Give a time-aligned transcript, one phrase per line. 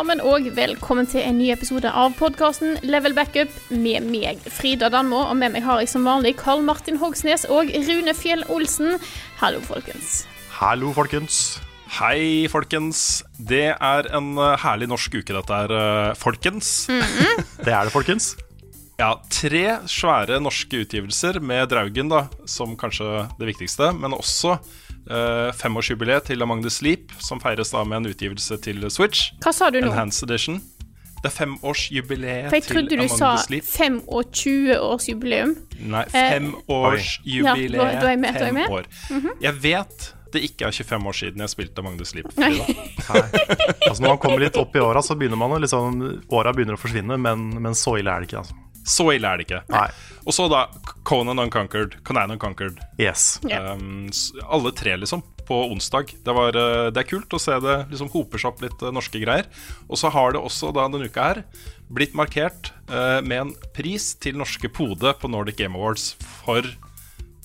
[0.00, 5.18] Sammen, og velkommen til en ny episode av podkasten Level Backup med meg, Frida Danmo.
[5.28, 8.96] Og med meg har jeg som vanlig Karl Martin Hogsnes og Rune Fjell Olsen.
[9.42, 10.22] Hallo, folkens.
[10.56, 11.58] Hallo, folkens.
[11.98, 13.20] Hei, folkens.
[13.36, 15.76] Det er en eh, herlig norsk uke, dette er,
[16.14, 16.72] Mm folkens.
[17.66, 18.32] det er det, folkens.
[18.96, 24.56] Ja, tre svære norske utgivelser med Draugen, da, som kanskje det viktigste, men også
[25.08, 29.30] uh, femårsjubileet til Among the Sleep, som feires da med en utgivelse til Switch.
[29.44, 29.88] Hva sa du nå?
[29.92, 30.60] Enhanced Edition.
[31.20, 33.64] Det er femårsjubileet For jeg trodde du sa the Sleep.
[33.68, 35.50] 25-årsjubileum.
[35.92, 37.76] Nei, Eh, femårsjubileet.
[37.76, 39.30] Ja, da er jeg med, da er jeg med.
[39.44, 42.26] Jeg vet det ikke er 25 år siden jeg spilte Among the Sleep.
[42.38, 46.78] Altså Når man kommer litt opp i åra, så begynner man å liksom Åra begynner
[46.78, 48.44] å forsvinne, men, men så ille er det ikke.
[48.44, 48.54] altså
[48.86, 49.62] Så ille er det ikke.
[49.74, 49.88] Nei.
[50.30, 50.68] Og så da
[51.02, 51.96] Conan Unconquered.
[52.06, 52.78] Conan Unconquered.
[53.02, 53.40] Yes.
[53.42, 53.72] Yeah.
[53.74, 54.12] Um,
[54.46, 56.12] alle tre, liksom, på onsdag.
[56.22, 58.92] Det, var, eh, det er kult å se det liksom hoper seg opp litt eh,
[58.94, 59.48] norske greier.
[59.88, 61.42] Og så har det også da denne uka her
[61.90, 66.62] blitt markert uh, med en pris til norske Pode på Nordic Game Awards for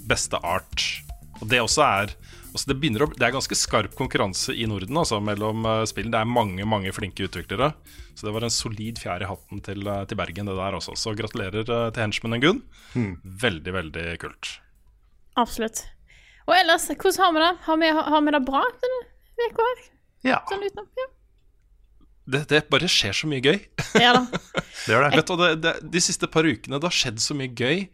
[0.05, 0.85] beste art.
[1.41, 2.13] Og det også er
[2.55, 6.15] altså det, å, det er ganske skarp konkurranse i Norden altså, mellom uh, spillene.
[6.15, 7.73] Det er mange mange flinke utviklere.
[8.15, 10.95] Så det var en solid fjær i hatten til, uh, til Bergen, det der også.
[10.99, 12.63] Så gratulerer uh, til henchmanen Gunn.
[13.43, 14.55] Veldig, veldig kult.
[15.35, 15.83] Absolutt.
[16.45, 17.51] Og ellers, hvordan har vi det?
[17.65, 19.03] Har vi, har vi det bra denne
[19.41, 19.85] uka her?
[20.25, 20.89] Ja, Sånn utenom?
[20.97, 21.11] Ja.
[22.25, 23.59] Det, det bare skjer så mye gøy.
[24.01, 24.23] ja da.
[24.85, 25.11] det gjør det.
[25.19, 27.85] Vet du, det, det, De siste par ukene det har skjedd så mye gøy.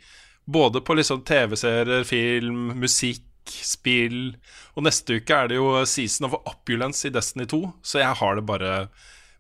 [0.52, 4.36] Både på liksom TV-serier, film, musikk, spill.
[4.76, 8.38] Og neste uke er det jo season of opulence i Destiny 2, så jeg har
[8.38, 8.72] det bare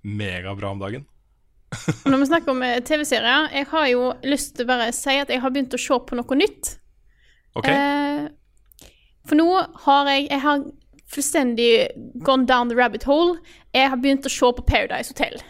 [0.01, 1.07] megabra om dagen.
[2.09, 5.31] Når vi snakker om eh, TV-serier, jeg har jo lyst til å bare si at
[5.31, 6.75] jeg har begynt å se på noe nytt.
[7.55, 7.75] Okay.
[7.75, 8.89] Eh,
[9.27, 9.47] for nå
[9.85, 10.61] har jeg Jeg har
[11.11, 11.71] fullstendig
[12.23, 13.37] gone down the rabbit hole.
[13.75, 15.41] Jeg har begynt å se på Paradise Hotel.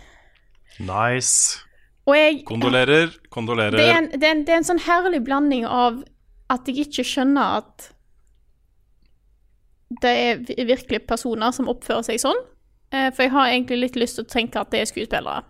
[0.82, 1.62] Nice.
[2.10, 3.14] Og jeg Kondolerer.
[3.30, 3.78] Kondolerer.
[3.78, 6.02] det er, en, det, er en, det er en sånn herlig blanding av
[6.52, 7.92] at jeg ikke skjønner at
[10.02, 10.12] det
[10.56, 12.40] er virkelig personer som oppfører seg sånn.
[12.92, 15.44] Eh, For jeg har egentlig litt lyst til å tenke at det er skuespillere.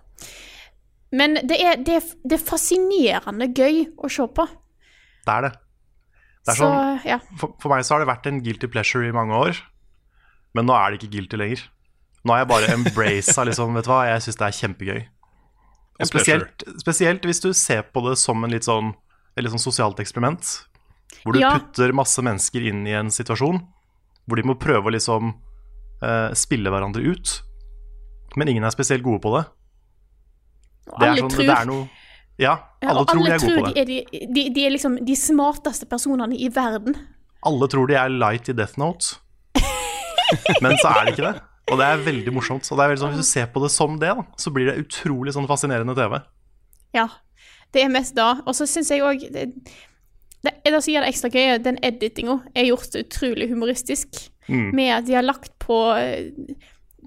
[1.12, 4.46] Men det er, det er, det er fascinerende gøy å se på.
[5.28, 5.52] Det er det.
[6.42, 7.18] Det er Så, sånn, ja.
[7.38, 9.60] for, for meg så har det vært en guilty pleasure i mange år,
[10.58, 11.66] men nå er det ikke guilty lenger.
[12.26, 15.02] Nå har jeg bare embraced liksom, vet du hva, jeg syns det er kjempegøy.
[16.02, 18.94] Og spesielt, spesielt hvis du ser på det som en litt sånn,
[19.36, 20.42] et litt sånn sosialt eksperiment,
[21.22, 21.52] hvor du Ja.
[21.60, 23.60] putter masse mennesker inn i en situasjon,
[24.26, 27.34] hvor de må prøve å liksom uh, spille hverandre ut,
[28.40, 29.46] men ingen er spesielt gode på det.
[30.92, 31.84] Det er, alle sånn, tror, det er noe
[32.42, 33.82] Ja, ja, alle og tror de er gode tror på de det.
[33.82, 36.98] er, de, de, de er liksom de smarteste personene i verden.
[37.48, 39.18] Alle tror de er light i Death Note,
[40.64, 41.36] men så er det ikke det.
[41.72, 42.68] Og det er veldig morsomt.
[42.68, 44.68] Og det er veldig sånn, Hvis du ser på det som det, da, så blir
[44.68, 46.18] det utrolig sånn fascinerende TV.
[46.98, 47.08] Ja,
[47.72, 48.34] det er mest da.
[48.44, 49.48] Og så syns jeg òg det,
[50.66, 54.22] det, som gjør det ekstra gøy, den editinga er gjort utrolig humoristisk.
[54.48, 54.70] Mm.
[54.76, 56.32] Med at de har lagt på eh,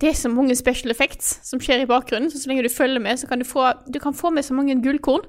[0.00, 3.02] Det er så mange special effects som skjer i bakgrunnen, så så lenge du følger
[3.02, 5.26] med, så kan du få, du kan få med så mange gullkorn.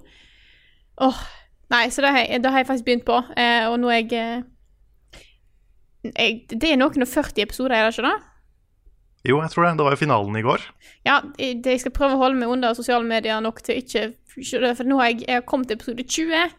[1.06, 1.20] Åh,
[1.74, 4.04] Nei, så det har jeg, det har jeg faktisk begynt på, eh, og nå er
[4.04, 5.32] jeg, eh,
[6.14, 8.18] jeg Det er noen og 40 episoder, er det ikke det?
[9.26, 9.78] Jo, jeg tror det.
[9.78, 10.62] Det var jo finalen i går.
[11.06, 14.84] Ja, jeg jeg skal prøve å holde meg under sosiale medier nok til ikke For
[14.84, 16.52] nå har jeg, jeg har kommet til episode 20.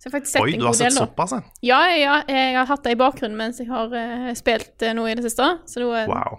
[0.00, 1.40] Så jeg har faktisk sett Oi, en du har god sett del, såpass, ja.
[1.68, 5.10] Ja, ja, jeg har hatt det i bakgrunnen mens jeg har uh, spilt uh, noe
[5.12, 5.48] i det siste.
[5.68, 6.38] Så nå eh, Wow.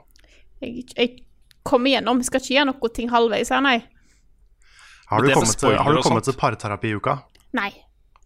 [0.66, 1.12] jeg, jeg
[1.68, 2.24] kommer igjennom.
[2.24, 3.78] Jeg skal ikke gjøre noe ting halvveis her, nei.
[5.12, 7.19] Har du kommet til, har du kommet til parterapi i uka?
[7.54, 7.69] Nei.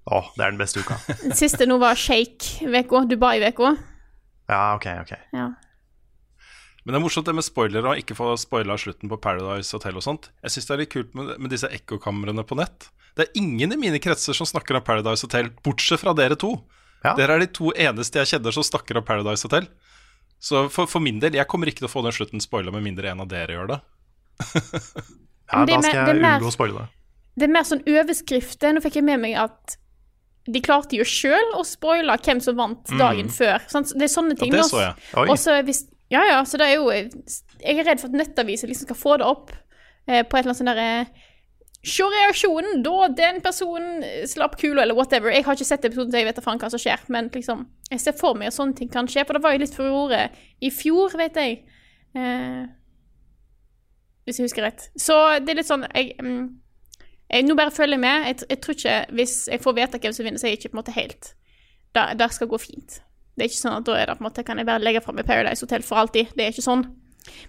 [0.05, 1.01] Å, det er den beste uka.
[1.25, 3.03] Den siste nå var Shake-uka.
[3.09, 3.75] Dubai-uka.
[4.47, 5.15] Ja, ok, ok.
[5.35, 5.49] Ja.
[6.85, 9.97] Men det er morsomt det med spoilere og ikke få spoila slutten på Paradise Hotel
[9.97, 10.29] og sånt.
[10.45, 12.91] Jeg syns det er litt kult med, med disse ekkokamrene på nett.
[13.15, 16.53] Det er ingen i mine kretser som snakker om Paradise Hotel, bortsett fra dere to.
[17.05, 17.13] Ja.
[17.15, 19.67] Dere er de to eneste jeg kjenner som snakker om Paradise Hotel.
[20.43, 22.83] Så for, for min del, jeg kommer ikke til å få den slutten spoila med
[22.83, 23.79] mindre en av dere gjør det.
[25.45, 26.85] Ja, det da skal jeg mer- unngå å spoile det.
[27.37, 28.71] Det er mer sånn overskrifter.
[28.73, 29.75] Nå fikk jeg med meg at
[30.49, 33.61] de klarte jo sjøl å spoile hvem som vant dagen før.
[33.69, 33.91] Sant?
[33.93, 34.49] Det er sånne ting.
[34.53, 34.95] Ja, det så jeg.
[35.21, 35.27] Oi.
[35.29, 35.83] Og hvis
[36.13, 39.15] Ja, ja, så det er jo Jeg er redd for at nettavisen liksom skal få
[39.21, 40.89] det opp eh, på et eller annet sånn derre
[41.85, 45.29] Se reaksjonen da den personen slapp kula, eller whatever.
[45.29, 47.03] Jeg har ikke sett episoden, så jeg vet da faen hva som skjer.
[47.13, 49.25] Men liksom, jeg ser for meg at sånne ting kan skje.
[49.27, 50.23] For det var jo litt furore
[50.65, 51.59] i fjor, vet jeg.
[52.17, 52.63] Eh,
[54.25, 54.87] hvis jeg husker rett.
[54.97, 55.15] Så
[55.45, 56.45] det er litt sånn jeg, mm,
[57.29, 58.29] jeg, Nå bare følger jeg med.
[58.31, 60.71] Jeg, jeg tror ikke Hvis jeg får vite hvem som vinner, så er jeg ikke
[60.73, 61.33] på en måte helt
[61.93, 62.99] Det, det skal gå fint.
[63.35, 65.03] Det er ikke sånn at da er det på en måte kan jeg bare legge
[65.03, 66.31] fram i Paradise Hotel for alltid.
[66.33, 66.87] Det er ikke sånn.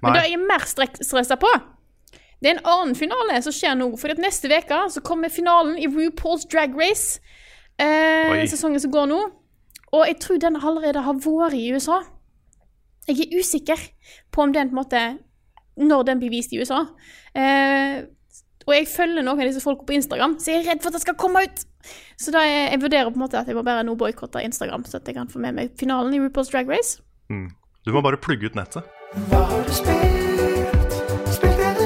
[0.03, 0.19] Men Nei.
[0.19, 1.51] det jeg er mer stressa på,
[2.43, 3.89] det er en annen finale som skjer nå.
[4.01, 7.21] For neste uke så kommer finalen i RuPaul's Drag Race.
[7.81, 9.21] Eh, sesongen som går nå.
[9.97, 12.03] Og jeg tror den allerede har vært i USA.
[13.07, 13.81] Jeg er usikker
[14.35, 15.03] på om den på en måte
[15.77, 16.87] Når den blir vist i USA.
[17.37, 18.05] Eh,
[18.67, 20.97] og jeg følger noen av disse folka på Instagram, så jeg er redd for at
[20.97, 21.61] det skal komme ut.
[22.19, 24.89] Så da jeg, jeg vurderer på en måte at jeg må bare nå boikotte Instagram,
[24.89, 26.99] så at jeg kan få med meg finalen i RuPaul's Drag Race.
[27.29, 27.53] Mm.
[27.87, 28.83] Du må bare plugge ut nettet.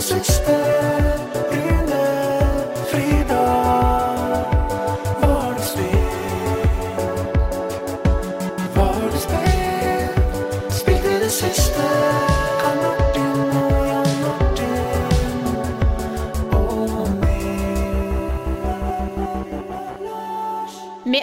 [0.01, 0.60] Six.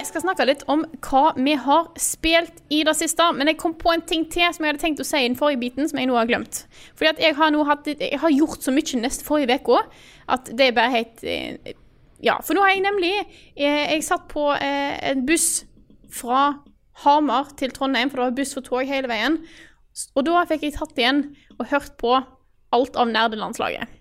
[0.08, 3.26] Skal snakke litt om hva vi har spilt i det siste.
[3.36, 5.38] Men jeg kom på en ting til som jeg hadde tenkt å si i den
[5.40, 6.64] forrige biten, som jeg nå har glemt.
[6.96, 9.82] Fordi at jeg har, nå hatt, jeg har gjort så mye neste forrige uke
[10.32, 11.76] at det er bare helt eh,
[12.24, 15.68] Ja, for nå har jeg nemlig eh, Jeg satt på eh, en buss
[16.12, 16.64] fra
[17.04, 19.38] Hamar til Trondheim, for det var buss for tog hele veien.
[20.18, 21.22] Og da fikk jeg tatt igjen
[21.60, 22.16] og hørt på
[22.74, 23.97] alt av nerdelandslaget.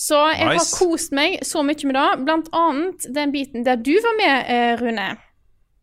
[0.00, 3.92] Så jeg har kost meg så mye med det, blant annet den biten der du
[4.00, 5.08] var med, eh, Rune.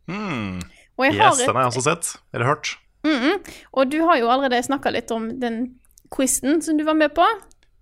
[0.10, 0.58] Mm.
[0.98, 2.16] Yes, har den har jeg også sett.
[2.34, 2.78] Eller hørt.
[3.74, 5.76] Og du har jo allerede snakka litt om den
[6.14, 7.26] quizen som du var med på.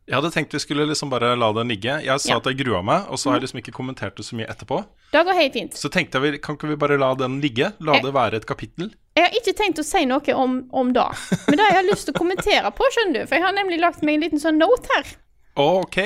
[0.06, 1.96] Jeg hadde tenkt vi skulle liksom bare la den ligge.
[2.06, 2.38] Jeg sa Ja.
[2.38, 4.84] at jeg grua meg, og så har jeg liksom ikke kommentert det så mye etterpå.
[5.12, 5.74] Det går helt fint.
[5.74, 7.72] Så tenkte jeg kan ikke vi bare la den ligge?
[7.80, 8.92] La Jeg- det være et kapittel?
[9.16, 11.08] Jeg har ikke tenkt å si noe om, om det,
[11.48, 13.26] men det har jeg lyst til å kommentere på, skjønner du.
[13.28, 15.06] For jeg har nemlig lagt meg en liten sånn note her.
[15.56, 15.98] Ok.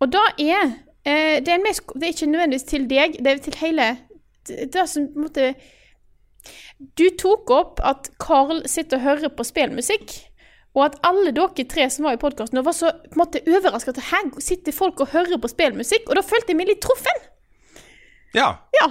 [0.00, 0.62] Og da er
[1.04, 3.88] eh, det, er mest, det er ikke nødvendigvis til deg, det er til hele
[4.46, 5.54] Det, det som på en måte
[6.98, 10.12] Du tok opp at Carl sitter og hører på spillmusikk.
[10.76, 13.90] Og at alle dere tre som var i podkasten, var så på en måte overraska
[13.94, 16.04] at her sitter folk og hører på spillmusikk.
[16.10, 17.22] Og da følte jeg meg litt truffen.
[18.36, 18.50] Ja.
[18.76, 18.90] Ja.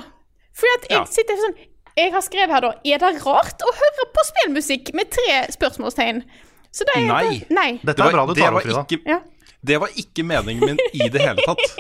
[0.56, 1.06] Fordi at jeg Ja.
[1.06, 1.56] sitter sånn
[1.98, 4.94] Jeg har skrevet her, da Er det rart å høre på spillmusikk?
[4.94, 6.24] Med tre spørsmålstegn.
[6.72, 7.46] Så det er Nei.
[7.50, 7.80] Nei.
[7.86, 8.84] Dette er bra du det tar opp, Frida.
[8.84, 9.20] ikke, Ja.
[9.66, 11.78] Det var ikke meningen min i det hele tatt.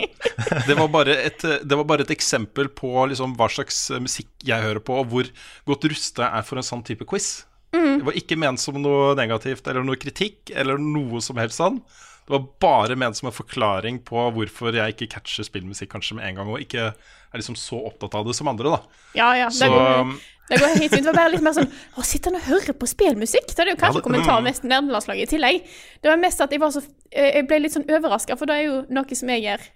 [0.67, 4.63] Det var bare et, det var bare et eksempel på liksom hva slags musikk jeg
[4.63, 5.29] hører på, og hvor
[5.69, 7.45] godt rusta jeg er for en sånn type quiz.
[7.75, 7.99] Mm.
[7.99, 11.81] Det var ikke ment som noe negativt eller noe kritikk eller noe som helst sånn.
[12.25, 16.25] Det var bare ment som en forklaring på hvorfor jeg ikke catcher spillmusikk kanskje med
[16.25, 18.79] en gang, og ikke er liksom så opptatt av det som andre, da.
[19.13, 19.49] Ja, ja.
[19.53, 20.15] Det går,
[20.49, 21.03] det går helt fint.
[21.03, 23.47] Det var bare litt mer sånn Å, sitter han og hører på spillmusikk?
[23.53, 25.61] Det er jo kanskje Ja, det- kommentar mest nerdelandslaget i tillegg.
[26.01, 26.81] Det var mest at jeg var så
[27.13, 29.67] Jeg ble litt sånn overraska, for det er jo noe som jeg gjør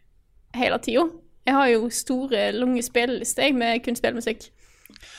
[0.56, 1.10] hele tida.
[1.46, 4.50] Jeg har jo store, lange spillelister med kun spillmusikk.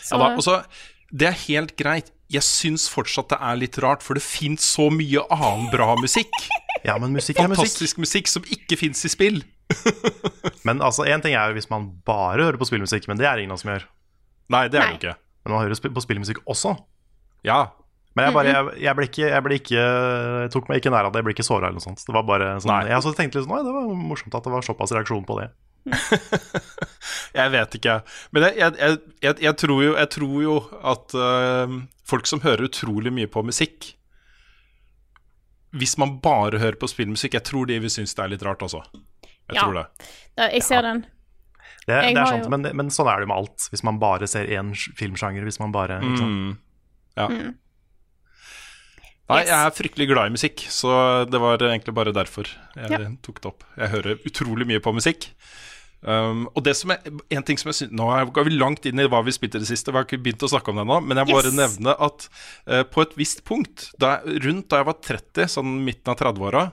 [0.02, 0.64] Så Ja da, og så,
[1.14, 2.10] Det er helt greit.
[2.30, 6.30] Jeg syns fortsatt det er litt rart, for det fins så mye annen bra musikk.
[6.86, 7.64] Ja, men musikk er musikk.
[7.66, 9.42] Fantastisk musikk som ikke fins i spill.
[10.66, 13.38] Men altså, én ting er jo hvis man bare hører på spillmusikk, men det er
[13.40, 13.84] ingen av oss som gjør.
[14.52, 14.88] Nei, det er Nei.
[14.96, 15.14] det ikke.
[15.44, 16.74] Men man hører sp- på spillmusikk også.
[17.46, 17.60] Ja.
[18.18, 19.82] Men jeg, bare, jeg, jeg ble ikke Jeg ble ikke
[20.42, 22.02] jeg tok meg ikke nær av det, jeg ble ikke såra eller noe sånt.
[22.04, 22.90] Det var bare sånn, Nei.
[22.90, 25.38] Jeg også tenkte litt sånn Oi, det var morsomt at det var såpass reaksjon på
[25.38, 25.46] det.
[27.38, 27.94] Jeg vet ikke.
[28.34, 30.56] Men jeg, jeg, jeg, jeg, jeg, tror, jo, jeg tror jo
[30.92, 31.76] at uh,
[32.10, 33.92] folk som hører utrolig mye på musikk
[35.72, 38.62] Hvis man bare hører på spillmusikk, jeg tror de vil synes det er litt rart,
[38.66, 38.82] altså.
[39.50, 39.62] Jeg Ja.
[39.62, 39.86] tror det.
[40.36, 41.06] da, jeg ser den.
[41.86, 43.68] Det, Jeg det er sant, men, men sånn er det jo med alt.
[43.70, 45.42] Hvis man bare ser én filmsjanger.
[45.42, 46.00] Hvis man bare?
[46.00, 46.58] Mm.
[47.16, 47.26] Ja.
[49.30, 52.98] Nei, jeg er fryktelig glad i musikk, så det var egentlig bare derfor jeg Ja.
[53.22, 53.64] tok det opp.
[53.78, 55.28] Jeg hører utrolig mye på musikk.
[56.00, 57.02] Um, og det som er,
[57.36, 59.64] en ting som jeg synes, Nå går vi langt inn i hva vi spilte i
[59.64, 61.50] det siste, vi har ikke begynt å snakke om det ennå, men jeg må bare
[61.52, 61.58] Yes.
[61.58, 62.24] nevne at
[62.70, 66.64] uh, på et visst punkt, da, rundt da jeg var 30, sånn midten av 30-åra,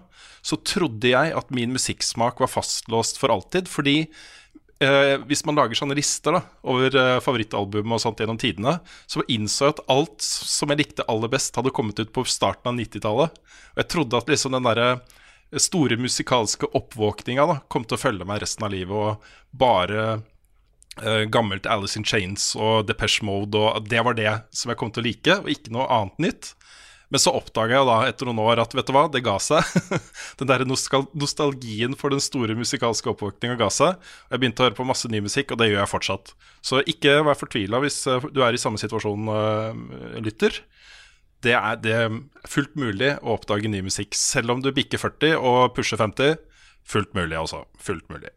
[0.48, 3.98] så trodde jeg at min musikksmak var fastlåst for alltid, fordi
[4.79, 8.77] uh, hvis man lager sånne lister da, over uh, favorittalbum og sånt gjennom tidene,
[9.12, 12.72] så innså jeg at alt som jeg likte aller best, hadde kommet ut på starten
[12.72, 13.43] av 90-tallet.
[13.75, 14.89] Og jeg trodde at liksom den derre
[15.56, 20.08] store musikalske oppvåkninga da, kom til å følge meg resten av livet, og bare
[21.00, 24.92] uh, gammelt Alice in Chains og Depeche Mode, og det var det som jeg kom
[24.92, 26.54] til å like, og ikke noe annet nytt.
[27.08, 29.63] Men så oppdaga jeg da etter noen år at vet du hva, det ga seg.
[30.39, 33.96] den der nostalgien for den store musikalske oppvåkninga ga seg.
[34.27, 36.34] Og jeg begynte å høre på masse ny musikk, og det gjør jeg fortsatt.
[36.60, 40.60] Så ikke vær fortvila hvis eh, du er i samme situasjon, uh, lytter.
[41.46, 42.17] Det er, det er
[42.50, 46.38] fullt mulig å oppdage ny musikk, selv om du bikker 40 og pusher 50.
[46.88, 47.65] Fullt mulig, altså.
[47.84, 48.32] Fullt mulig.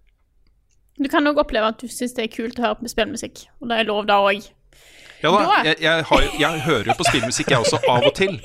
[1.00, 3.70] Du kan òg oppleve at du syns det er kult å høre på spillmusikk, og
[3.70, 4.50] det er lov da òg.
[5.20, 8.38] Ja da, jeg, jeg, har, jeg hører jo på spillmusikk, jeg også, av og til.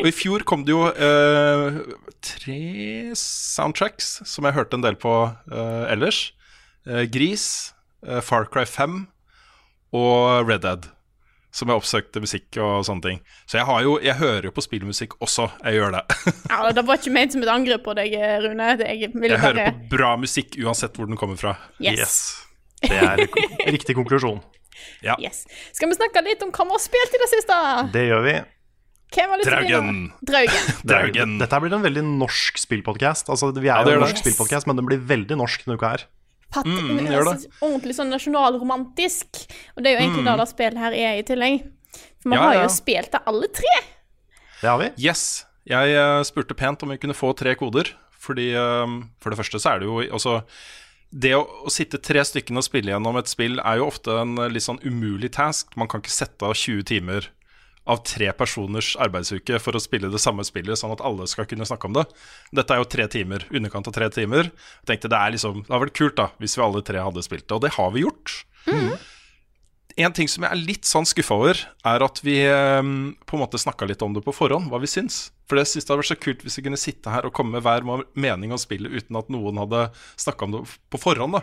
[0.00, 1.78] Og i fjor kom det jo eh,
[2.24, 2.60] tre
[3.18, 6.24] soundtracks som jeg hørte en del på eh, ellers.
[6.86, 7.46] Eh, Gris,
[8.06, 9.02] eh, Far Cry 5
[9.98, 10.88] og Red Dead.
[11.52, 13.18] Som jeg oppsøkte musikk og sånne ting.
[13.44, 15.50] Så jeg, har jo, jeg hører jo på spillmusikk også.
[15.66, 16.04] Jeg gjør det.
[16.52, 18.14] Ja, det var ikke ment som et angrep på deg,
[18.46, 18.70] Rune.
[18.80, 21.52] Det- Jeg ville Jeg hører bare på bra musikk uansett hvor den kommer fra.
[21.82, 22.16] Yes.
[22.82, 23.20] Det er
[23.70, 24.40] riktig konklusjon.
[25.04, 25.14] Ja.
[25.20, 25.44] yes.
[25.76, 27.58] Skal vi snakke litt om hva vi har spilt i det siste?
[27.94, 28.34] Det gjør vi.
[29.12, 29.92] Hvem har lyst Draugen.
[30.24, 30.72] Draugen.
[30.88, 31.36] Draugen.
[31.42, 33.28] Dette blir en veldig norsk spillpodkast.
[33.28, 34.24] Altså, vi er ja, jo en norsk det.
[34.24, 36.06] spillpodcast, men den blir veldig norsk denne uka her.
[36.52, 39.40] Pat Mm, det gjør altså, ordentlig sånn nasjonalromantisk.
[39.76, 41.62] Og det er jo egentlig det det spillet her er i tillegg.
[42.22, 42.38] For vi Mm.
[42.38, 42.62] Ja, har ja.
[42.62, 43.72] jo spilt det alle tre.
[44.60, 44.90] Det har vi.
[45.02, 45.44] Yes.
[45.66, 47.90] Jeg eh, spurte pent om vi kunne få tre koder.
[48.22, 50.42] Fordi eh, For det første så er det jo altså
[51.12, 54.36] Det å, å sitte tre stykkene og spille gjennom et spill er jo ofte en
[54.38, 55.74] eh, litt sånn umulig task.
[55.76, 57.28] Man kan ikke sette av 20 timer
[57.86, 61.66] av tre personers arbeidsuke for å spille det samme spillet, sånn at alle skal kunne
[61.66, 62.04] snakke om det.
[62.54, 64.52] Dette er jo tre timer, underkant av tre timer.
[64.84, 67.24] Jeg tenkte Det er liksom, det hadde vært kult da hvis vi alle tre hadde
[67.26, 68.36] spilt det, og det har vi gjort.
[70.00, 73.42] En ting som jeg er litt sånn skuffa over, er at vi eh, på en
[73.42, 75.26] måte snakka litt om det på forhånd, hva vi syns.
[75.50, 77.58] For jeg syns det hadde vært så kult hvis vi kunne sitte her og komme
[77.58, 79.82] med hver vår mening om spillet uten at noen hadde
[80.22, 81.36] snakka om det på forhånd.
[81.36, 81.42] da.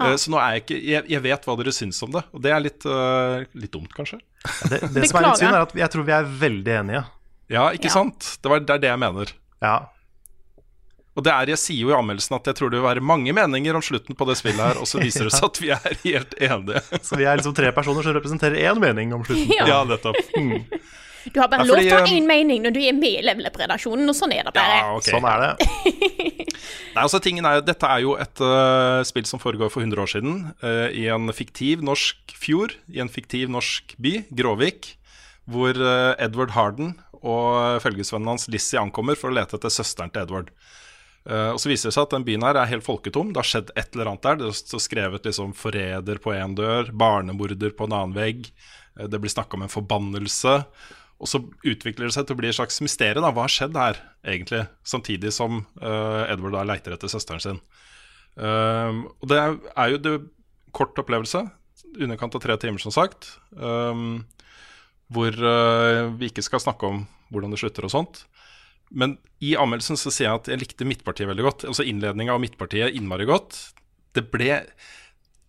[0.00, 2.44] Eh, Så nå er jeg ikke jeg, jeg vet hva dere syns om det, og
[2.44, 4.20] det er litt, uh, litt dumt, kanskje.
[4.40, 7.02] Det, det som er litt synd, er at jeg tror vi er veldig enige.
[7.52, 7.96] Ja, ikke Ja.
[7.98, 8.36] sant?
[8.40, 9.32] Det, var, det er det jeg mener.
[9.60, 9.74] Ja.
[11.18, 13.32] Og det er, jeg sier jo i anmeldelsen at jeg tror det vil være mange
[13.36, 15.98] meninger om slutten på det spillet her, og så viser det seg at vi er
[16.04, 16.80] helt enige.
[17.04, 19.50] Så vi er liksom tre personer som representerer én mening om slutten.
[19.58, 19.66] Ja.
[19.68, 20.16] Ja, nettopp.
[21.28, 23.18] Du har bare Ja, lov til å ha um, én mening når du er med
[23.20, 24.78] i Level Up-redaksjonen, og sånn er det bare.
[24.80, 25.10] Ja, ok.
[25.10, 25.68] Sånn er det.
[26.94, 30.10] Nei, altså tingen er, Dette er jo et uh, spill som foregår for 100 år
[30.14, 34.94] siden, uh, i en fiktiv norsk fjord, i en fiktiv norsk by, Gråvik,
[35.50, 40.24] hvor uh, Edward Harden og følgesvennen hans Lizzie ankommer for å lete etter søsteren til
[40.24, 40.54] Edward.
[41.28, 43.34] Uh, og Så viser det seg at den byen her er helt folketom.
[43.34, 44.38] Det har skjedd et eller annet der.
[44.40, 48.48] Det står skrevet liksom 'forræder' på én dør, 'barnemorder' på en annen vegg.
[48.98, 50.64] Uh, det blir snakka om en forbannelse.
[51.20, 53.26] Og så utvikler det seg til å bli et slags mysterium.
[53.28, 54.64] Hva har skjedd her, egentlig?
[54.88, 57.60] Samtidig som uh, Edward da leiter etter søsteren sin.
[58.40, 60.14] Um, og det er, er jo det
[60.76, 61.44] kort opplevelse.
[62.00, 63.34] Underkant av tre timer, som sagt.
[63.52, 64.22] Um,
[65.12, 68.24] hvor uh, vi ikke skal snakke om hvordan det slutter og sånt.
[68.90, 71.66] Men i anmeldelsen så sier jeg at jeg likte Midtpartiet veldig godt.
[71.68, 73.58] Altså innledninga av Midtpartiet innmari godt.
[74.16, 74.48] Det ble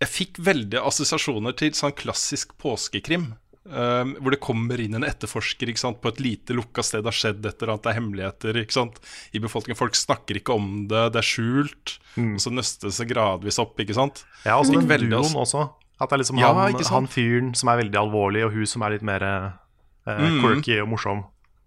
[0.01, 3.31] Jeg fikk veldig assosiasjoner til sånn klassisk påskekrim.
[3.61, 7.03] Um, hvor det kommer inn en etterforsker ikke sant, på et lite lukka sted.
[7.05, 8.95] Det har skjedd et eller annet, det er hemmeligheter ikke sant,
[9.37, 9.77] i befolkningen.
[9.77, 11.93] Folk snakker ikke om det, det er skjult.
[12.17, 14.23] Og så nøstes det gradvis opp, ikke sant.
[14.47, 15.67] Ja, og så den veldig duoen også.
[16.01, 18.81] At det er liksom Ja, han, han fyren som er veldig alvorlig, og hun som
[18.87, 21.21] er litt mer eh, quirky og morsom.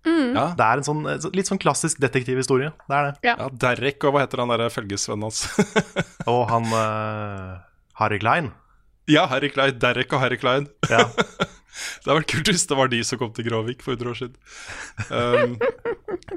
[0.04, 0.50] Ja.
[0.58, 2.74] Det er en sånn, eh, litt sånn klassisk detektivhistorie.
[2.90, 3.14] Det er det.
[3.30, 5.46] ja, Derek og hva heter han derre følgesvennen hans?
[6.34, 7.54] Og han eh,
[8.02, 8.50] Harry Klein.
[9.06, 9.78] ja, Harry Klein.
[9.78, 10.66] Derek og Harry Klein.
[10.90, 11.06] Ja.
[11.74, 14.18] Det hadde vært kult hvis det var de som kom til Gråvik for 100 år
[14.20, 14.36] siden.
[15.10, 15.56] Um,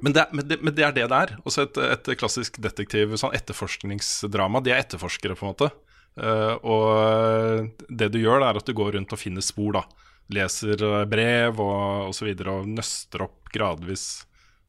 [0.03, 1.35] men, det, men, det, men det er det det er.
[1.43, 4.63] Også et, et klassisk detektiv, sånn etterforskningsdrama.
[4.65, 5.71] De er etterforskere, på en måte.
[6.17, 9.77] Uh, og det du gjør, er at du går rundt og finner spor.
[9.77, 9.85] da
[10.33, 12.09] Leser uh, brev og osv.
[12.09, 14.07] Og, så videre, og nøster opp gradvis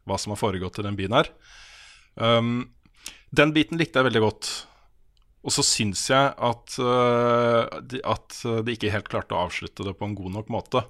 [0.09, 1.33] hva som har foregått i den byen her.
[2.17, 2.69] Um,
[3.35, 4.51] den biten likte jeg veldig godt.
[5.47, 9.95] Og så syns jeg at, uh, de, at de ikke helt klarte å avslutte det
[9.99, 10.83] på en god nok måte.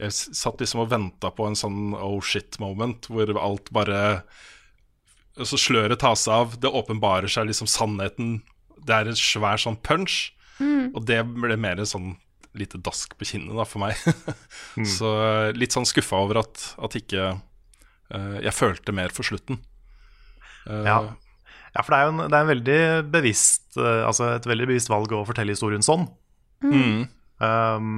[0.00, 4.00] Jeg satt liksom og venta på en sånn oh shit-moment, hvor alt bare
[5.36, 8.38] Så sløret tas av, det åpenbarer seg liksom sannheten.
[8.80, 10.30] Det er en svær sånn punch.
[10.96, 12.14] Og det ble mer sånn
[12.56, 14.00] lite dask på kinnet da, for meg.
[14.96, 19.60] Så øh, litt sånn skuffa over at, at ikke uh, jeg følte mer for slutten.
[20.64, 20.98] Uh, Ja.
[21.76, 22.80] Ja, for det er jo en, det er en veldig
[23.12, 26.06] bevisst eh, Altså et veldig bevisst valg å fortelle historien sånn.
[26.64, 27.02] Mm.
[27.36, 27.90] Um,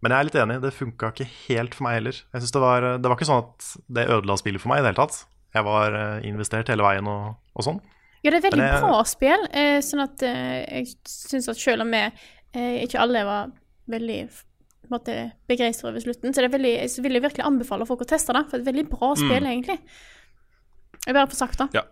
[0.00, 2.16] men jeg er litt enig, det funka ikke helt for meg heller.
[2.16, 4.84] Jeg synes det, var, det var ikke sånn at det ødela spillet for meg i
[4.84, 5.20] det hele tatt.
[5.56, 7.80] Jeg var eh, investert hele veien og, og sånn.
[8.24, 11.84] Ja, det er veldig jeg, bra spill, eh, sånn at eh, jeg syns at selv
[11.86, 13.50] om vi eh, ikke alle var
[13.92, 14.20] veldig
[14.86, 15.00] på
[15.50, 18.34] begeistra over slutten, så, det er veldig, så vil jeg virkelig anbefale folk å teste
[18.36, 19.78] det, for det er et veldig bra spill, egentlig.
[21.06, 21.68] Jeg bare får sagt det.
[21.78, 21.82] Ja.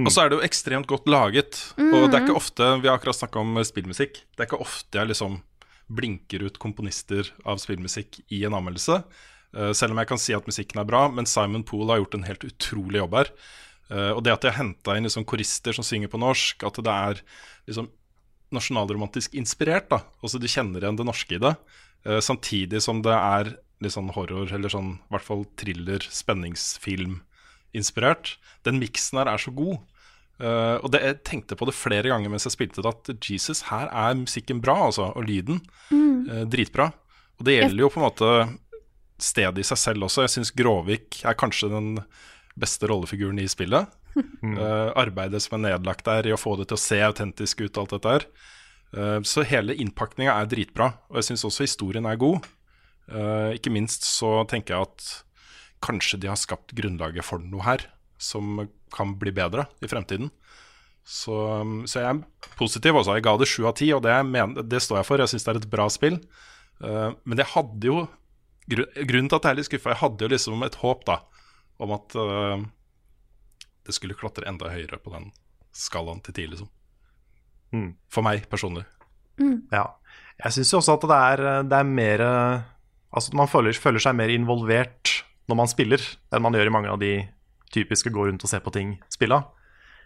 [0.00, 1.58] Og så er det jo ekstremt godt laget.
[1.76, 4.22] Og det er ikke ofte Vi har akkurat snakka om spillmusikk.
[4.32, 5.42] Det er ikke ofte jeg liksom
[5.92, 9.02] blinker ut komponister av spillmusikk i en anmeldelse.
[9.52, 12.16] Uh, selv om jeg kan si at musikken er bra, men Simon Poole har gjort
[12.16, 13.32] en helt utrolig jobb her.
[13.92, 16.80] Uh, og det at de har henta inn liksom korister som synger på norsk, at
[16.80, 17.20] det er
[17.68, 17.90] liksom
[18.52, 20.02] nasjonalromantisk inspirert, da.
[20.24, 21.52] Altså du kjenner igjen det norske i det.
[22.08, 26.08] Uh, samtidig som det er litt sånn horror, eller sånn i hvert fall thriller,
[27.72, 28.36] spenningsfilm-inspirert.
[28.64, 29.78] Den miksen her er så god.
[30.42, 33.62] Uh, og det, jeg tenkte på det flere ganger mens jeg spilte det, at Jesus,
[33.70, 35.12] her er musikken bra, altså.
[35.16, 35.60] Og lyden.
[35.92, 36.92] eh, dritbra.
[37.38, 38.58] Og det gjelder jo på en måte
[39.22, 40.22] stedet i seg selv også.
[40.22, 41.98] Jeg syns Gråvik er kanskje den
[42.58, 43.88] beste rollefiguren i spillet.
[44.42, 47.78] Eh, arbeidet som er nedlagt der i å få det til å se autentisk ut,
[47.80, 48.26] alt dette her.
[48.92, 52.44] Eh, så hele innpakninga er dritbra, og jeg syns også historien er god.
[53.08, 55.06] Eh, ikke minst så tenker jeg at
[55.82, 57.84] kanskje de har skapt grunnlaget for noe her
[58.22, 60.30] som kan bli bedre i fremtiden.
[61.02, 61.34] Så,
[61.90, 63.16] så jeg er positiv også.
[63.18, 65.22] Jeg ga det sju av ti, og det, jeg mener, det står jeg for.
[65.22, 66.20] Jeg syns det er et bra spill.
[66.82, 68.02] Uh, men jeg hadde jo
[68.72, 71.16] Grunnen til at jeg er litt skuffa, jeg hadde jo liksom et håp da
[71.82, 72.62] om at uh,
[73.82, 75.26] det skulle klatre enda høyere på den
[75.74, 76.68] skalaen til ti, liksom.
[77.74, 77.88] Mm.
[78.06, 78.84] For meg personlig.
[79.74, 79.82] Ja.
[80.38, 82.22] Jeg syns jo også at det er, det er mer
[83.12, 85.10] Altså man føler, føler seg mer involvert
[85.50, 87.14] når man spiller, enn man gjør i mange av de
[87.72, 89.42] typiske gå rundt og se på ting-spilla.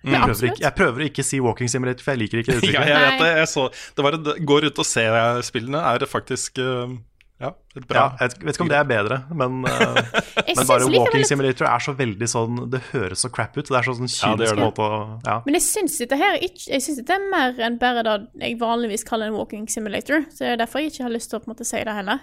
[0.07, 2.61] Ja, Jeg, prøver ikke- jeg prøver å ikke si walking simulator, for jeg liker ikke
[2.61, 3.31] det Ja, jeg vet det.
[3.41, 3.65] Jeg så,
[3.97, 5.05] det var et, Gå rundt og se
[5.43, 6.93] spillene er faktisk eh,
[7.41, 10.87] ja, et Ja, bra jeg vet ikke om det er bedre, men, eh, men bare
[10.93, 11.29] walking litt...
[11.33, 13.67] simulator er så veldig sånn Det høres så crap ut.
[13.67, 14.63] Det er så sånn Ja, det kynisk det.
[14.63, 15.41] måte å ja.
[15.49, 19.05] Men jeg syns dette her jeg synes dette er mer enn bare det jeg vanligvis
[19.09, 20.23] kaller en walking simulator.
[20.31, 21.97] Så det er derfor jeg ikke har lyst til å på en måte si det
[21.99, 22.23] heller.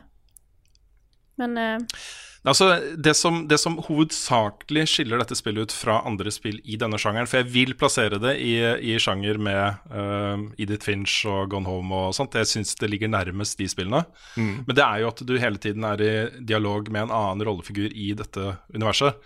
[1.42, 1.80] Men eh,
[2.44, 2.66] Altså,
[3.00, 7.30] det som, det som hovedsakelig skiller dette spillet ut fra andre spill i denne sjangeren
[7.30, 8.58] For jeg vil plassere det i,
[8.92, 12.36] i sjanger med uh, Edith Finch og Gone Home og sånt.
[12.36, 14.04] Jeg syns det ligger nærmest de spillene.
[14.68, 16.12] Men det er jo at du hele tiden er i
[16.44, 19.24] dialog med en annen rollefigur i dette universet.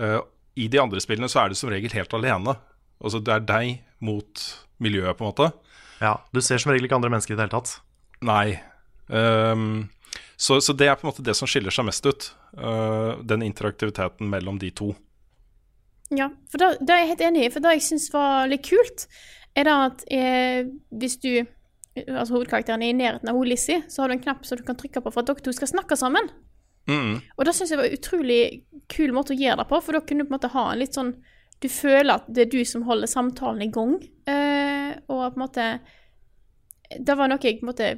[0.00, 0.22] Uh,
[0.56, 2.56] I de andre spillene så er du som regel helt alene.
[3.04, 4.46] Altså det er deg mot
[4.80, 5.50] miljøet, på en måte.
[6.00, 6.16] ja.
[6.32, 7.76] Du ser som regel ikke andre mennesker i det hele tatt.
[8.24, 8.56] Nei.
[9.12, 9.90] Um,
[10.36, 12.28] så, så det er på en måte det som skiller seg mest ut.
[12.56, 14.94] Eh, den interaktiviteten mellom de to.
[16.10, 17.50] ja, for det, det er jeg helt enig i.
[17.50, 19.06] For det jeg syns var litt kult,
[19.56, 21.46] er da at eh, hvis du
[21.96, 24.76] Altså hovedkarakteren er i nærheten av Lizzie, så har du en knapp som du kan
[24.76, 26.26] trykke på for at dere to skal snakke sammen.
[26.86, 27.22] Mm.
[27.24, 28.40] Og det syns jeg var en utrolig
[28.92, 30.82] kul måte å gjøre det på, for da kunne du på en måte ha en
[30.82, 31.14] litt sånn
[31.56, 33.96] Du føler at det er du som holder samtalen i gang,
[34.28, 35.64] eh, og på en måte
[37.00, 37.88] Det var noe jeg på en måte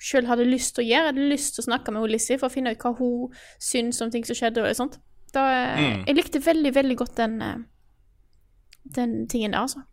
[0.00, 1.04] sjøl hadde lyst til å gjøre.
[1.08, 4.00] Jeg hadde lyst til å snakke med Lissi for å finne ut hva hun syns
[4.04, 4.62] om ting som skjedde.
[4.62, 4.98] og sånt.
[5.32, 6.06] Da, eh, Mm.
[6.06, 7.56] Jeg likte veldig, veldig godt den, eh,
[8.94, 9.84] den tingen der, altså.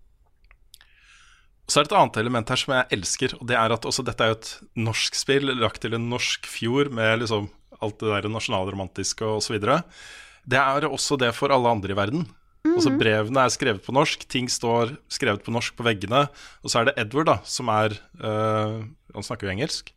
[1.67, 4.05] Så er det et annet element her som jeg elsker, og det er at også
[4.05, 7.49] dette er jo et norsk spill lagt til en norsk fjord med liksom
[7.81, 9.83] alt det der nasjonalromantiske videre.
[10.47, 12.27] Det er også det for alle andre i verden.
[12.73, 16.25] Altså Brevene er skrevet på norsk, ting står skrevet på norsk på veggene.
[16.65, 18.81] Og så er det Edward, da, som er øh,
[19.15, 19.91] Han snakker jo engelsk.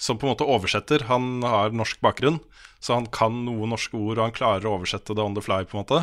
[0.00, 1.06] Som på en måte oversetter.
[1.10, 2.40] Han har norsk bakgrunn,
[2.84, 5.62] så han kan noen norske ord, og han klarer å oversette det on the fly,
[5.64, 6.02] på en måte.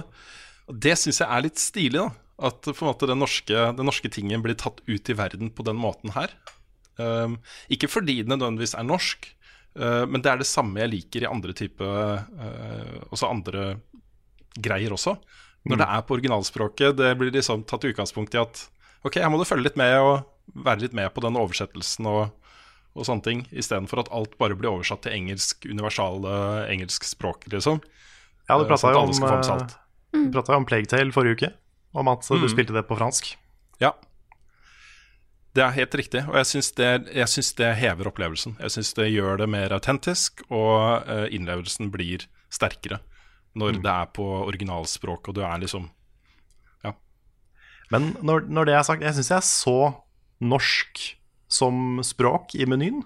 [0.69, 2.09] Og Det syns jeg er litt stilig, da.
[2.49, 5.65] At på en måte den norske, den norske tingen blir tatt ut i verden på
[5.67, 6.33] den måten her.
[6.97, 7.39] Um,
[7.73, 9.29] ikke fordi den nødvendigvis er norsk,
[9.79, 13.63] uh, men det er det samme jeg liker i andre type uh, Også andre
[14.53, 15.15] greier også.
[15.63, 18.65] Når det er på originalspråket, det blir liksom tatt utgangspunkt i at
[19.07, 22.33] ok, her må du følge litt med og være litt med på den oversettelsen og,
[22.93, 26.33] og sånne ting, istedenfor at alt bare blir oversatt til engelsk, universale
[26.71, 27.79] engelsk språk, liksom.
[28.49, 31.39] Ja, du Eh, prata sånn jo om, eh, du pratet jo om Plague Tale forrige
[31.39, 31.53] uke,
[31.95, 32.41] om at mm.
[32.41, 32.51] du Mm.
[32.51, 33.37] spilte det på fransk.
[33.79, 33.93] Ja.
[35.55, 38.57] Det er helt riktig, og jeg syns det, det hever opplevelsen.
[38.59, 42.99] Jeg syns det gjør det mer autentisk, og eh, innlevelsen blir sterkere
[43.55, 45.89] når det er på originalspråk, og du er liksom
[46.83, 46.93] Ja.
[47.91, 49.75] Men når, når det er sagt, jeg syns jeg så
[50.41, 51.03] norsk
[51.53, 53.03] som språk i menyen.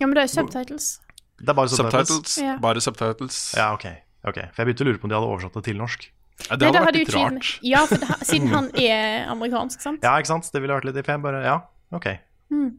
[0.00, 1.00] Ja, men det er subtitles.
[1.40, 2.08] Det er bare subtitles.
[2.08, 2.38] subtitles.
[2.38, 2.54] Ja.
[2.62, 3.40] Bare subtitles.
[3.58, 3.86] Ja, ok.
[4.24, 4.38] ok.
[4.54, 6.06] For jeg begynte å lure på om de hadde oversatt det til norsk.
[6.46, 7.48] Ja, det Nei, hadde da vært litt rart.
[7.66, 10.04] Ja, for det, siden han er amerikansk, sant?
[10.06, 10.48] Ja, ikke sant?
[10.54, 11.56] Det ville vært litt for jeg bare Ja,
[11.92, 12.06] OK.
[12.54, 12.70] Mm.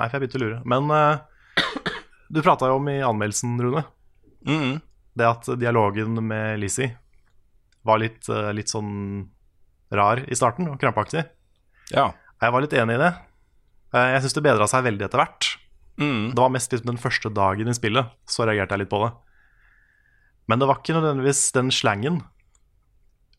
[0.00, 0.62] Nei, for jeg begynte å lure.
[0.72, 1.20] Men uh,
[2.32, 3.84] du prata jo om i anmeldelsen, Rune,
[4.48, 4.80] Mhm.
[5.18, 6.94] Det at dialogen med Lizzie
[7.84, 9.28] var litt, eh, litt sånn
[9.92, 11.24] rar i starten og krampaktig.
[11.92, 12.12] Ja.
[12.40, 13.12] Jeg var litt enig i det.
[13.94, 15.56] Eh, Jeg syns det bedra seg veldig etter hvert.
[16.00, 16.30] Mm.
[16.32, 19.12] Det var mest liksom den første dagen i spillet, så reagerte jeg litt på det.
[20.48, 22.22] Men det var ikke nødvendigvis den slangen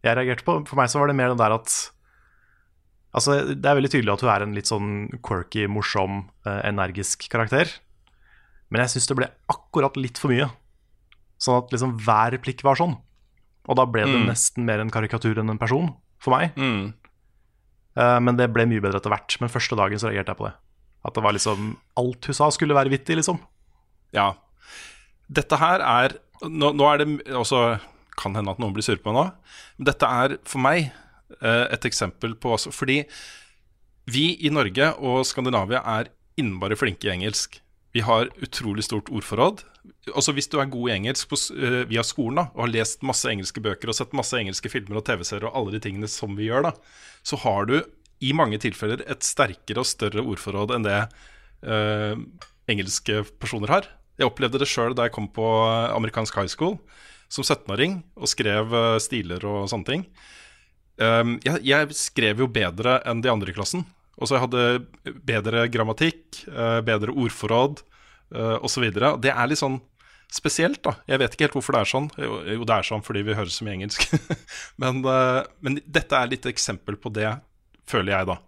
[0.04, 0.60] jeg reagerte på.
[0.68, 1.90] For meg så var det mer den der at
[3.14, 4.88] Altså, det er veldig tydelig at hun er en litt sånn
[5.22, 7.70] quirky, morsom, eh, energisk karakter.
[8.74, 10.48] Men jeg syns det ble akkurat litt for mye.
[11.44, 12.96] Sånn at liksom hver replikk var sånn.
[13.68, 14.28] Og da ble det Mm.
[14.30, 16.54] nesten mer en karikatur enn en person, for meg.
[16.56, 16.94] Mm.
[17.98, 19.36] Uh, Men det ble mye bedre etter hvert.
[19.42, 20.54] Men første dagen så reagerte jeg på det.
[21.06, 23.40] At det var liksom Alt hun sa, skulle være vittig, liksom.
[24.14, 24.34] Ja.
[25.32, 27.80] Dette her er Nå, nå er det også
[28.20, 29.34] Kan hende at noen blir sure på meg nå.
[29.80, 30.92] Men dette er for meg
[31.42, 33.06] uh, et eksempel på også, Fordi
[34.12, 37.62] vi i Norge og Skandinavia er innmari flinke i engelsk.
[37.94, 39.64] Vi har utrolig stort ordforråd.
[40.14, 43.04] Altså Hvis du er god i engelsk på, eh, via skolen da, og har lest
[43.04, 46.38] masse engelske bøker og sett masse engelske filmer og TV-serier og alle de tingene som
[46.38, 46.74] vi gjør, da,
[47.24, 47.78] så har du
[48.24, 51.00] i mange tilfeller et sterkere og større ordforråd enn det
[51.68, 52.16] uh,
[52.72, 53.90] engelske personer har.
[54.16, 56.78] Jeg opplevde det sjøl da jeg kom på eh, amerikansk high school
[57.34, 60.06] som 17-åring og skrev stiler og sånne ting.
[61.02, 63.82] Um, jeg, jeg skrev jo bedre enn de andre i klassen.
[64.22, 67.82] Og så jeg hadde bedre grammatikk, uh, bedre ordforråd
[68.36, 68.90] uh, osv.
[68.94, 69.80] Det er litt sånn
[70.34, 70.96] spesielt, da.
[71.10, 72.10] Jeg vet ikke helt hvorfor det er sånn.
[72.22, 74.08] Jo, jo det er sånn fordi vi høres så mye engelsk.
[74.82, 77.30] men, uh, men dette er litt eksempel på det,
[77.90, 78.40] føler jeg, da.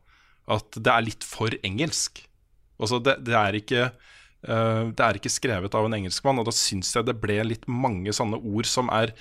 [0.55, 2.23] At det er litt for engelsk.
[2.81, 6.55] Altså, det, det er ikke uh, det er ikke skrevet av en engelskmann, og da
[6.55, 9.13] syns jeg det ble litt mange sånne ord som er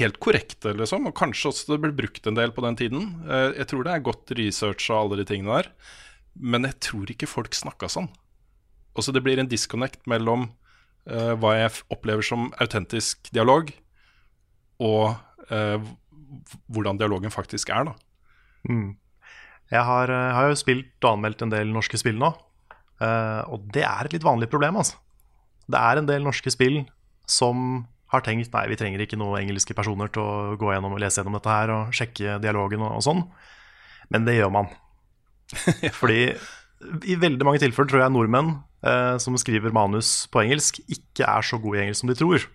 [0.00, 1.06] helt korrekte, liksom.
[1.10, 3.10] Og kanskje også det ble brukt en del på den tiden.
[3.28, 5.70] Uh, jeg tror det er godt research og alle de tingene der,
[6.38, 8.10] men jeg tror ikke folk snakka sånn.
[8.98, 10.48] Også det blir en disconnect mellom
[11.08, 13.70] uh, hva jeg opplever som autentisk dialog,
[14.82, 15.14] og
[15.52, 15.78] uh,
[16.68, 17.94] hvordan dialogen faktisk er, da.
[18.68, 18.96] Mm.
[19.68, 22.30] Jeg har, eh, har jo spilt og anmeldt en del norske spill nå,
[23.02, 24.96] uh, og det er et litt vanlig problem, altså.
[25.68, 26.80] Det er en del norske spill
[27.28, 31.02] som har tenkt nei, vi trenger ikke noen engelske personer til å gå gjennom og
[31.02, 33.20] lese gjennom dette her og sjekke dialogen og, og sånn,
[34.08, 34.70] men det gjør man.
[36.00, 36.22] Fordi
[37.08, 38.52] i veldig mange tilfeller tror jeg nordmenn
[38.86, 42.46] eh, som skriver manus på engelsk, ikke er så gode i engelsk som de tror.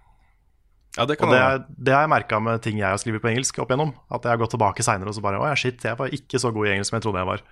[0.94, 3.24] Ja, det kan Og det, er, det har jeg merka med ting jeg har skrevet
[3.24, 3.96] på engelsk opp igjennom.
[4.14, 6.40] At jeg har gått tilbake seinere og så bare Å ja, shit, jeg var ikke
[6.42, 7.46] så god i engelsk som jeg trodde jeg var.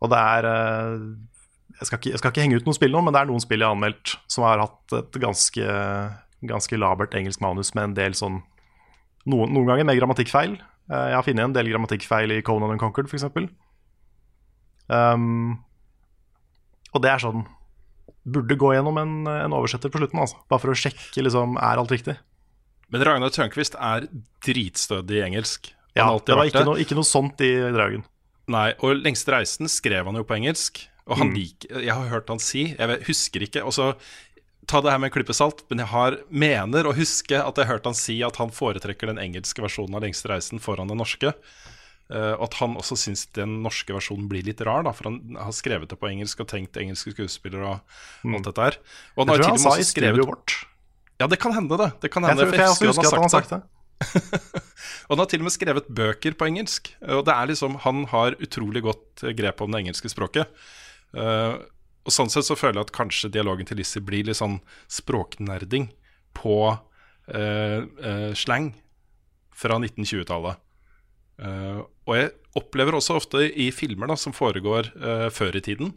[0.00, 0.94] Og det er eh,
[1.76, 3.42] jeg skal, ikke, jeg skal ikke henge ut noen spill nå, men det er noen
[3.44, 5.76] spill jeg har anmeldt som har hatt et ganske,
[6.48, 8.42] ganske labert engelsk manus med en del sånn
[9.26, 10.52] Noen, noen ganger med grammatikkfeil.
[10.86, 13.26] Eh, Jeg har funnet en del grammatikkfeil i Conan Unconquered, f.eks.
[14.86, 15.56] Um,
[16.92, 17.46] og det er sånn
[18.26, 20.40] Burde gå gjennom en, en oversetter på slutten, altså.
[20.50, 22.16] Bare for å sjekke liksom, er alt riktig.
[22.90, 24.08] Men Ragnar Tørnquist er
[24.42, 25.68] dritstødig i engelsk.
[25.94, 28.02] Han Ja, det var ikke noe, ikke noe sånt i Draugen.
[28.50, 30.88] Nei, og 'Lengste reisen' skrev han jo på engelsk.
[31.06, 31.34] Og han Mm.
[31.38, 33.64] liker Jeg har hørt han si Jeg husker ikke.
[33.64, 33.94] Og så
[34.66, 37.66] Ta det her med en klype salt, men jeg har, mener å huske at jeg
[37.68, 40.98] hørte hørt han si at han foretrekker den engelske versjonen av 'Lengste reisen' foran den
[40.98, 41.32] norske.
[42.06, 45.50] Og at han også syns den norske versjonen blir litt rar, da, for han har
[45.56, 48.78] skrevet det på engelsk og tenkt engelske skuespillere og alt dette her.
[49.16, 50.54] Og han Jeg tror han sa i skrevet vårt.
[51.18, 51.90] Ja, det kan hende, det.
[52.02, 53.62] det kan Jeg, tror, jeg også husker at han har sagt det.
[55.06, 56.90] Og han har til og med skrevet bøker på engelsk.
[57.00, 60.50] Og det er liksom, Han har utrolig godt eh, grep om det engelske språket.
[61.16, 61.56] Uh,
[62.06, 64.60] og Sånn sett så føler jeg at kanskje dialogen til Lizzie blir litt sånn
[64.92, 65.88] språknerding
[66.36, 68.68] på uh, slang
[69.56, 70.60] fra 1920-tallet.
[71.36, 75.90] Eh, og jeg opplever også ofte i filmer da, som foregår uh, før i tiden,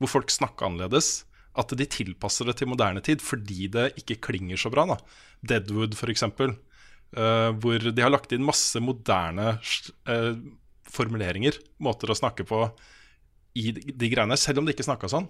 [0.00, 4.60] hvor folk snakker annerledes, at de tilpasser det til moderne tid fordi det ikke klinger
[4.60, 4.86] så bra.
[4.88, 4.96] da.
[5.44, 6.54] Deadwood, for eksempel,
[7.16, 10.32] eh, hvor de har lagt inn masse moderne uh,
[10.88, 12.62] formuleringer, måter å snakke på
[13.56, 15.28] i de greiene, selv om de ikke snakka sånn.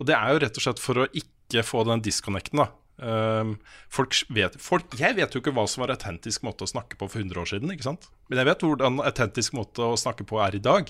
[0.00, 2.70] Og det er jo rett og slett for å ikke få den disconnecten, da.
[2.96, 3.56] Um,
[3.92, 7.08] folk vet, folk, jeg vet jo ikke hva som var autentisk måte å snakke på
[7.12, 7.72] for 100 år siden.
[7.74, 8.08] ikke sant?
[8.30, 10.88] Men jeg vet hvordan autentisk måte å snakke på er i dag.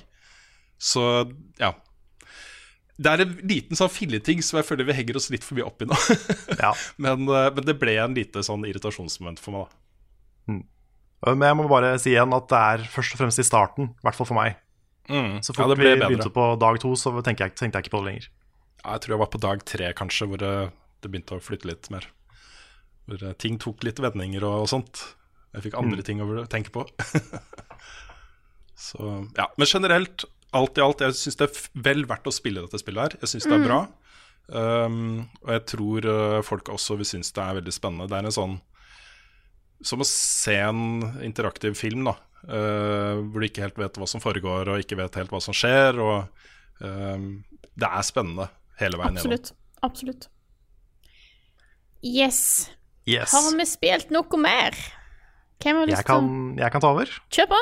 [0.79, 1.03] Så
[1.59, 1.73] ja.
[2.97, 5.67] Det er en liten sånn filleting som jeg føler vi henger oss litt for mye
[5.67, 5.99] opp i nå.
[6.63, 6.73] Ja.
[7.03, 10.63] men, uh, men det ble en lite sånn irritasjonsmoment for meg.
[11.27, 13.93] da Men jeg må bare si igjen at det er først og fremst i starten,
[13.93, 14.63] i hvert fall for meg.
[15.11, 15.39] Mm.
[15.43, 18.11] Så fort ja, vi begynte på dag to, så jeg, tenkte jeg ikke på det
[18.11, 18.31] lenger.
[18.83, 20.55] Ja, jeg tror jeg var på dag tre, kanskje, hvor det,
[21.03, 22.09] det begynte å flytte litt mer.
[23.07, 25.03] Hvor eh, ting tok litt vendinger og, og sånt.
[25.57, 26.85] Jeg fikk andre ting å tenke på.
[28.87, 29.01] Så,
[29.39, 29.47] ja.
[29.57, 33.07] Men generelt, alt i alt, jeg syns det er vel verdt å spille dette spillet
[33.07, 33.17] her.
[33.23, 33.81] Jeg syns det er bra.
[34.47, 38.09] Um, og jeg tror uh, folk også vil synes det er veldig spennende.
[38.11, 38.53] Det er en sånn
[39.83, 42.15] Som å se en interaktiv film, da.
[42.47, 45.57] uh, hvor du ikke helt vet hva som foregår, og ikke vet helt hva som
[45.57, 45.99] skjer.
[46.05, 47.27] Og uh,
[47.77, 49.25] det er spennende hele veien gjennom.
[49.89, 50.31] Absolutt.
[52.07, 52.69] Yes.
[53.07, 53.35] Yes.
[53.35, 54.77] Har vi spilt noe mer?
[55.63, 57.11] Hvem har lyst Jeg kan, jeg kan ta over.
[57.33, 57.61] Kjør på.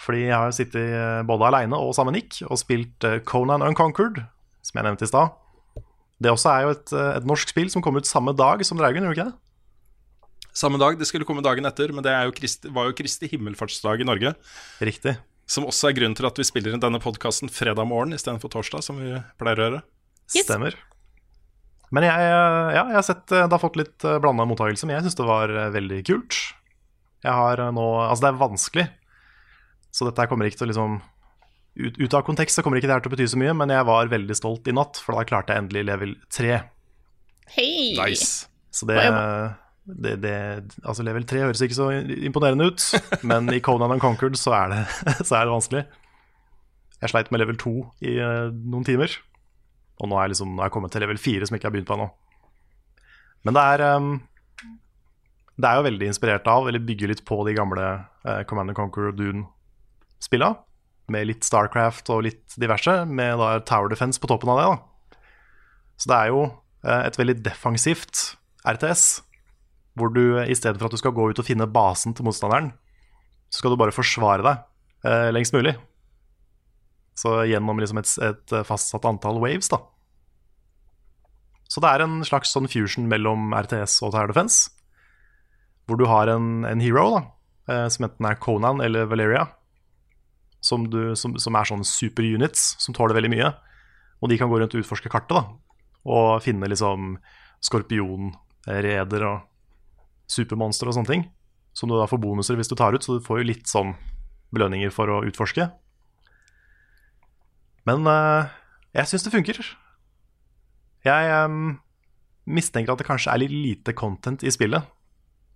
[0.00, 3.64] Fordi jeg har sittet eh, både aleine og sammen med Nick og spilt eh, Conan
[3.64, 4.22] Unconquered,
[4.64, 5.36] som jeg nevnte i stad.
[6.20, 8.80] Det også er jo et, eh, et norsk spill som kom ut samme dag som
[8.80, 10.50] Draugen, gjorde det ikke det?
[10.56, 13.28] Samme dag, det skulle komme dagen etter, men det er jo Christi, var jo Kristi
[13.30, 14.34] himmelfartsdag i Norge.
[14.82, 15.14] Riktig.
[15.50, 18.84] Som også er grunnen til at vi spiller inn denne podkasten fredag morgen istedenfor torsdag,
[18.86, 19.82] som vi pleier å gjøre.
[20.30, 20.46] Yes.
[20.46, 20.76] Stemmer.
[21.94, 24.98] Men jeg, eh, ja, jeg har sett eh, det har fått litt blanda mottakelse, men
[24.98, 26.36] jeg syns det var eh, veldig kult.
[27.24, 28.86] Jeg har eh, nå Altså, det er vanskelig,
[29.90, 31.00] så dette kommer ikke til å liksom
[31.80, 33.72] ut, ut av kontekst så kommer ikke det her til å bety så mye, men
[33.72, 36.60] jeg var veldig stolt i natt, for da klarte jeg endelig level 3.
[37.56, 37.72] Hei!
[37.98, 38.46] Nice.
[38.74, 38.98] Så det,
[39.86, 40.34] det, det
[40.84, 42.84] Altså, level 3 høres ikke så imponerende ut,
[43.26, 44.82] men i Conan Conquered så er det,
[45.26, 45.84] så er det vanskelig.
[47.00, 47.74] Jeg sleit med level 2
[48.06, 49.14] i eh, noen timer,
[50.00, 51.74] og nå er, liksom, nå er jeg kommet til level 4, som jeg ikke har
[51.76, 52.08] begynt på ennå.
[53.46, 54.10] Men det er um,
[55.60, 57.86] Det er jo veldig inspirert av, eller bygger litt på de gamle
[58.24, 60.54] uh, Command Conquer og Dune-spilla,
[61.12, 64.68] med litt Starcraft og litt diverse, med da Tower Defense på toppen av det.
[64.70, 65.18] da.
[66.00, 68.24] Så det er jo uh, et veldig defensivt
[68.64, 69.04] RTS,
[69.98, 72.72] hvor du i stedet for at du skal gå ut og finne basen til motstanderen,
[73.50, 74.64] så skal du bare forsvare deg
[75.04, 75.76] uh, lengst mulig.
[77.18, 79.80] Så gjennom liksom et, et fastsatt antall waves, da.
[81.70, 84.72] Så det er en slags sånn fusion mellom RTS og Tower Defense,
[85.86, 87.20] hvor du har en, en hero, da,
[87.70, 89.44] eh, som enten er Conan eller Valeria,
[90.60, 93.52] som, du, som, som er sånne superunits som tåler veldig mye.
[94.20, 95.44] Og de kan gå rundt og utforske kartet da,
[96.10, 97.14] og finne liksom
[97.64, 99.46] skorpionreder og
[100.30, 101.24] supermonstre og sånne ting.
[101.76, 103.94] Som du da får bonuser hvis du tar ut, så du får jo litt sånn
[104.50, 105.70] belønninger for å utforske.
[107.88, 108.50] Men uh,
[108.96, 109.60] jeg syns det funker.
[111.06, 111.78] Jeg um,
[112.50, 114.84] mistenker at det kanskje er litt lite content i spillet.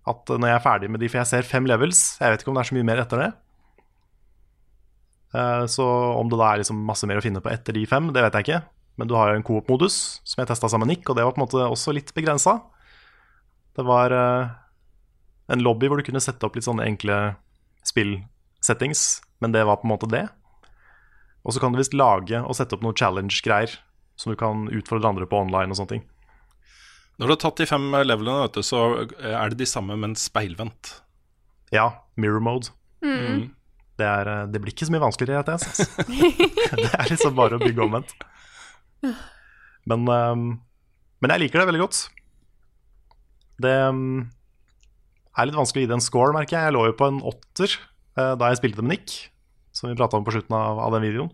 [0.05, 2.43] At eh, når jeg er ferdig med de, for jeg ser fem levels, jeg vet
[2.43, 3.31] ikke om det er så mye mer etter det.
[5.35, 8.11] Uh, Så om det da er liksom masse mer å finne på etter de fem,
[8.13, 8.61] det vet jeg ikke.
[8.95, 11.35] Men du har jo en coop-modus, som jeg testa sammen med Nick, og det var
[11.35, 12.61] på en måte også litt begrensa.
[13.75, 14.53] Det var uh,
[15.51, 17.35] en lobby hvor du kunne sette opp litt sånne enkle
[17.85, 19.03] spill-settings,
[19.43, 20.23] men det var på en måte det.
[21.45, 23.77] Og så kan du visst lage og sette opp noen challenge-greier
[24.19, 26.05] som du kan utfordre andre på online og sånne ting.
[27.19, 30.17] Når du har tatt de fem levelene, vet du, så er det de samme, men
[30.19, 30.97] speilvendt.
[31.75, 32.73] Ja, mirror mode.
[33.95, 35.85] Det, er, eh, det blir ikke så mye vanskeligere i jeg Altså.
[36.81, 38.15] det er liksom bare å bygge omvendt.
[39.85, 40.47] Men, ehm,
[41.21, 42.01] men jeg liker det veldig godt.
[43.63, 44.25] Det ehm,
[45.35, 46.67] er litt vanskelig å gi det en score, merker jeg.
[46.67, 49.15] Jeg lå jo på en åtter eh, da jeg spilte det med Nick,
[49.75, 51.31] som vi prata om på slutten av, av den videoen.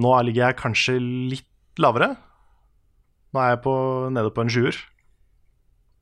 [0.00, 2.14] Nå ligger jeg kanskje litt lavere.
[3.34, 3.74] Nå er jeg på,
[4.14, 4.76] nede på en sjuer.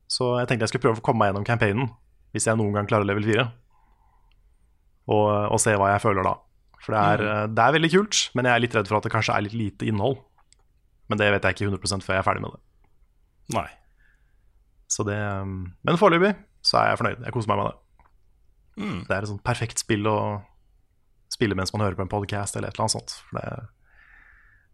[0.09, 1.91] Så jeg tenkte jeg skulle prøve å komme meg gjennom campaignen,
[2.33, 3.45] hvis jeg noen gang klarer level 4
[5.09, 6.35] og, og se hva jeg føler da.
[6.79, 9.13] For det er, det er veldig kult, men jeg er litt redd for at det
[9.13, 10.19] kanskje er litt lite innhold.
[11.09, 12.61] Men det vet jeg ikke 100% før jeg er ferdig med det.
[13.57, 13.67] Nei.
[14.89, 17.25] Så det um, men foreløpig så er jeg fornøyd.
[17.25, 18.05] Jeg koser meg med det.
[18.79, 18.99] Mm.
[19.07, 20.19] Det er et sånt perfekt spill å
[21.39, 23.15] spille mens man hører på en podcast eller et eller annet sånt.
[23.29, 23.67] For det,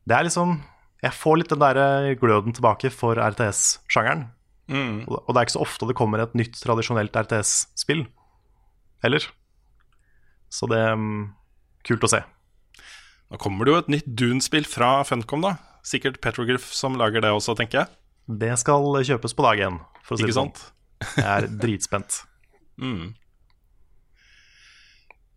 [0.10, 0.58] det er liksom
[1.06, 4.28] Jeg får litt den der gløden tilbake for RTS-sjangeren.
[4.72, 5.04] Mm.
[5.06, 8.08] Og det er ikke så ofte det kommer et nytt, tradisjonelt RTS-spill
[9.06, 9.28] heller.
[10.50, 11.36] Så det er um,
[11.86, 12.24] kult å se.
[13.30, 15.56] Nå kommer det jo et nytt Dune-spill fra Funcom, da.
[15.86, 17.92] Sikkert Petroglyph som lager det også, tenker jeg.
[18.42, 20.54] Det skal kjøpes på dag én, for å si Ikke det sånn.
[20.56, 21.20] sant?
[21.20, 22.22] Jeg er dritspent.
[22.76, 23.14] Mm.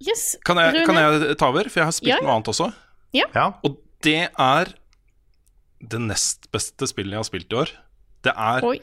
[0.04, 0.36] Yes.
[0.46, 1.68] Kan, jeg, kan jeg ta over?
[1.70, 2.20] For jeg har spilt Ja.
[2.22, 2.68] noe annet også.
[3.16, 3.26] Ja,
[3.64, 4.72] Og det er
[5.80, 7.72] det nest beste spillet jeg har spilt i år.
[8.22, 8.78] Det er Oi.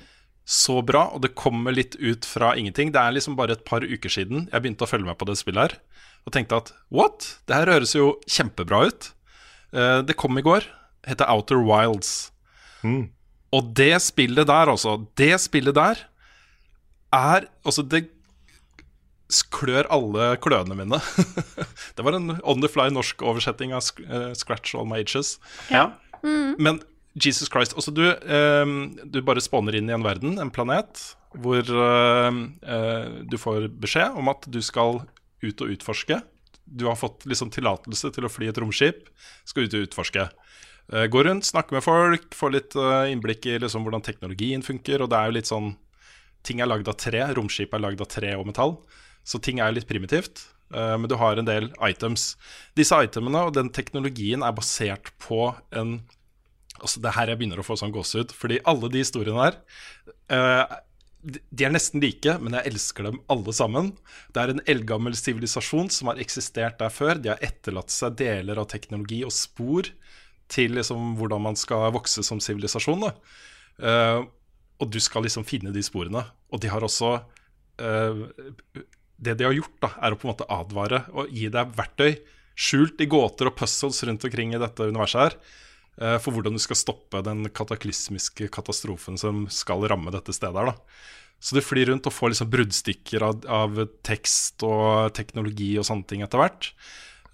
[0.45, 2.91] så bra, og det kommer litt ut fra ingenting.
[2.91, 5.37] Det er liksom bare et par uker siden jeg begynte å følge med på det
[5.39, 5.77] spillet her.
[6.25, 7.37] Og tenkte at what?
[7.47, 9.11] Det her høres jo kjempebra ut.
[9.75, 10.65] Eh, det kom i går.
[11.05, 12.31] Heter Outer Wilds.
[12.83, 13.11] Mm.
[13.53, 14.97] Og det spillet der, altså.
[15.15, 16.01] Det spillet der
[17.13, 18.09] er Altså, det
[19.53, 20.99] klør alle kløene mine.
[21.97, 25.37] det var en on the fly norsk oversetting av eh, Scratch All My Ages.
[25.73, 25.91] Ja.
[26.21, 26.81] Men
[27.15, 27.75] Jesus Christ.
[27.75, 28.65] Altså, du, eh,
[29.03, 31.01] du bare spawner inn i en verden, en planet,
[31.41, 32.39] hvor eh,
[32.75, 35.01] eh, du får beskjed om at du skal
[35.43, 36.19] ut og utforske.
[36.65, 39.07] Du har fått liksom tillatelse til å fly et romskip,
[39.47, 40.27] skal ut og utforske.
[40.91, 45.03] Eh, gå rundt, snakke med folk, få litt innblikk i liksom, hvordan teknologien funker.
[45.05, 45.75] Og det er jo litt sånn
[46.45, 48.75] Ting er lagd av tre, romskip er lagd av tre og metall.
[49.25, 50.45] Så ting er litt primitivt.
[50.73, 52.35] eh, men du har en del items.
[52.77, 56.01] Disse itemene og den teknologien er basert på en
[56.75, 58.33] Altså, det er her jeg begynner å få sånn gåsehud.
[58.35, 59.55] Fordi alle de historiene her
[60.29, 60.75] eh,
[61.55, 63.93] de- er nesten like, men jeg elsker dem alle sammen.
[64.35, 67.15] Det er en eldgammel sivilisasjon som har eksistert der før.
[67.23, 69.87] De har etterlatt seg deler av teknologi og spor
[70.51, 73.07] til liksom hvordan man skal vokse som sivilisasjon.
[73.79, 74.19] Eh,
[74.77, 76.25] og du skal liksom finne de sporene.
[76.51, 77.15] Og de har også
[77.79, 78.83] eh,
[79.17, 82.17] Det de har gjort, da, er å på en måte advare og gi deg verktøy
[82.55, 85.37] skjult i gåter og puzzles rundt omkring i dette universet her.
[85.99, 90.73] eh, For hvordan du skal stoppe den kataklysmiske katastrofen som skal ramme dette stedet her.
[90.73, 90.75] da.
[91.39, 96.07] Så du flyr rundt og får liksom bruddstykker av, av tekst og teknologi og sånne
[96.07, 96.71] ting etter hvert.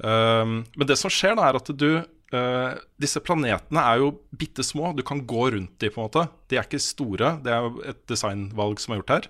[0.01, 2.01] Um, men det som skjer, da, er at du
[2.33, 4.95] uh, Disse planetene er jo bitte små.
[4.97, 6.25] Du kan gå rundt de på en måte.
[6.49, 7.35] De er ikke store.
[7.45, 9.29] Det er jo et designvalg som er gjort her.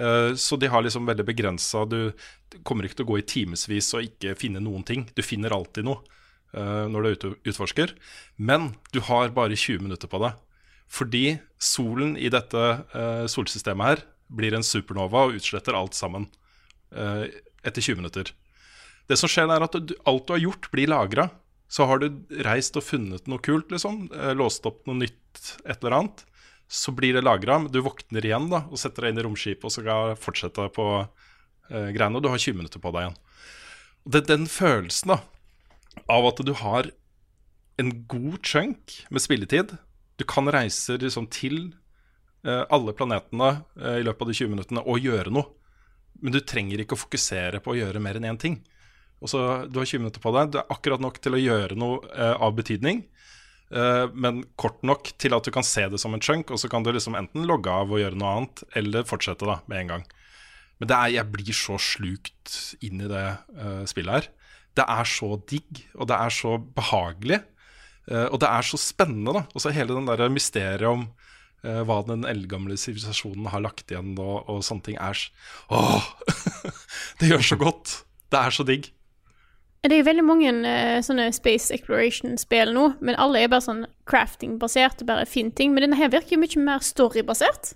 [0.00, 2.12] Eh, så de har liksom veldig begrensa Du
[2.64, 5.06] kommer ikke til å gå i timevis og ikke finne noen ting.
[5.14, 6.00] Du finner alltid noe
[6.56, 7.94] eh, når du er ute og utforsker.
[8.36, 10.38] Men du har bare 20 minutter på deg.
[10.90, 11.24] Fordi
[11.62, 12.62] solen i dette
[12.96, 16.30] eh, solsystemet her blir en supernova og utsletter alt sammen
[16.90, 18.30] etter 20 minutter.
[19.06, 21.28] Det som skjer er at alt du har gjort, blir lagra.
[21.70, 24.08] Så har du reist og funnet noe kult, liksom.
[24.38, 26.24] Låst opp noe nytt, et eller annet.
[26.70, 27.58] Så blir det lagra.
[27.66, 31.90] Du våkner igjen da, og setter deg inn i romskipet og skal fortsette på eh,
[31.90, 32.20] greiene.
[32.20, 33.18] Og du har 20 minutter på deg igjen.
[34.06, 35.18] Og det, den følelsen da,
[36.06, 36.92] av at du har
[37.80, 39.72] en god chunk med spilletid
[40.20, 41.72] Du kan reise liksom til
[42.44, 45.48] eh, alle planetene eh, i løpet av de 20 minuttene og gjøre noe.
[46.20, 48.60] Men du trenger ikke å fokusere på å gjøre mer enn én ting.
[49.20, 50.52] Og så Du har 20 minutter på deg.
[50.52, 53.04] Det er akkurat nok til å gjøre noe eh, av betydning.
[53.74, 56.70] Eh, men kort nok til at du kan se det som en chunk, og så
[56.70, 59.94] kan du liksom enten logge av og gjøre noe annet, eller fortsette da med en
[59.94, 60.08] gang.
[60.80, 64.28] Men er, jeg blir så slukt inn i det uh, spillet her.
[64.78, 67.42] Det er så digg, og det er så behagelig.
[68.08, 69.42] Uh, og det er så spennende, da.
[69.52, 71.04] Og så hele den der mysteriet om
[71.66, 75.20] uh, hva den eldgamle sivilisasjonen har lagt igjen og, og sånne ting er
[75.76, 76.08] Åh!
[77.20, 77.98] det gjør så godt.
[78.32, 78.88] Det er så digg.
[79.80, 85.06] Det er veldig mange eh, sånne Space Exploration-spill nå, men alle er bare sånn crafting-basert,
[85.08, 85.72] bare finn ting.
[85.72, 87.72] Men denne her virker jo mye mer story-basert.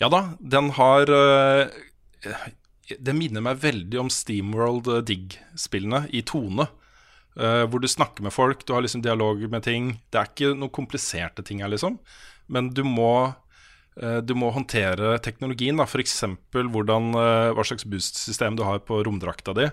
[0.00, 1.68] Ja da, den har øh,
[2.88, 6.66] Det minner meg veldig om Steamworld øh, Dig-spillene i tone.
[7.38, 10.00] hvor du snakker med folk, du har liksom dialog med ting.
[10.10, 12.00] Det er ikke noen kompliserte ting her, liksom.
[12.48, 13.30] Men du må,
[13.94, 15.78] du må håndtere teknologien.
[15.78, 16.16] F.eks.
[16.50, 19.68] hva slags boost-system du har på romdrakta di.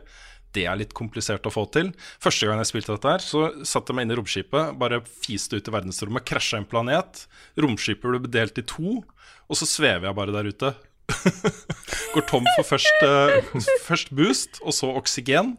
[0.55, 1.91] Det er litt komplisert å få til.
[2.23, 5.59] Første gang jeg spilte dette, her Så satte jeg meg inn i romskipet, bare fiste
[5.59, 7.25] ut i verdensrommet, krasja en planet.
[7.59, 9.01] Romskipet ble delt i to,
[9.45, 10.73] og så svever jeg bare der ute.
[12.15, 15.55] Går tom for først, uh, først boost, og så oksygen.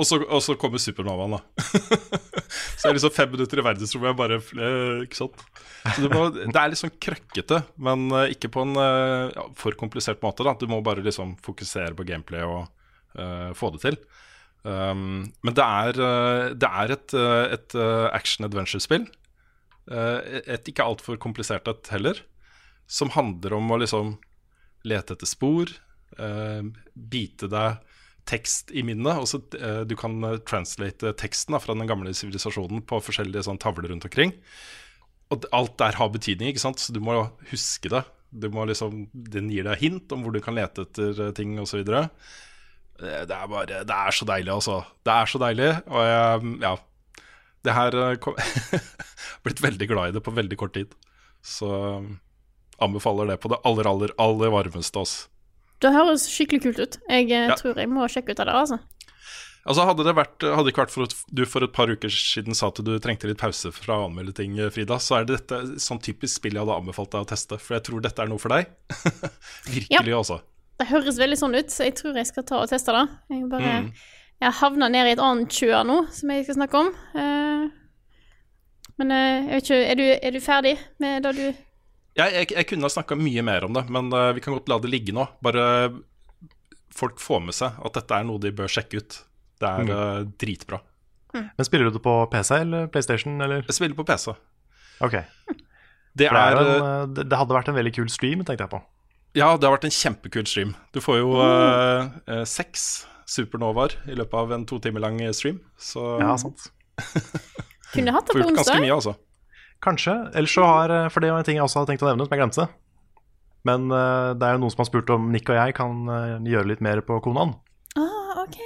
[0.00, 1.66] Og så, og så kommer supernovaen, da.
[2.80, 5.42] så jeg er liksom fem minutter i verdensrommet, jeg bare eh, Ikke sant.
[5.84, 9.76] Så du må, det er litt sånn krøkkete, men eh, ikke på en ja, for
[9.78, 10.48] komplisert måte.
[10.48, 12.64] da Du må bare liksom fokusere på gameplay og
[13.14, 13.96] få det til.
[14.62, 19.08] Um, men det er, eh, det er et, eh, et eh, action-adventure-spill.
[19.90, 22.20] Eh, et ikke altfor komplisert et heller.
[22.86, 24.18] Som handler om å liksom
[24.86, 25.70] lete etter spor,
[26.18, 26.62] uh,
[26.94, 27.78] bite deg
[28.28, 29.18] tekst i minnet.
[29.18, 33.46] Og så eh, Du kan eh, translate teksten da, fra den gamle sivilisasjonen på forskjellige
[33.48, 34.34] sånn, tavler rundt omkring.
[35.32, 36.82] Og alt der har betydning, ikke sant?
[36.82, 37.16] så du må
[37.50, 38.04] huske det.
[38.52, 41.82] Må liksom, Den gir deg hint om hvor du kan lete etter eh, ting osv.
[43.00, 44.80] Det det er bare Det er så deilig, altså.
[45.04, 45.70] Det er så deilig.
[45.88, 46.74] Og jeg, ja
[47.64, 48.36] Det her eh, kom,
[49.46, 50.92] Blitt veldig glad i det på veldig kort tid.
[51.42, 52.20] Så um,
[52.82, 54.98] anbefaler det på det aller, aller, aller varmeste.
[55.02, 55.28] Altså.
[55.82, 56.98] Det høres skikkelig kult ut.
[57.10, 57.56] Jeg eh, Ja.
[57.58, 58.78] tror jeg må sjekke ut av det, altså.
[59.62, 62.54] Altså Hadde det vært, hadde ikke vært for at du for et par uker siden
[62.58, 65.78] sa at du trengte litt pause fra å anmelde ting, Frida, så er det dette
[65.82, 67.58] sånn typisk spill jeg hadde anbefalt deg å teste.
[67.62, 68.72] For jeg tror dette er noe for deg.
[69.76, 70.40] Virkelig, altså.
[70.80, 73.06] Det høres veldig sånn ut, så jeg tror jeg skal ta og teste det.
[73.30, 73.92] Jeg bare Mm.
[74.42, 76.88] Jeg har havna ned i et annet kjør nå, som jeg skal snakke om.
[77.14, 77.66] Eh,
[78.98, 82.48] men eh, jeg vet ikke Er du, er du ferdig med det du Jeg, jeg,
[82.50, 84.90] jeg kunne ha snakka mye mer om det, men eh, vi kan godt la det
[84.90, 85.28] ligge nå.
[85.46, 85.66] Bare
[86.92, 89.20] folk får med seg at dette er noe de bør sjekke ut.
[89.62, 90.32] Det er mm.
[90.42, 90.82] dritbra.
[91.32, 93.62] Men spiller du det på PC eller PlayStation, eller?
[93.64, 94.34] Jeg spiller på PC.
[95.06, 95.14] Ok.
[96.12, 98.82] Det er, det, en, det hadde vært en veldig kul stream, tenkte jeg på.
[99.38, 100.74] Ja, det har vært en kjempekul stream.
[100.92, 105.62] Du får jo eh, eh, seks supernovaer i løpet av en to timer lang stream.
[105.80, 106.68] Så Ja, sant.
[107.94, 108.60] Kunne hatt det på onsdag.
[108.60, 109.16] ganske mye, altså.
[109.82, 110.14] Kanskje.
[110.36, 112.28] Ellers så har eh, For det var en ting jeg også hadde tenkt å nevne,
[112.28, 112.68] som jeg glemte.
[113.62, 116.40] Men uh, det er jo noen som har spurt om Nick og jeg kan uh,
[116.42, 117.52] gjøre litt mer på Konan.
[117.94, 118.58] Ah, ok.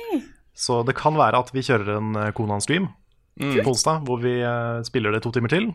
[0.56, 2.88] Så det kan være at vi kjører en eh, Konan-stream
[3.36, 5.68] på onsdag, hvor vi uh, spiller det to timer til.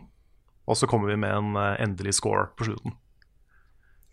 [0.66, 2.96] Og så kommer vi med en eh, endelig score på slutten.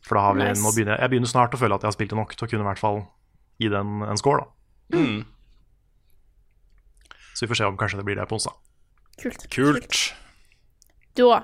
[0.01, 0.61] For da har vi Nice.
[0.63, 2.47] nå begynner, jeg- Jeg begynner snart å føle at jeg har spilt det nok til
[2.47, 3.07] å kunne i hvert fall
[3.59, 4.45] gi den en score.
[4.91, 5.25] da Mm.
[7.35, 8.55] Så vi får se om kanskje det blir det på onsdag.
[9.21, 9.49] Kult.
[9.49, 10.13] Kult.
[11.15, 11.41] Da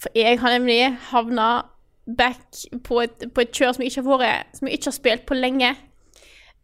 [0.00, 1.64] For jeg har nemlig havna
[2.16, 2.40] back
[2.82, 5.26] på et, på et kjør som jeg ikke har vært Som jeg ikke har spilt
[5.26, 5.76] på lenge.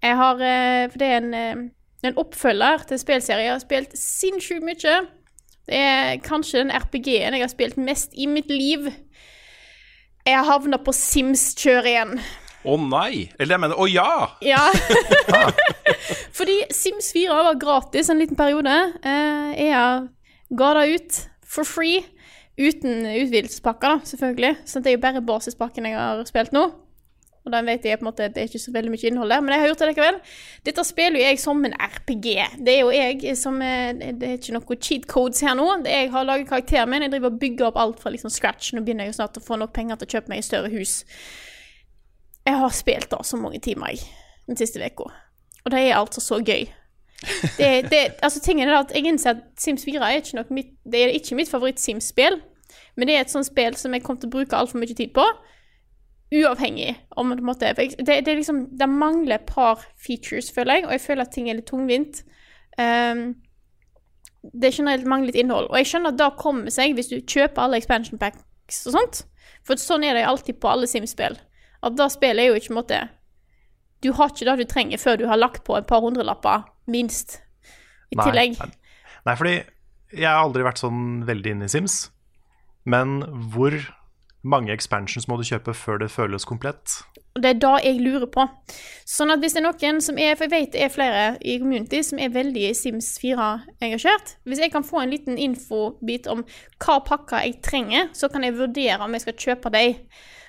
[0.03, 3.61] Jeg har eh, For det er en, eh, en oppfølger til en spillserie jeg har
[3.61, 4.97] spilt sinnssykt mye.
[5.67, 8.87] Det er kanskje den RPG-en jeg har spilt mest i mitt liv.
[10.27, 12.17] Jeg havna på Sims-kjøret igjen.
[12.67, 13.29] Å nei!
[13.39, 14.27] Eller jeg mener å ja!
[14.43, 14.65] Ja.
[16.37, 18.75] Fordi Sims 4 var gratis en liten periode.
[19.07, 22.03] Eh, jeg ga det ut for free.
[22.59, 24.53] Uten utvidelsespakker, da, selvfølgelig.
[24.67, 26.65] Så det er jo bare basispakken jeg har spilt nå.
[27.47, 29.43] Og den vet jeg på en måte det er ikke så veldig mye innhold der,
[29.45, 30.21] men jeg har gjort det likevel.
[30.67, 32.27] Dette spiller jo jeg som en RPG.
[32.67, 35.67] Det er jo jeg som Det er ikke noe cheat codes her nå.
[35.87, 37.07] Jeg har laget karakteren min.
[37.07, 38.73] Jeg driver og bygger opp alt fra liksom scratch.
[38.75, 40.73] Nå begynner jeg jo snart å få nok penger til å kjøpe meg et større
[40.75, 40.97] hus.
[42.47, 44.03] Jeg har spilt da så mange timer jeg,
[44.47, 45.09] den siste uka.
[45.65, 46.67] Og det er altså så gøy.
[47.57, 51.01] Det, det, altså tingen er at Jeg innser at Sims 4 er ikke, mitt, det
[51.01, 52.43] er ikke mitt favoritt-Sims-spill.
[52.97, 55.13] Men det er et sånt spill som jeg kommer til å bruke altfor mye tid
[55.17, 55.25] på.
[56.35, 60.95] Uavhengig om Det, måtte, det, det, liksom, det mangler et par features, føler jeg, og
[60.97, 62.25] jeg føler at ting er litt tungvint.
[62.79, 63.37] Um,
[64.43, 65.71] det generelt mangler litt innhold.
[65.71, 69.23] Og jeg skjønner at det kommer seg hvis du kjøper alle expansion packs og sånt.
[69.67, 71.39] For sånn er det alltid på alle Sims-spill.
[71.87, 73.01] At da spillet er jo ikke måte
[74.03, 77.41] Du har ikke det du trenger før du har lagt på et par hundrelapper, minst.
[78.15, 78.59] I tillegg.
[78.61, 78.69] Nei,
[79.27, 79.55] nei, fordi
[80.15, 81.97] jeg har aldri vært sånn veldig inne i Sims.
[82.87, 83.19] Men
[83.55, 83.75] hvor
[84.47, 87.01] mange expansions må du kjøpe før det føles komplett?
[87.37, 88.47] Det er da jeg lurer på.
[89.09, 91.59] Sånn at hvis det er noen som er For jeg vet det er flere i
[91.61, 94.37] community som er veldig Sims 4-engasjert.
[94.49, 96.47] Hvis jeg kan få en liten infobit om
[96.81, 100.01] hva pakker jeg trenger, så kan jeg vurdere om jeg skal kjøpe dem.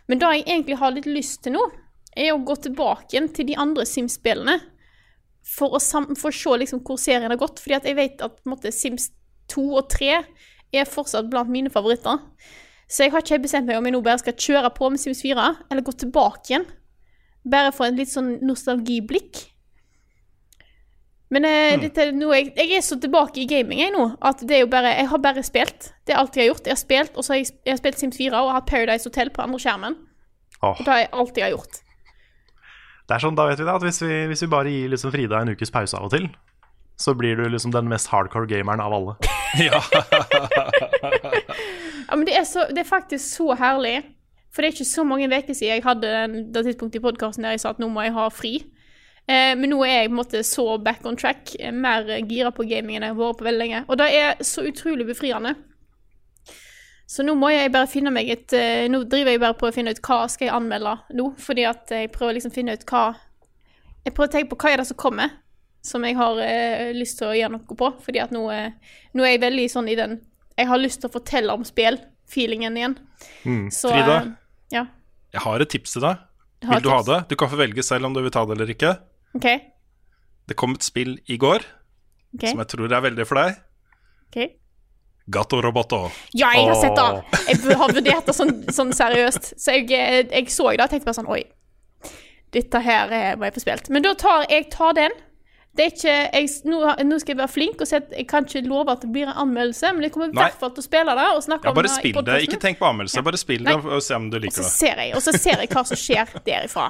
[0.07, 1.65] Men det jeg egentlig har litt lyst til nå,
[2.17, 4.55] er å gå tilbake til de andre Sims-spillene.
[5.47, 7.59] For å, for å se liksom hvor serien har gått.
[7.63, 9.11] Fordi jeg vet at måte, Sims
[9.51, 10.15] 2 og 3
[10.75, 12.23] er fortsatt blant mine favoritter.
[12.87, 15.21] Så jeg har ikke bestemt meg om jeg nå bare skal kjøre på med Sims
[15.25, 16.65] 4, eller gå tilbake igjen.
[17.47, 19.43] Bare for en litt sånn nostalgiblikk.
[21.35, 24.39] Men eh, dette er noe jeg, jeg er så tilbake i gaming jeg nå, at
[24.47, 25.89] det er jo bare Jeg har bare spilt.
[26.07, 26.69] Det er alt jeg har gjort.
[26.69, 29.09] Jeg har spilt, og så har jeg, jeg har spilt Sims 4 og hatt Paradise
[29.09, 29.97] Hotel på andre skjermen.
[30.61, 30.71] Oh.
[30.71, 31.81] Og det er alt jeg har gjort.
[33.07, 35.11] det er sånn, Da vet vi det, at hvis vi, hvis vi bare gir liksom
[35.11, 36.31] Frida en ukes pause av og til,
[36.97, 39.19] så blir du liksom den mest hardcore gameren av alle.
[39.67, 39.83] ja.
[42.07, 43.99] Ja, men det er, så, det er faktisk så herlig.
[44.53, 47.45] For det er ikke så mange uker siden jeg hadde den, det tidspunktet i podkasten
[47.45, 48.53] der jeg sa at nå må jeg ha fri.
[49.27, 52.53] Eh, men nå er jeg på en måte så back on track, eh, mer gira
[52.55, 53.83] på gaming enn jeg har vært på veldig lenge.
[53.91, 55.53] Og det er så utrolig befriende.
[57.07, 59.75] Så nå må jeg bare finne meg et eh, Nå driver jeg bare på å
[59.75, 62.83] finne ut hva skal jeg anmelde nå, fordi at jeg prøver liksom å finne ut
[62.89, 63.03] hva
[64.03, 65.37] Jeg prøver å tenke på hva er det som kommer,
[65.83, 67.91] som jeg har eh, lyst til å gjøre noe på.
[68.03, 70.17] Fordi at nå, eh, nå er jeg veldig sånn i den
[70.57, 72.97] Jeg har lyst til å fortelle om spill-feelingen igjen.
[73.73, 74.19] Så, Frida?
[74.25, 74.31] uh,
[74.73, 74.85] ja.
[75.35, 76.23] Jeg har et tips til deg.
[76.65, 77.19] Vil du ha det?
[77.29, 78.95] Du kan få velge selv om du vil ta det eller ikke.
[79.37, 79.49] OK.
[80.47, 81.61] Det kom et spill i går
[82.33, 82.49] okay.
[82.49, 83.59] som jeg tror er veldig for deg.
[84.29, 84.39] ok.
[85.27, 86.05] Gato Roboto.
[86.31, 87.39] Ja, jeg har sett det!
[87.51, 89.49] Jeg har vurdert det sånn, sånn seriøst.
[89.59, 91.41] Så jeg, eh, jeg så det og tenkte bare sånn Oi,
[92.55, 93.89] dette her eh, må jeg få spilt.
[93.91, 95.17] Men da tar jeg tar den.
[95.77, 98.47] Det er ikke, jeg, nå, nå skal jeg være flink og si at jeg kan
[98.47, 100.85] ikke love at det blir en anmeldelse, men jeg kommer i hvert fall til å
[100.87, 102.37] spille det og snakke Ja, om bare det i spill det.
[102.47, 105.09] Ikke tenk på anmeldelse, bare spill det og se om du liker det.
[105.13, 106.87] og så ser jeg hva som skjer derifra.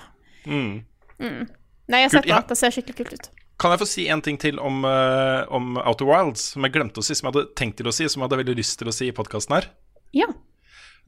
[0.48, 0.72] Mm.
[1.20, 2.40] Nei, jeg har Kult, sett det.
[2.54, 3.30] Det ser skikkelig kult ut.
[3.58, 7.02] Kan jeg få si en ting til om, uh, om Outer Wilds, som jeg glemte
[7.02, 8.92] å si, som jeg hadde tenkt til å si, som jeg hadde veldig lyst til
[8.92, 9.72] å si i podkasten her?
[10.16, 10.30] Ja.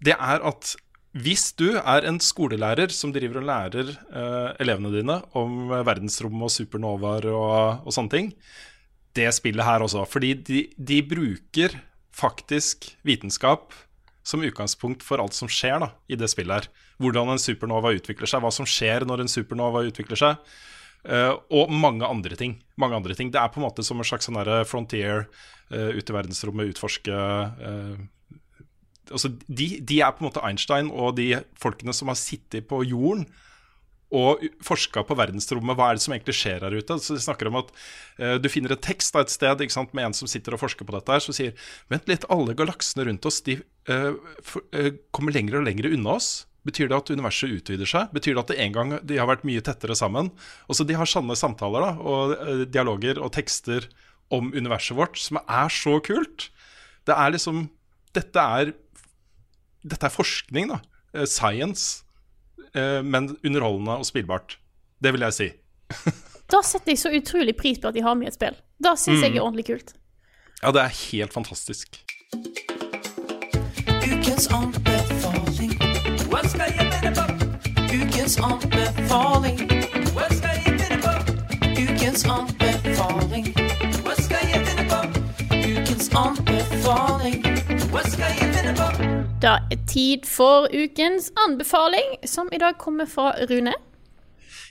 [0.04, 0.74] Det er at
[1.18, 6.44] hvis du er en skolelærer som driver og lærer eh, elevene dine om verdensrommet verdensrom
[6.46, 8.34] og supernovaer og, og sånne ting,
[9.18, 10.06] det spillet her også.
[10.06, 11.80] Fordi de, de bruker
[12.14, 13.74] faktisk vitenskap
[14.22, 16.70] som utgangspunkt for alt som skjer da, i det spillet her.
[17.02, 20.54] Hvordan en supernova utvikler seg, hva som skjer når en supernova utvikler seg.
[21.10, 22.38] eh, og mange andre.
[22.78, 23.34] Mange andre ting.
[23.34, 24.38] Det er på en måte som en slags sånn
[24.70, 25.26] frontier
[25.72, 27.98] eh, ut i verdensrommet, utforske eh,
[29.12, 32.82] altså, de, de er på en måte Einstein og de folkene som har sittet på
[32.88, 33.28] jorden
[34.10, 35.78] og forska på verdensrommet.
[35.78, 36.98] Hva er det som egentlig skjer her ute?
[36.98, 37.70] Så De snakker om at
[38.18, 40.88] uh, du finner en tekst av et sted sant, med en som sitter og forsker
[40.88, 41.54] på dette, her, som sier
[41.94, 43.60] Vent litt, alle galaksene rundt oss de
[43.92, 46.32] uh, for, uh, kommer lenger og lenger unna oss.
[46.66, 48.10] Betyr det at universet utvider seg?
[48.16, 50.34] Betyr det at det en gang de har vært mye tettere sammen?
[50.68, 53.88] Også De har sanne samtaler da, og dialoger og tekster
[54.34, 56.50] om universet vårt som er så kult.
[57.08, 57.68] Det er liksom
[58.18, 58.74] Dette er,
[59.84, 60.80] dette er forskning, da.
[61.14, 62.04] Eh, Science.
[62.74, 64.58] eh, Men underholdende og spillbart.
[65.02, 65.50] Det vil jeg si.
[66.50, 68.56] Da setter jeg så utrolig pris på at de har med et spill.
[68.82, 69.92] Da syns jeg er ordentlig kult.
[70.64, 72.00] Ja, det er helt fantastisk.
[74.02, 75.76] Ukens anbefaling.
[77.94, 79.62] Ukens anbefaling.
[81.78, 83.54] Ukens anbefaling.
[85.54, 87.44] Ukens anbefaling.
[89.40, 93.72] Da er tid for ukens anbefaling, som i dag kommer fra Rune.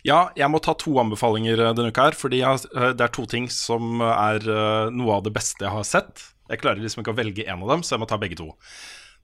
[0.05, 3.15] Ja, jeg må ta to anbefalinger eh, denne uka her, fordi jeg, eh, det er
[3.17, 6.21] to ting som er eh, noe av det beste jeg har sett.
[6.53, 8.51] Jeg klarer liksom ikke å velge én av dem, så jeg må ta begge to.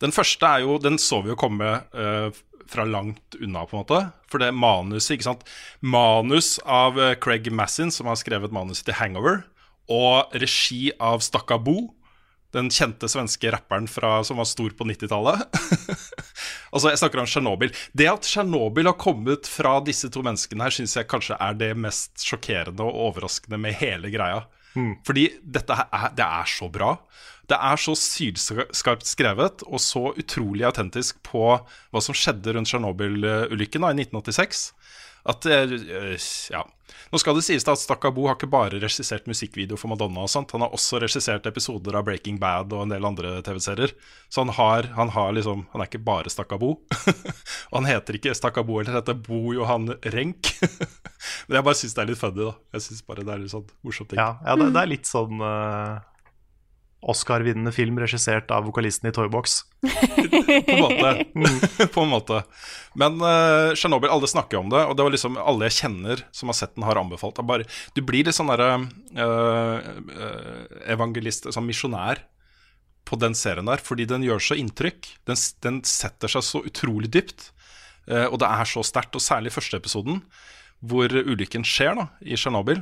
[0.01, 2.32] Den første er jo Den så vi jo komme uh,
[2.68, 4.01] fra langt unna, på en måte.
[4.32, 5.45] For det manuset, ikke sant.
[5.84, 9.45] Manus av Craig Massin, som har skrevet manuset til Hangover,
[9.92, 11.92] og regi av Stakka Bo,
[12.55, 15.44] den kjente svenske rapperen fra, som var stor på 90-tallet.
[16.72, 17.74] altså, jeg snakker om Tsjernobyl.
[17.92, 21.72] Det at Tsjernobyl har kommet fra disse to menneskene her, syns jeg kanskje er det
[21.78, 24.44] mest sjokkerende og overraskende med hele greia.
[25.07, 26.96] Fordi dette er, det er så bra.
[27.50, 33.84] Det er så sylskarpt skrevet og så utrolig autentisk på hva som skjedde rundt Tsjernobyl-ulykken
[33.84, 34.64] i 1986.
[35.25, 36.16] At eh,
[36.53, 36.64] Ja.
[37.11, 40.25] Nå skal det sies da at Stakka Bo har ikke bare regissert musikkvideo for Madonna.
[40.27, 43.95] og sånt Han har også regissert episoder av Breaking Bad og en del andre TV-serier.
[44.29, 46.75] Så han har, han har liksom Han er ikke bare Stakka Bo.
[47.70, 50.53] og han heter ikke Stakka Bo, eller heter Bo Johan Renk.
[51.49, 52.55] Men jeg bare syns det er litt funny, da.
[52.77, 54.20] Jeg synes bare det er litt sånn morsomt ting.
[54.20, 56.03] Ja, ja det, det er litt sånn eh,
[57.05, 59.61] Oscar-vinnende film regissert av vokalisten i Toybox.
[59.84, 61.88] på en måte.
[61.92, 62.40] på en måte.
[62.96, 66.52] Men uh, Chernobyl, alle snakker om det, og det var liksom alle jeg kjenner som
[66.52, 67.40] har sett den, har anbefalt.
[67.44, 68.70] Bare, du blir litt sånn derre
[69.20, 69.90] uh,
[70.94, 72.24] evangelist, sånn misjonær,
[73.05, 75.11] på den serien der, fordi den gjør så inntrykk.
[75.28, 77.50] Den, den setter seg så utrolig dypt,
[78.09, 79.18] uh, og det er så sterkt.
[79.18, 80.22] Og særlig første episoden,
[80.84, 82.80] hvor ulykken skjer da, i Tsjernobyl.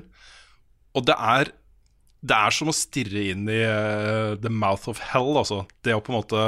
[0.94, 1.50] Og det er
[2.22, 5.34] det er som å stirre inn i uh, the mouth of hell.
[5.40, 5.64] Altså.
[5.82, 6.44] Det å på en måte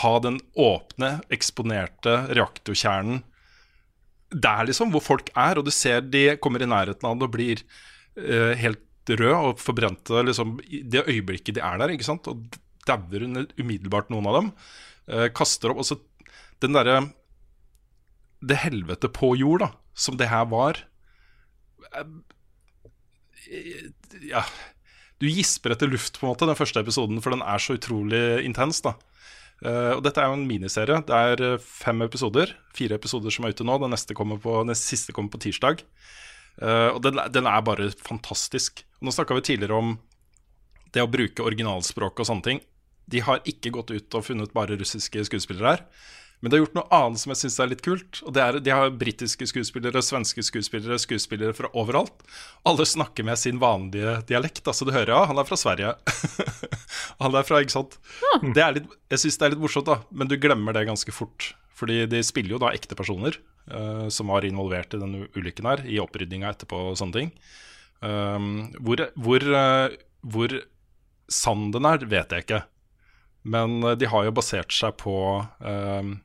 [0.00, 3.20] ha den åpne, eksponerte reaktorkjernen
[4.32, 5.60] der, liksom, hvor folk er.
[5.60, 7.60] Og du ser de kommer i nærheten av det og blir
[8.16, 11.92] uh, helt røde og forbrente liksom, i det øyeblikket de er der.
[11.92, 12.32] ikke sant?
[12.32, 12.56] Og
[12.88, 13.28] dauer
[13.60, 14.52] umiddelbart, noen av dem.
[15.12, 15.84] Uh, kaster opp.
[15.84, 16.00] Og så
[16.62, 17.02] den derre
[18.42, 20.80] Det helvete på jord, da, som det her var.
[24.24, 24.46] Ja
[25.22, 28.42] du gisper etter luft, på en måte, den første episoden, for den er så utrolig
[28.42, 28.82] intens.
[28.82, 28.96] da.
[29.62, 30.98] Uh, og Dette er jo en miniserie.
[31.06, 32.56] Det er uh, fem episoder.
[32.74, 33.76] Fire episoder som er ute nå.
[33.78, 35.84] Den, neste kommer på, den siste kommer på tirsdag.
[36.58, 38.82] Uh, og den, den, er bare fantastisk.
[38.98, 39.94] Og Nå snakka vi tidligere om
[40.92, 42.64] det å bruke originalspråk og sånne ting.
[43.06, 45.86] De har ikke gått ut og funnet bare russiske skuespillere her.
[46.42, 48.18] Men de har gjort noe annet som jeg syns er litt kult.
[48.26, 52.24] Og det er, De har britiske skuespillere, svenske skuespillere, skuespillere fra overalt.
[52.66, 54.66] Alle snakker med sin vanlige dialekt.
[54.66, 55.94] Altså Du hører ja, han er fra Sverige.
[57.22, 57.94] han er fra, ikke sant.
[58.42, 60.00] Det er litt, jeg syns det er litt morsomt, da.
[60.10, 61.52] Men du glemmer det ganske fort.
[61.78, 63.38] Fordi de spiller jo da ekte personer
[63.70, 67.32] uh, som var involvert i denne ulykken her, i opprydninga etterpå og sånne ting.
[68.02, 69.94] Um, hvor, hvor, uh,
[70.26, 70.58] hvor
[71.30, 72.62] sann den er, vet jeg ikke.
[73.46, 76.16] Men uh, de har jo basert seg på um,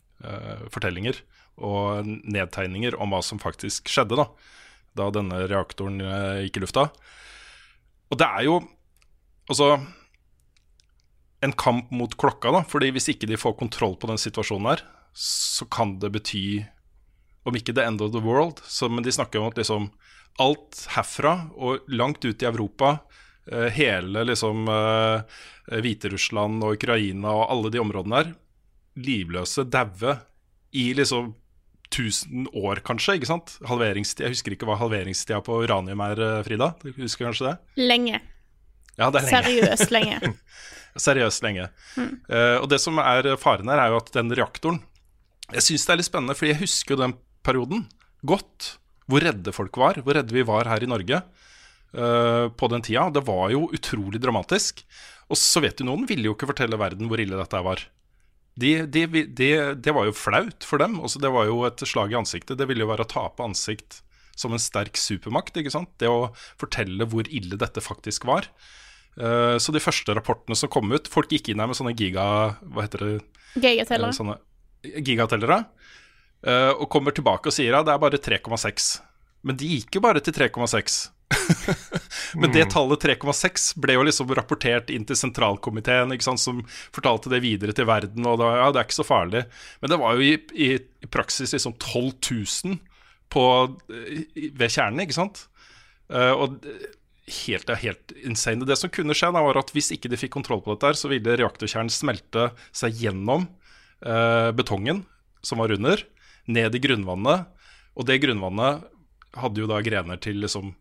[0.74, 1.20] fortellinger
[1.58, 4.28] og nedtegninger om hva som faktisk skjedde da,
[4.98, 6.88] da denne reaktoren uh, gikk i lufta.
[8.12, 8.60] Og det er jo
[9.50, 9.72] altså
[11.46, 12.64] en kamp mot klokka, da.
[12.66, 14.84] fordi hvis ikke de får kontroll på den situasjonen her,
[15.18, 16.46] så kan det bety
[17.48, 19.92] om ikke the end of the world, så, men de snakker om at liksom
[20.42, 22.98] alt herfra og langt ut i Europa,
[23.50, 25.38] eh, hele liksom eh,
[25.78, 28.36] Hviterussland og Ukraina og alle de områdene der,
[28.98, 30.18] livløse, daue
[30.76, 31.34] i liksom
[31.88, 33.16] 1000 år, kanskje.
[33.18, 33.58] ikke sant?
[33.68, 36.74] Halveringstida, Jeg husker ikke hva halveringstida på uranium er, eh, Frida?
[36.84, 37.56] Du husker kanskje det?
[37.80, 38.20] Lenge.
[38.98, 39.38] Ja, det er lenge.
[39.38, 40.34] Seriøst lenge.
[41.08, 41.70] Seriøst lenge.
[41.98, 44.82] Eh, og det som er faren her, er jo at den reaktoren
[45.54, 47.14] Jeg syns det er litt spennende, fordi jeg husker jo den
[47.46, 47.86] perioden
[48.28, 48.74] godt.
[49.08, 50.02] Hvor redde folk var.
[50.04, 51.22] Hvor redde vi var her i Norge
[51.96, 53.06] uh, på den tida.
[53.16, 54.84] Det var jo utrolig dramatisk.
[55.32, 57.86] Og Sovjetunionen ville jo ikke fortelle verden hvor ille dette var.
[58.58, 59.06] De, de,
[59.38, 60.98] de, det var jo flaut for dem.
[61.04, 62.58] Også det var jo et slag i ansiktet.
[62.58, 64.02] Det ville jo være å tape ansikt
[64.38, 65.58] som en sterk supermakt.
[65.58, 65.94] ikke sant?
[66.02, 66.32] Det å
[66.62, 68.50] fortelle hvor ille dette faktisk var.
[69.18, 72.26] Uh, så de første rapportene som kom ut Folk gikk inn her med sånne giga...
[72.62, 73.14] Hva heter det?
[73.58, 74.12] Gigateller.
[74.12, 74.38] Eh, Sånne
[75.02, 75.64] gigatellere.
[76.46, 78.92] Uh, og kommer tilbake og sier ja, det er bare 3,6.
[79.48, 81.00] Men de gikk jo bare til 3,6.
[82.40, 86.62] Men det tallet 3,6 ble jo liksom rapportert inn til sentralkomiteen, ikke sant, som
[86.96, 88.26] fortalte det videre til verden.
[88.30, 89.44] Og da, ja, det er ikke så farlig.
[89.82, 90.70] Men det var jo i, i,
[91.04, 92.80] i praksis liksom 12 000
[93.34, 93.44] på,
[93.88, 95.46] ved kjernen, ikke sant.
[96.14, 96.60] Eh, og
[97.44, 98.68] helt, helt insane.
[98.68, 101.12] Det som kunne skje, da, var at hvis ikke de fikk kontroll på dette, så
[101.12, 103.50] ville reaktorkjernen smelte seg gjennom
[104.06, 105.04] eh, betongen
[105.46, 106.02] som var under,
[106.48, 107.48] ned i grunnvannet.
[107.98, 108.88] Og det grunnvannet
[109.38, 110.72] hadde jo da grener til liksom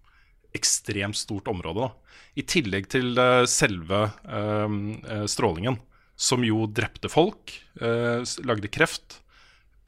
[0.57, 1.87] ekstremt stort område.
[1.87, 2.17] Da.
[2.37, 4.77] I tillegg til eh, selve eh,
[5.13, 5.79] eh, strålingen,
[6.17, 9.19] som jo drepte folk, lagde kreft.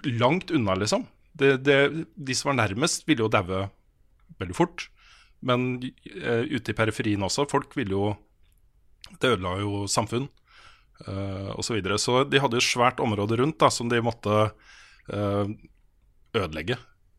[0.05, 1.07] Langt unna, liksom.
[1.33, 3.63] Det, det, de som var nærmest, ville jo daue
[4.37, 4.91] veldig fort.
[5.41, 8.11] Men ute i periferien også, folk ville jo
[9.09, 10.27] Det ødela jo samfunn
[11.07, 11.63] uh, osv.
[11.65, 11.99] Så, videre.
[11.99, 14.51] så de hadde jo svært område rundt da, som de måtte
[16.37, 16.77] ødelegge.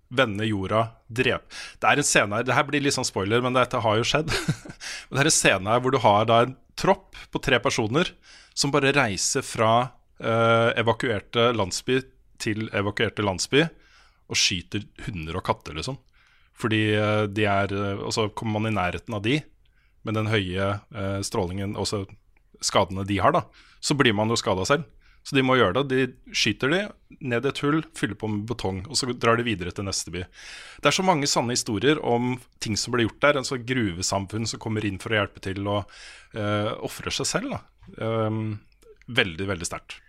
[0.09, 1.45] Vende jorda, drepe
[1.77, 4.07] Det er en scene her, det her blir litt sånn spoiler, men dette har jo
[4.07, 4.31] skjedd.
[5.11, 8.09] Det er en scene her hvor du har da en tropp på tre personer
[8.57, 9.73] som bare reiser fra
[10.17, 11.99] eh, evakuerte landsby
[12.41, 13.65] til evakuerte landsby
[14.29, 15.97] og skyter hunder og katter, liksom.
[16.59, 19.39] Fordi eh, de er eh, Og så kommer man i nærheten av de
[20.07, 22.05] med den høye eh, strålingen, også
[22.63, 23.43] skadene de har, da.
[23.83, 24.85] Så blir man jo skada selv.
[25.29, 25.83] Så de må gjøre det.
[25.91, 26.79] De skyter de
[27.21, 30.09] ned i et hull, fyller på med betong, og så drar de videre til neste
[30.13, 30.23] by.
[30.81, 32.31] Det er så mange sanne historier om
[32.63, 33.37] ting som ble gjort der.
[33.37, 35.83] En sånn gruvesamfunn som kommer inn for å hjelpe til og
[36.33, 37.53] uh, ofrer seg selv.
[37.53, 37.61] Da.
[38.01, 38.57] Um,
[39.05, 39.99] veldig, veldig sterkt.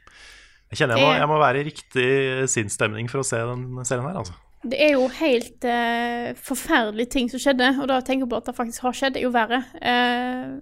[0.70, 2.08] Jeg kjenner jeg må, jeg må være i riktig
[2.48, 4.38] sinnsstemning for å se den serien her, altså.
[4.60, 8.48] Det er jo helt uh, forferdelige ting som skjedde, og da tenker jeg på at
[8.48, 9.60] det faktisk har skjedd, er jo verre.
[9.84, 10.60] Uh,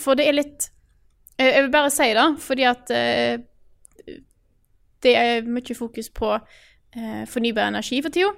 [0.00, 0.68] for det er litt
[1.38, 3.42] eh, Jeg vil bare si det, fordi at eh,
[5.04, 8.32] det er mye fokus på eh, fornybar energi for tida.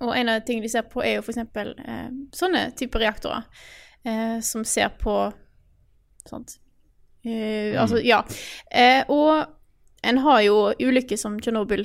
[0.00, 1.40] Og en av de tingene de ser på, er jo f.eks.
[1.44, 3.48] Eh, sånne typer reaktorer.
[4.04, 5.14] Eh, som ser på
[6.24, 6.54] sånt
[7.20, 8.22] eh, Altså, ja.
[8.72, 9.44] Eh, og
[10.00, 11.84] en har jo ulykker som Tsjernobyl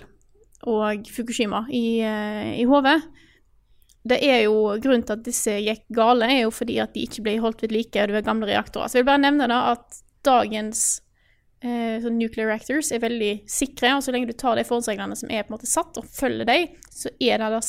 [0.71, 3.01] og Fukushima i, eh, i hodet.
[4.05, 7.25] Det er jo Grunnen til at disse gikk gale, er jo fordi at de ikke
[7.25, 8.87] ble holdt ved like, og det var gamle reaktorer.
[8.87, 10.85] Så jeg vil bare nevne da at dagens
[11.65, 15.31] eh, sånn nuclear reactors er veldig sikre, og så lenge du tar de forholdsreglene som
[15.33, 17.61] er på en måte satt, og følger dem, så er det da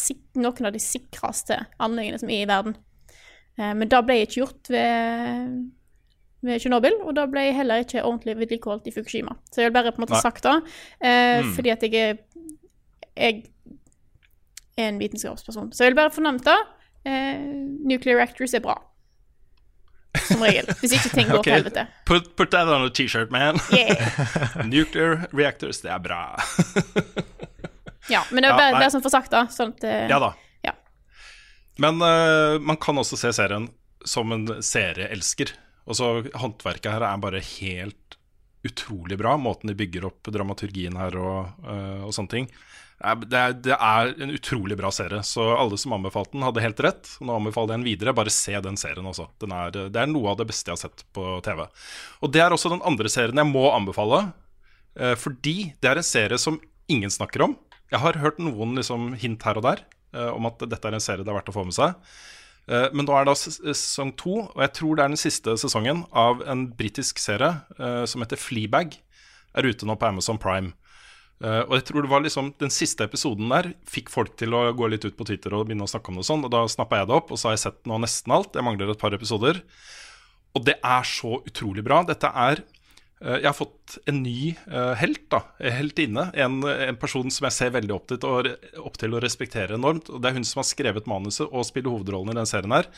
[0.42, 2.76] noen av de sikreste anleggene som er i verden.
[3.58, 5.56] Eh, men det ble ikke gjort ved,
[6.46, 9.34] ved Tsjernobyl, og det ble heller ikke ordentlig vedlikeholdt i Fukushima.
[9.50, 10.22] Så jeg vil bare på en måte Nei.
[10.22, 10.56] sagt det,
[11.00, 11.54] eh, Mm.
[11.56, 12.18] fordi at jeg er
[13.16, 13.44] jeg
[14.76, 15.72] er en vitenskapsperson.
[15.72, 16.58] Så jeg vil bare fornemme det.
[17.86, 18.74] Nuclear reactors er bra.
[20.24, 20.70] Som regel.
[20.80, 21.50] Hvis ikke ting går okay.
[21.50, 21.86] til helvete.
[22.08, 23.60] Put, put that on a T-shirt, man.
[23.74, 24.66] Yeah.
[24.72, 26.22] Nuclear reactors, det er bra.
[28.06, 29.40] Ja, men det er bare, det bare får sagt, da.
[29.50, 30.28] Sånn at Ja da.
[30.62, 30.76] Ja.
[31.82, 33.66] Men uh, man kan også se serien
[34.06, 35.50] som en serieelsker.
[35.90, 38.18] Og så Håndverket her er bare helt
[38.66, 39.34] utrolig bra.
[39.42, 42.48] Måten de bygger opp dramaturgien her og, uh, og sånne ting.
[42.96, 46.78] Det er, det er en utrolig bra serie, så alle som anbefalte den, hadde helt
[46.80, 47.10] rett.
[47.20, 48.14] Nå anbefaler jeg den videre.
[48.16, 49.26] Bare se den serien også.
[49.42, 51.66] Den er, det er noe av det beste jeg har sett på TV.
[52.24, 54.22] Og det er også den andre serien jeg må anbefale,
[54.96, 56.56] eh, fordi det er en serie som
[56.88, 57.58] ingen snakker om.
[57.92, 59.84] Jeg har hørt noen liksom, hint her og der
[60.16, 62.00] eh, om at dette er en serie det er verdt å få med seg.
[62.64, 66.06] Eh, men nå er det sesong to, og jeg tror det er den siste sesongen
[66.16, 67.60] av en britisk serie
[68.08, 68.96] som heter Fleabag.
[69.56, 70.72] Er ute nå på Amazon Prime.
[71.44, 74.70] Eh, og jeg tror det var liksom Den siste episoden der fikk folk til å
[74.76, 76.62] gå litt ut på Twitter og begynne å snakke om det og sånn, og da
[76.70, 78.56] snappa jeg det opp, og så har jeg sett nå nesten alt.
[78.56, 79.60] Jeg mangler et par episoder.
[80.56, 82.00] Og det er så utrolig bra.
[82.08, 82.62] Dette er
[83.20, 85.42] uh, Jeg har fått en ny uh, helt, da.
[85.60, 86.30] Helt Heltinne.
[86.32, 88.48] En, en person som jeg ser veldig opp til, og,
[88.80, 90.08] opp til å respektere enormt.
[90.08, 92.88] Og det er hun som har skrevet manuset og spiller hovedrollen i den serien her.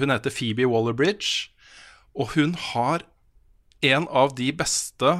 [0.00, 1.52] Hun heter Phoebe Waller-Bridge,
[2.18, 3.06] og hun har
[3.86, 5.14] en av de beste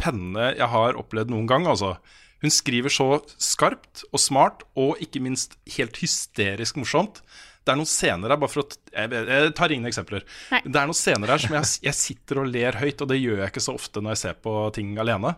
[0.00, 1.96] pennene jeg har opplevd noen gang, altså.
[2.42, 3.08] Hun skriver så
[3.42, 7.22] skarpt og smart, og ikke minst helt hysterisk morsomt.
[7.66, 10.22] Det er noen scener her, bare for å Jeg, jeg tar ingen eksempler.
[10.54, 10.62] Nei.
[10.64, 13.42] Det er noen scener her som jeg, jeg sitter og ler høyt, og det gjør
[13.42, 15.34] jeg ikke så ofte når jeg ser på ting alene.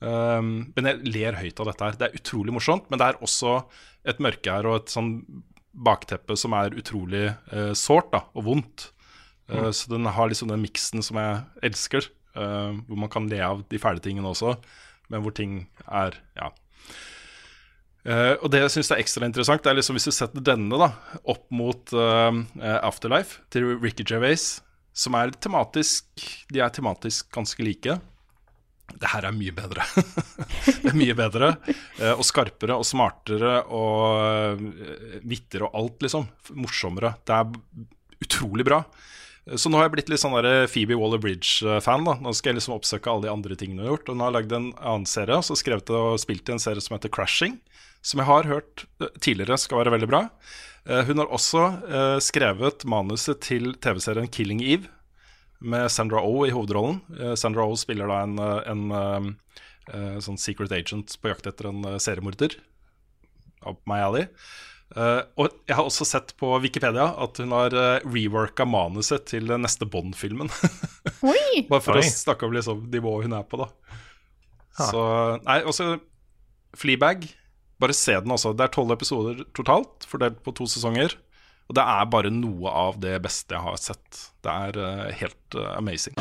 [0.00, 1.98] Um, men jeg ler høyt av dette her.
[2.00, 3.58] Det er utrolig morsomt, men det er også
[4.06, 5.12] et mørke her og et sånn
[5.86, 8.90] bakteppe som er utrolig uh, sårt og vondt.
[9.48, 13.40] Eh, Så den har liksom den miksen som jeg elsker, eh, hvor man kan le
[13.44, 14.56] av de fæle tingene også,
[15.12, 16.52] men hvor ting er Ja.
[18.06, 20.78] Uh, og det jeg syns er ekstra interessant, det er liksom hvis du setter denne
[20.78, 20.92] da
[21.26, 22.36] opp mot uh,
[22.86, 24.60] Afterlife til Ricky Gervais,
[24.94, 26.22] som er tematisk
[26.54, 27.96] De er tematisk ganske like.
[28.86, 29.82] Det her er mye bedre.
[30.84, 31.50] det er mye bedre
[32.14, 36.30] og skarpere og smartere og uh, vittigere og alt, liksom.
[36.62, 37.16] Morsommere.
[37.26, 38.84] Det er utrolig bra.
[39.50, 42.04] Eh, Så nå har jeg blitt litt sånn der Phoebe Waller-Bridge-fan.
[42.06, 44.08] da Nå skal jeg liksom oppsøke alle de andre tingene hun har gjort.
[44.12, 46.80] Og nå har lagd en annen serie, og så skrevet og spilt i en serie
[46.82, 47.58] som heter Crashing.
[48.02, 50.22] Som jeg har hørt eh, tidligere skal være veldig bra.
[50.86, 54.90] Eh, Hun har også eh, skrevet manuset til TV-serien Killing Eve
[55.60, 57.00] med Sandra Oh i hovedrollen.
[57.16, 59.30] Sandra Sandra Oh spiller da en, en, en
[59.88, 62.58] eh, eh, sånn secret agent på jakt etter en eh, seriemorder.
[63.66, 64.26] Up my alley.
[64.94, 69.48] Eh, og jeg har også sett på Wikipedia at hun har uh, reworka manuset til
[69.50, 70.50] den neste Bond-filmen.
[71.70, 72.04] Bare for Oi.
[72.04, 73.98] å snakke om liksom, nivået hun er på, da.
[74.78, 74.88] Ha.
[74.92, 75.02] Så
[75.42, 75.96] Nei, også
[76.76, 77.26] Fleabag.
[77.80, 78.54] Bare se den også.
[78.56, 81.16] Det er tolv episoder totalt, fordelt på to sesonger.
[81.66, 84.22] Og det er bare noe av det beste jeg har sett.
[84.44, 86.16] Det er eh, helt uh, amazing.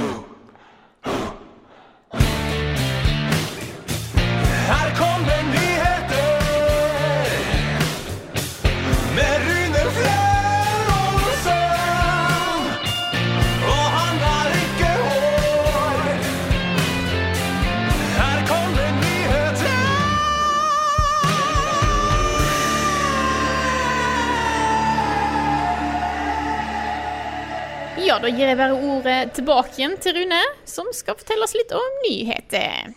[28.16, 31.74] Ja, da gir jeg bare ordet tilbake igjen til Rune, som skal fortelle oss litt
[31.76, 32.94] om nyheter.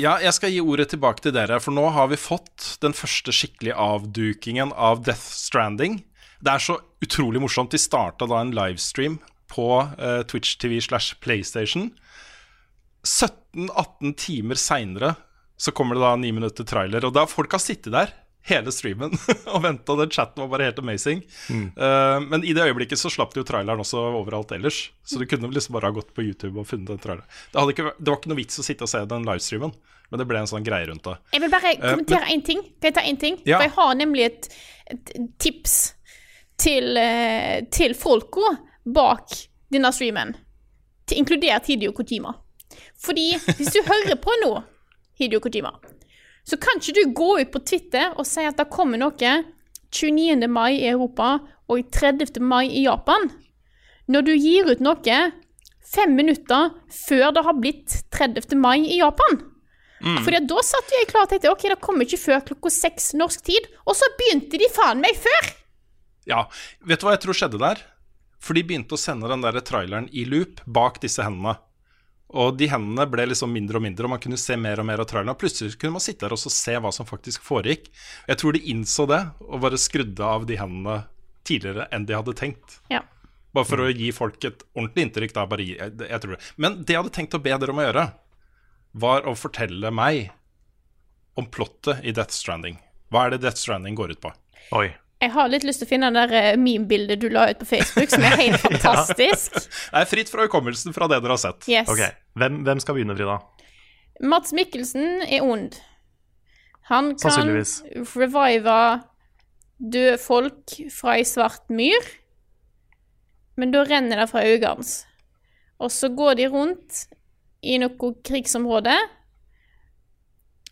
[0.00, 3.34] Ja, jeg skal gi ordet tilbake til dere, for nå har vi fått den første
[3.36, 5.98] skikkelige avdukingen av Death Stranding.
[6.40, 7.76] Det er så utrolig morsomt.
[7.76, 9.18] De starta da en livestream
[9.52, 11.90] på uh, Twitch TV slash PlayStation.
[13.04, 15.18] 17-18 timer seinere
[15.60, 18.16] så kommer det da ni minutter trailer, og da folk har sittet der
[18.48, 19.14] hele streamen
[19.54, 19.96] og venta.
[19.98, 21.22] Den chatten var bare helt amazing.
[21.50, 24.84] Eh, men i det øyeblikket så slapp de jo traileren også overalt ellers.
[25.06, 27.28] Så du kunne liksom bare ha gått på YouTube og funnet den traileren.
[27.52, 29.74] Det, hadde ikke, det var ikke noe vits å sitte og se den livestreamen,
[30.10, 31.16] men det ble en sånn greie rundt det.
[31.36, 32.62] Jeg vil bare kommentere én ting.
[32.76, 33.40] Kan jeg ta én ting?
[33.46, 33.58] Ja.
[33.58, 34.52] For jeg har nemlig et,
[34.92, 35.76] et tips
[36.62, 39.34] til, eh, til folka bak
[39.72, 40.34] denne streamen.
[41.08, 42.34] Til inkludert Hidio Kojima.
[43.02, 44.52] Fordi hvis du hører på nå,
[45.18, 45.72] Hidio Kojima,
[46.48, 49.34] så kan ikke du gå ut på Twitter og si at det kommer noe
[49.92, 50.48] 29.
[50.50, 51.36] mai i Europa
[51.70, 52.40] og 30.
[52.42, 53.30] mai i Japan.
[54.10, 55.20] Når du gir ut noe
[55.92, 58.56] fem minutter før det har blitt 30.
[58.58, 59.40] mai i Japan.
[60.02, 63.12] Fordi at da satt jeg klar og tenkte ok, det kommer ikke før klokka seks
[63.14, 63.68] norsk tid.
[63.86, 65.52] Og så begynte de faen meg før!
[66.26, 66.46] Ja,
[66.86, 67.82] vet du hva jeg tror skjedde der?
[68.42, 71.54] For de begynte å sende den der traileren i loop bak disse hendene.
[72.32, 75.02] Og de hendene ble liksom mindre og mindre, og man kunne se mer og mer
[75.02, 75.34] av traileren.
[75.34, 77.90] Og plutselig kunne man sitte der og se hva som faktisk foregikk.
[78.28, 81.02] Jeg tror de innså det, og bare skrudde av de hendene
[81.48, 82.78] tidligere enn de hadde tenkt.
[82.92, 83.02] Ja.
[83.52, 85.34] Bare for å gi folk et ordentlig inntrykk.
[85.36, 86.40] Da, bare gi, jeg, jeg tror det.
[86.56, 88.06] Men det jeg hadde tenkt å be dere om å gjøre,
[89.02, 90.32] var å fortelle meg
[91.36, 92.80] om plottet i Death Stranding.
[93.12, 94.32] Hva er det Death Stranding går ut på?
[94.76, 94.88] Oi.
[95.22, 97.68] Jeg har litt lyst til å finne det der eh, meme-bildet du la ut på
[97.68, 99.54] Facebook, som er helt fantastisk.
[99.54, 101.68] Det er fritt fra hukommelsen fra det dere har sett.
[101.70, 101.92] Yes.
[101.92, 102.02] Ok,
[102.38, 103.38] hvem, hvem skal begynne, Frida?
[104.22, 105.72] Mats Mikkelsen er ond.
[106.90, 107.48] Han kan
[108.16, 109.02] revive
[109.92, 112.06] døde folk fra ei svart myr,
[113.58, 114.94] men da renner det fra øynene hans.
[115.78, 117.06] Og så går de rundt
[117.62, 118.94] i noe krigsområde,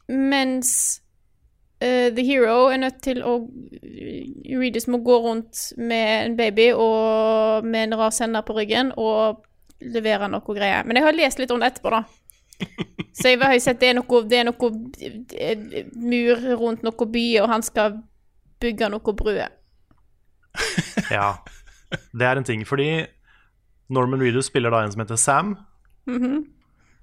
[0.08, 1.00] mens
[1.82, 3.36] uh, The Hero er nødt til å
[4.50, 9.44] Reedus må gå rundt med en baby og med en rar sender på ryggen og
[9.80, 10.86] levere noe greier.
[10.86, 12.04] Men jeg har lest litt om det etterpå, da.
[13.16, 14.68] Så jeg har jo sett det er noe, det er noe
[15.32, 17.98] eh, mur rundt noe by, og han skal
[18.62, 19.42] bygge noe brød.
[21.10, 21.40] Ja,
[22.14, 22.62] det er en ting.
[22.66, 23.06] Fordi
[23.90, 25.54] Norman Reedus spiller da en som heter Sam.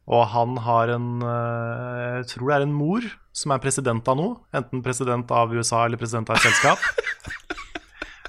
[0.08, 4.20] Og han har en eh, Jeg tror det er en mor som er president av
[4.20, 4.38] noe.
[4.56, 6.80] Enten president av USA eller president av et selskap.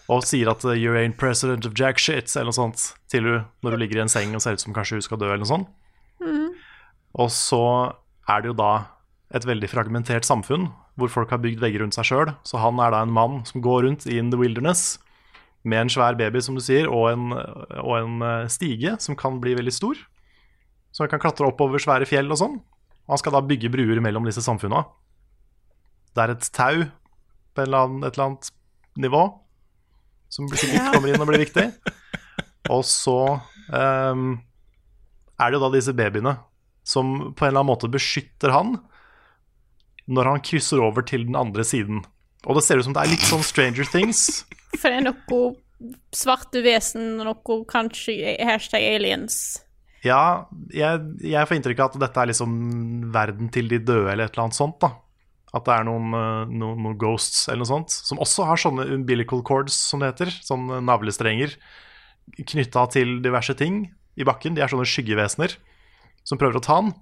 [0.09, 3.35] Og sier at eh, 'you ain't president of jack shit', eller noe sånt, til du
[3.63, 5.45] når du ligger i en seng og ser ut som kanskje hun skal dø, eller
[5.45, 5.69] noe sånt.
[7.19, 7.65] Og så
[8.29, 8.73] er det jo da
[9.35, 12.33] et veldig fragmentert samfunn, hvor folk har bygd vegger rundt seg sjøl.
[12.47, 14.99] Så han er da en mann som går rundt in the wilderness
[15.69, 17.33] med en svær baby, som du sier, og en,
[17.83, 19.99] og en eh, stige som kan bli veldig stor.
[20.93, 22.57] Så han kan klatre oppover svære fjell og sånn.
[23.07, 24.85] Og han skal da bygge bruer mellom disse samfunna.
[26.17, 26.87] Det er et tau
[27.55, 28.51] på et eller annet
[28.99, 29.23] nivå
[30.33, 31.67] som sikkert kommer inn og blir viktig.
[32.73, 33.19] Og så
[33.73, 34.37] um,
[35.39, 36.37] er det jo da disse babyene
[36.89, 38.79] som på en eller annen måte beskytter han
[40.09, 42.03] når han krysser over til den andre siden.
[42.49, 44.45] Og det ser ut som det er litt sånn Stranger Things.
[44.81, 45.41] For det er noe
[46.17, 49.59] svarte vesen og noe kanskje hashtag aliens.
[50.07, 52.53] Ja, jeg, jeg får inntrykk av at dette er liksom
[53.15, 54.79] verden til de døde, eller et eller annet sånt.
[54.81, 54.95] da
[55.57, 58.89] At det er noen, eh, noen, noen ghosts eller noe sånt, som også har sånne
[58.95, 60.33] umbilical cords, som det heter.
[60.45, 61.57] Sånne navlestrenger
[62.37, 63.87] knytta til diverse ting
[64.19, 64.57] i bakken.
[64.57, 65.57] De er sånne skyggevesener
[66.29, 66.93] som prøver å ta han,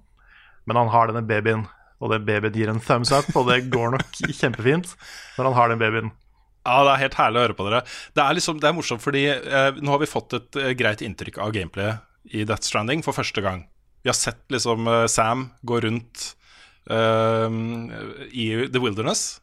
[0.67, 1.65] men han har denne babyen.
[1.97, 4.93] Og den babyen gir en thumbs up, og det går nok kjempefint
[5.37, 6.13] når han har den babyen.
[6.67, 7.83] Ja, det er helt herlig å høre på dere.
[8.15, 11.03] Det er, liksom, det er morsomt fordi eh, nå har vi fått et eh, greit
[11.05, 13.63] inntrykk av gameplayet i Death Stranding for første gang.
[14.03, 16.36] Vi har sett liksom eh, Sam gå rundt eh,
[16.87, 19.41] i The Wilderness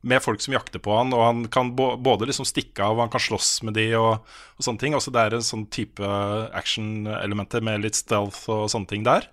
[0.00, 3.12] med folk som jakter på han, og han kan både liksom stikke av og han
[3.12, 4.22] kan slåss med de og,
[4.56, 4.96] og sånne ting.
[4.96, 6.12] Også Det er en sånn type
[6.56, 9.28] action-elementer med litt stealth og sånne ting der.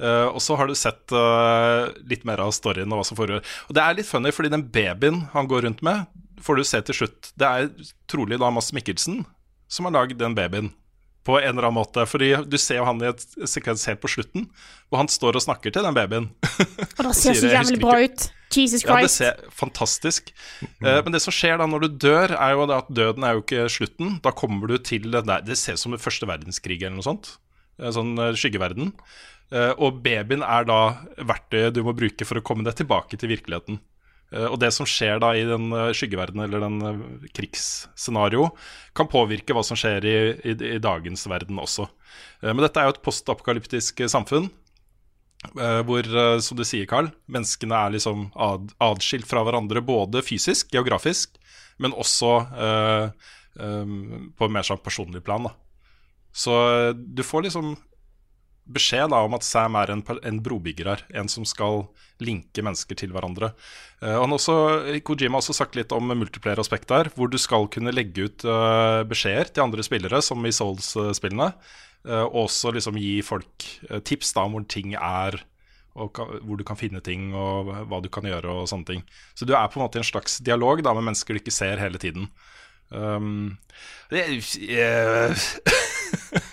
[0.00, 3.44] Uh, og så har du sett uh, litt mer av storyen og hva som foregår.
[3.68, 6.08] Og det er litt funny, fordi den babyen han går rundt med,
[6.40, 7.30] får du se til slutt.
[7.38, 9.22] Det er trolig da Mads Mikkelsen
[9.70, 10.72] som har lagd den babyen.
[11.26, 12.06] På en eller annen måte.
[12.08, 14.46] Fordi du ser jo han i et sekvens helt på slutten,
[14.88, 16.30] hvor han står og snakker til den babyen.
[16.98, 18.30] Og det ser så jævlig bra ut.
[18.50, 18.90] Jesus Christ.
[18.90, 20.32] Ja, det ser fantastisk.
[20.82, 23.44] Uh, men det som skjer da når du dør, er jo at døden er jo
[23.44, 24.16] ikke slutten.
[24.24, 27.36] Da kommer du til det Det ser ut som første verdenskrig eller noe sånt.
[27.80, 28.90] Sånn eh, skyggeverden.
[29.50, 30.80] Uh, og babyen er da
[31.26, 33.80] verktøyet du må bruke for å komme deg tilbake til virkeligheten.
[34.30, 38.46] Eh, og det som skjer da i den eh, skyggeverdenen eller den krigsscenarioet, krigsscenario,
[38.96, 40.16] kan påvirke hva som skjer i,
[40.52, 41.88] i, i dagens verden også.
[42.42, 44.50] Eh, men dette er jo et postapokalyptisk eh, samfunn.
[45.56, 50.22] Eh, hvor, eh, som du sier, Carl, menneskene er liksom ad, adskilt fra hverandre både
[50.24, 51.38] fysisk, geografisk,
[51.80, 53.94] men også eh, eh,
[54.36, 55.48] på en mer sånn personlig plan.
[55.48, 55.54] Da.
[56.30, 57.72] Så eh, du får liksom
[58.70, 61.84] beskjed da om at Sam er en, en brobygger her, en som skal
[62.20, 63.52] linke mennesker til hverandre.
[64.02, 64.56] Uh, han også,
[65.06, 69.02] Kojima har også sagt litt om multiplayer-aspektet her, hvor du skal kunne legge ut uh,
[69.08, 71.52] beskjeder til andre spillere, som i Souls-spillene,
[72.00, 73.64] Uh, og også liksom gi folk
[74.08, 75.34] tips da om hvor ting er,
[76.00, 79.02] og ka, hvor du kan finne ting, og hva du kan gjøre, og sånne ting.
[79.36, 81.52] Så du er på en måte i en slags dialog da med mennesker du ikke
[81.52, 82.30] ser hele tiden.
[82.90, 83.58] Um,
[84.10, 84.24] det,
[84.58, 85.30] eh,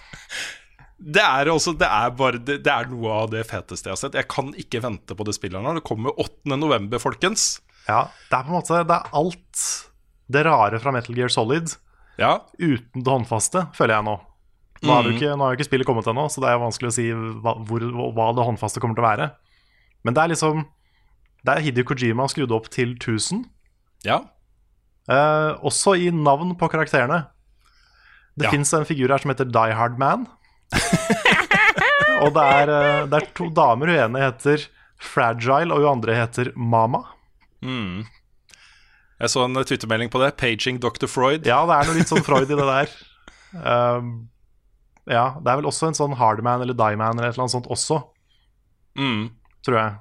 [0.99, 3.99] det er også Det er bare det, det er noe av det feteste jeg har
[4.01, 4.15] sett.
[4.17, 5.73] Jeg kan ikke vente på det spillet nå.
[5.77, 6.57] Det kommer 8.
[6.57, 7.59] november, folkens.
[7.87, 9.65] Ja, det er på en måte Det er alt
[10.27, 11.75] det rare fra Metal Gear Solid
[12.19, 14.15] Ja, uten det håndfaste, føler jeg nå.
[14.83, 16.95] Nå har, jo ikke, har jo ikke spillet kommet ennå, så det er vanskelig å
[16.97, 17.81] si hva, hvor,
[18.13, 19.29] hva det håndfaste kommer til å være.
[20.05, 20.65] Men det er liksom
[21.45, 23.45] Det er Hidio Kojima skrudd opp til 1000.
[24.05, 24.19] ja.
[25.07, 27.27] Eh, også i navn på karakterene.
[28.37, 28.51] Det Ja.
[28.51, 30.27] fins en figur her som heter Die Hard Man.
[32.24, 33.91] og det er, eh, det er to damer.
[33.93, 34.65] Hun ene heter
[34.99, 37.03] Fragile, og hun andre heter Mama.
[37.63, 38.05] Mm.
[39.18, 40.36] Jeg så en twittermelding på det.
[40.38, 41.07] 'Paging Dr.
[41.09, 41.45] Freud'.
[41.47, 42.89] Ja, det er noe litt sånn Freud i det der.
[43.57, 44.28] Um,
[45.07, 47.70] ja, det er vel også en sånn Hardman eller Dieman eller et eller annet sånt
[47.72, 48.01] også,
[48.99, 49.30] Mm.
[49.65, 49.93] tror jeg.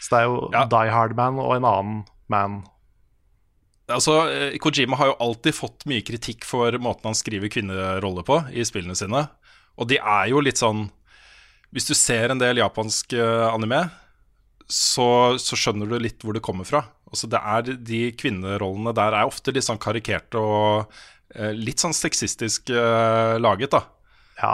[0.00, 0.64] Så det er jo Ja.
[0.64, 1.98] Die Hard Man og en annen
[2.32, 2.64] man.
[3.92, 8.40] Altså, eh, Kojima har jo alltid fått mye kritikk for måten han skriver kvinneroller på
[8.56, 9.28] i spillene sine.
[9.78, 10.88] Og de er jo litt sånn
[11.70, 13.84] Hvis du ser en del japansk eh, anime,
[14.66, 16.80] så, så skjønner du litt hvor det kommer fra.
[17.10, 20.90] Altså, det er, de kvinnerollene der er ofte litt sånn karikerte og
[21.34, 23.84] eh, litt sånn sexistisk eh, laget, da.
[24.42, 24.52] Ja,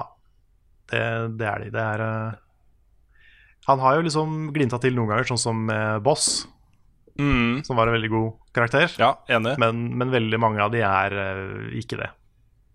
[0.92, 1.02] det,
[1.40, 1.70] det er de.
[1.72, 2.36] Det er eh,
[3.68, 6.44] Han har jo liksom glinta til noen ganger, sånn som med Boss,
[7.16, 7.62] Mm.
[7.64, 8.92] som var en veldig god karakter.
[9.00, 9.54] Ja, enig.
[9.56, 12.10] Men, men veldig mange av de er uh, ikke det.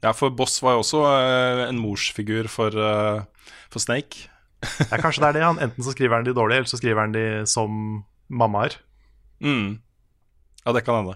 [0.02, 4.28] Ja, for Boss var jo også uh, en morsfigur for, uh, for Snake.
[4.92, 5.46] Ja, kanskje det er det.
[5.46, 8.76] Han, enten så skriver han de dårlig, eller så skriver han de som mammaer.
[9.42, 9.80] Mm.
[10.62, 11.16] Ja, det kan hende.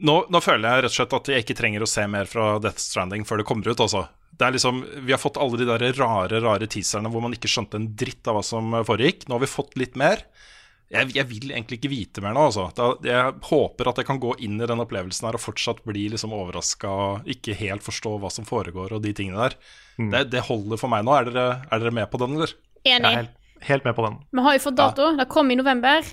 [0.00, 2.54] Nå, nå føler jeg rett og slett at jeg ikke trenger å se mer fra
[2.62, 3.82] Death Stranding før det kommer ut.
[3.84, 4.06] Også.
[4.34, 7.50] Det er liksom, Vi har fått alle de der rare rare teaserne hvor man ikke
[7.52, 9.28] skjønte en dritt av hva som foregikk.
[9.28, 10.24] Nå har vi fått litt mer.
[10.92, 12.42] Jeg, jeg vil egentlig ikke vite mer nå.
[12.50, 12.66] Altså.
[13.02, 16.34] Jeg håper at jeg kan gå inn i den opplevelsen her og fortsatt bli liksom
[16.36, 19.56] overraska og ikke helt forstå hva som foregår og de tingene der.
[19.98, 21.14] Det, det holder for meg nå.
[21.16, 22.52] Er dere, er dere med på den, eller?
[22.84, 23.10] Jeg Enig.
[23.10, 23.34] er helt,
[23.70, 24.20] helt med på den.
[24.36, 25.08] Vi har jo fått dato.
[25.18, 26.04] Det kom i november.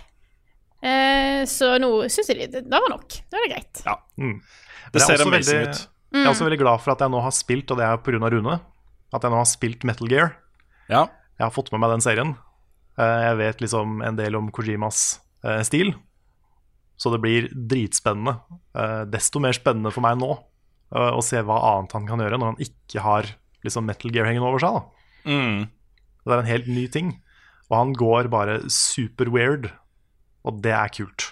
[0.81, 3.07] Eh, så nå syns jeg det, det var nok.
[3.29, 3.81] Det var greit.
[3.85, 3.97] Ja.
[4.17, 4.37] Mm.
[4.41, 5.87] Det det er ser amazing veldig- ut.
[6.11, 8.29] Jeg er også veldig glad for at jeg nå har spilt, og det er pga.
[8.33, 8.55] Rune,
[9.13, 10.33] at jeg nå har spilt Metal Gear.
[10.89, 11.05] Ja.
[11.39, 12.33] Jeg har fått med meg den serien.
[12.97, 15.93] Eh, Jeg vet liksom en del om Kojimas eh, stil,
[16.97, 18.39] så det blir dritspennende.
[18.75, 20.31] Eh, Desto mer spennende for meg nå
[20.91, 23.23] å se hva annet han kan gjøre når han ikke har
[23.63, 24.73] liksom Metal Gear hengende over seg.
[24.75, 25.69] da Mm.
[26.25, 27.21] Det er en helt ny ting.
[27.69, 29.69] Og han går bare super weird
[30.43, 31.29] Og det er kult.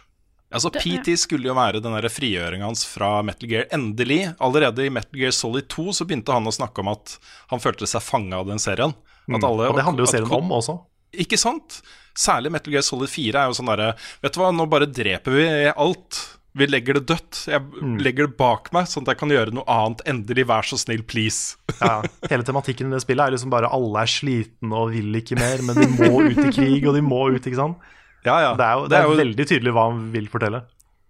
[0.54, 3.66] Altså, PT skulle jo være den frigjøringa hans fra Metal Gear.
[3.74, 7.18] Endelig, allerede i Metal Gear Solid 2 så begynte han å snakke om at
[7.50, 8.94] han følte seg fanga av den serien.
[9.30, 9.70] At alle, Mm.
[9.70, 10.80] Og det handler jo at- serien om også.
[11.14, 11.82] Ikke sant?
[12.20, 15.32] Særlig Metal Gear Solid 4 er jo sånn derre Vet du hva, nå bare dreper
[15.38, 16.18] vi alt.
[16.58, 17.44] Vi legger det dødt.
[17.48, 17.98] Jeg Mm.
[18.02, 20.02] legger det bak meg, sånn at jeg kan gjøre noe annet.
[20.10, 21.56] Endelig, vær så snill, please.
[21.80, 25.38] Ja, hele tematikken i det spillet er liksom bare alle er slitne og vil ikke
[25.40, 27.78] mer, men de må ut i krig, og de må ut, ikke sant?
[28.26, 28.56] Ja, ja.
[28.60, 30.64] Det er jo, det er veldig tydelig hva han vil fortelle.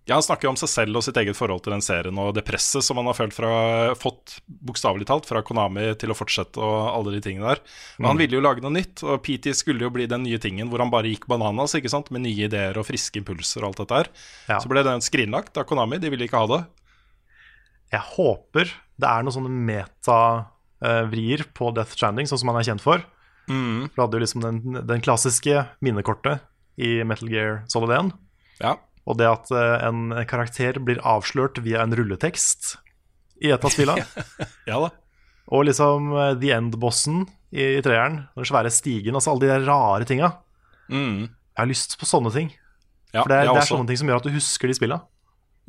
[0.09, 2.33] Ja, Han snakker jo om seg selv og sitt eget forhold til den serien og
[2.33, 3.51] det presset som han har følt fra,
[3.95, 7.61] fått bokstavelig talt fra Konami til å fortsette og alle de tingene der.
[7.99, 8.23] Men han Mm.
[8.23, 10.89] ville jo lage noe nytt, og PT skulle jo bli den nye tingen hvor han
[10.89, 12.09] bare gikk bananas ikke sant?
[12.11, 14.07] med nye ideer og friske impulser og alt dette her.
[14.49, 14.57] Ja.
[14.59, 16.65] Så ble den skrinlagt av Konami, de ville ikke ha det.
[17.93, 18.65] Jeg håper
[18.99, 19.53] det er noen sånne
[20.81, 23.03] meta-vrier på Death Stranding, sånn som han er kjent for.
[23.49, 23.89] Mm.
[23.89, 26.41] For du hadde jo liksom den, den klassiske minnekortet
[26.79, 28.11] i Metal Gear Solid 1.
[28.61, 28.75] Ja.
[29.09, 32.75] Og det at eh, en karakter blir avslørt via en rulletekst
[33.41, 34.05] i et av spillene.
[34.69, 34.91] ja da.
[35.49, 39.67] Og liksom eh, The End-bossen i, i treeren, den svære stigen, altså alle de der
[39.69, 40.33] rare tinga.
[40.93, 41.29] Mm.
[41.29, 42.51] Jeg har lyst på sånne ting.
[43.09, 45.01] Ja, For det, det er sånne ting som gjør at du husker de spilla.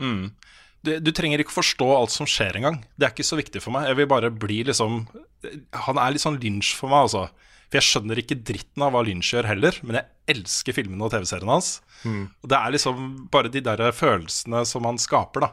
[0.00, 0.32] Mm.
[0.84, 2.80] Du, du trenger ikke forstå alt som skjer engang.
[2.96, 3.88] Det er ikke så viktig for meg.
[3.88, 5.02] Jeg vil bare bli liksom
[5.86, 7.26] Han er litt sånn Lynch for meg, altså.
[7.70, 11.12] For jeg skjønner ikke dritten av hva Lynch gjør heller, men jeg elsker filmene og
[11.14, 11.68] TV-seriene hans.
[12.04, 15.50] Og det er liksom bare de der følelsene som han skaper, da.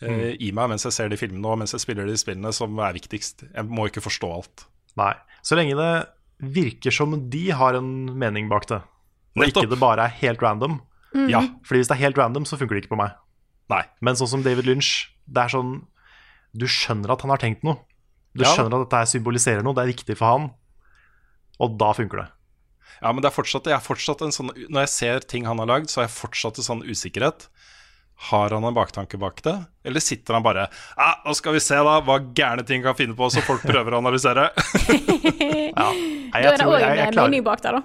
[0.00, 0.20] Mm.
[0.40, 2.94] I meg mens jeg ser de filmene og mens jeg spiller de spillene, som er
[2.96, 3.44] viktigst.
[3.50, 4.64] Jeg må ikke forstå alt.
[4.96, 5.12] Nei.
[5.44, 5.90] Så lenge det
[6.54, 8.78] virker som de har en mening bak det,
[9.34, 9.64] og Nettopp.
[9.66, 10.78] ikke det bare er helt random.
[11.28, 11.40] Ja.
[11.66, 13.12] Fordi hvis det er helt random, så funker det ikke på meg.
[13.72, 13.82] Nei.
[14.00, 15.82] Men sånn som David Lynch, det er sånn
[16.56, 17.76] Du skjønner at han har tenkt noe.
[18.32, 20.46] Du Ja skjønner at dette symboliserer noe, det er viktig for han.
[21.62, 22.28] Og da funker det.
[23.02, 25.60] Ja, men det er fortsatt, jeg er fortsatt en sånn Når jeg ser ting han
[25.62, 27.46] har lagd, så har jeg fortsatt en sånn usikkerhet.
[28.28, 29.54] Har han en baktanke bak det?
[29.86, 30.64] Eller sitter han bare
[30.98, 33.94] ah, Nå skal vi se da hva gærne ting kan finne på, så folk prøver
[33.94, 34.48] å analysere.
[35.78, 35.92] Ja.
[35.92, 37.82] Nei, Da jeg, er det òg en mening bak der, da.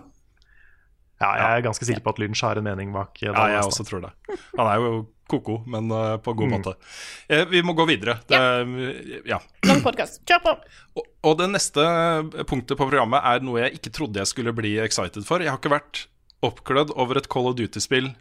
[1.21, 3.35] ja, jeg er ganske sikker på at Lynch har en mening bak eh, det.
[3.37, 4.09] Ja, jeg også tror det.
[4.57, 4.89] Han er jo
[5.29, 6.73] ko-ko, men eh, på god måte.
[7.31, 8.17] Eh, vi må gå videre.
[8.29, 8.39] Det,
[9.29, 9.39] ja.
[9.67, 10.21] Lang podkast.
[10.29, 10.55] Kjør på!
[10.99, 11.85] Og, og det neste
[12.49, 15.43] punktet på programmet er noe jeg ikke trodde jeg skulle bli excited for.
[15.43, 16.05] Jeg har ikke vært
[16.43, 18.11] oppglødd over et Call of Duty-spill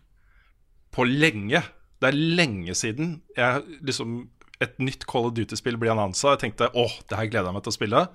[0.94, 1.64] på lenge.
[2.02, 4.22] Det er lenge siden jeg, liksom,
[4.62, 6.36] et nytt Call of Duty-spill blir annonsa.
[6.36, 8.06] Jeg tenkte åh, det her gleder jeg meg til å spille.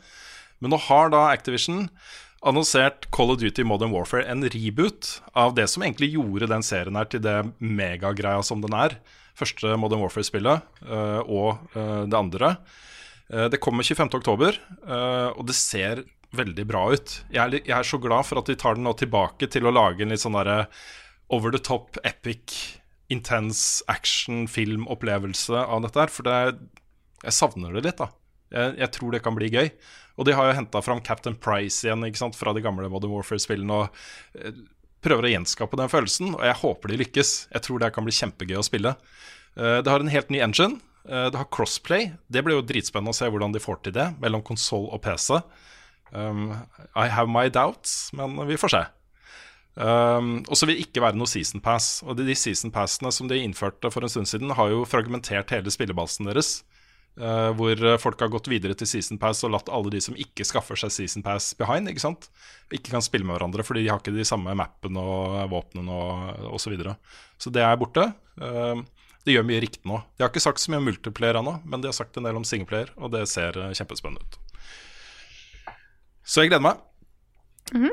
[0.64, 1.86] Men nå har da Activision
[2.46, 6.98] annonsert Call of Duty Modern Warfare en reboot av det som egentlig gjorde den serien
[7.00, 8.98] her til det megagreia som den er.
[9.38, 12.56] Første Modern Warfare-spillet uh, og uh, det andre.
[13.30, 14.62] Uh, Det kommer 25.10,
[15.36, 17.20] og det ser veldig bra ut.
[17.32, 19.74] Jeg er, jeg er så glad for at de tar den nå tilbake til å
[19.74, 20.66] lage en litt sånn derre
[21.34, 22.56] over the top, epic,
[23.12, 26.12] intense action-filmopplevelse av dette her.
[26.12, 26.38] For det,
[27.24, 28.12] jeg savner det litt, da.
[28.54, 29.70] Jeg, jeg tror det kan bli gøy.
[30.18, 33.14] Og de har jo henta fram Captain Price igjen ikke sant, fra de gamle Modern
[33.14, 33.82] Warfare-spillene.
[33.84, 34.58] Og eh,
[35.06, 37.34] prøver å gjenskape den følelsen, og jeg håper de lykkes.
[37.54, 38.96] Jeg tror det kan bli kjempegøy å spille.
[39.56, 40.82] Eh, Det har en helt ny engine.
[41.08, 42.12] Eh, Det har crossplay.
[42.30, 45.42] Det blir jo dritspennende å se hvordan de får til det mellom konsoll og PC.
[46.14, 46.54] Um,
[46.96, 48.84] I have my doubts, men vi får se.
[49.78, 52.02] Um, og så vil det ikke være noe season pass.
[52.08, 55.70] Og de, season passene som de innførte for en stund siden, har jo fragmentert hele
[55.74, 56.64] spillebasen deres.
[57.20, 60.18] Eh, hvor eh, folk har gått videre til season pass og latt alle de som
[60.18, 62.30] ikke skaffer seg season pass behind, ikke sant?
[62.74, 66.54] Ikke kan spille med hverandre fordi de har ikke de samme mappene og våpnene og
[66.54, 66.68] osv.
[66.68, 66.98] Så, videre.
[67.40, 68.10] så det er borte.
[68.36, 68.84] Uh,
[69.28, 70.00] de gjør mye riktig nå.
[70.16, 72.38] De har ikke sagt så mye om multiplayer ennå, men de har sagt en del
[72.40, 74.38] om singleplayer, og det ser eh, kjempespennende ut.
[76.24, 76.80] Så jeg gleder meg.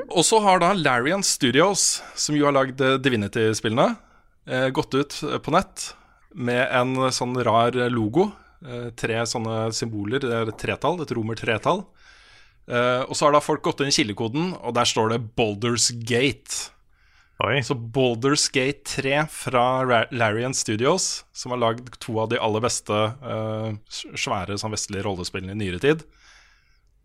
[0.07, 3.97] Og så har da Larian Studios, som jo har lagd eh, Divinity-spillene,
[4.47, 5.89] eh, gått ut eh, på nett
[6.31, 8.29] med en eh, sånn rar logo.
[8.65, 10.23] Eh, tre sånne symboler.
[10.23, 11.83] Det er et tretall, et romer tretall.
[12.65, 15.91] Eh, og så har da folk gått inn i kildekoden, og der står det Boulders
[16.07, 16.71] Gate.
[17.45, 17.59] Oi.
[17.67, 22.63] Så Boulders Gate 3 fra Ra- Larian Studios, som har lagd to av de aller
[22.63, 26.05] beste uh, svære sånn vestlige rollespillene i nyere tid,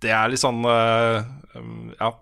[0.01, 1.19] det er litt sånn uh,
[1.59, 2.13] um, Ja,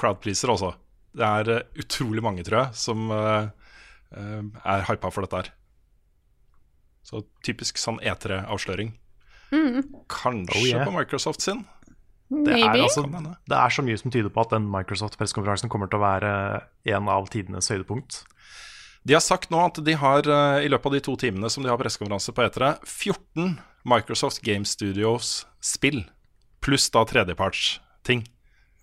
[0.00, 0.72] crowdpleaser også.
[1.12, 5.52] Det er utrolig mange, tror jeg, som er hypa for dette her.
[7.06, 8.96] Så typisk sånn E3-avsløring.
[10.10, 10.84] Kanskje Oh, yeah.
[10.86, 11.64] på Microsoft sin.
[12.26, 13.04] Det er, altså,
[13.46, 16.30] det er så mye som tyder på at den Microsoft-pressekonferansen kommer til å være
[16.90, 18.24] en av tidenes høydepunkt.
[19.06, 21.62] De har sagt nå at de har eh, i løpet av de to timene som
[21.62, 23.52] de har pressekonferanse på E3, 14
[23.86, 26.02] Microsoft Game Studios-spill.
[26.66, 28.24] Pluss da tredjepartsting.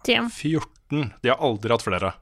[0.08, 0.30] Damn.
[0.32, 1.12] 14.
[1.20, 2.14] De har aldri hatt flere.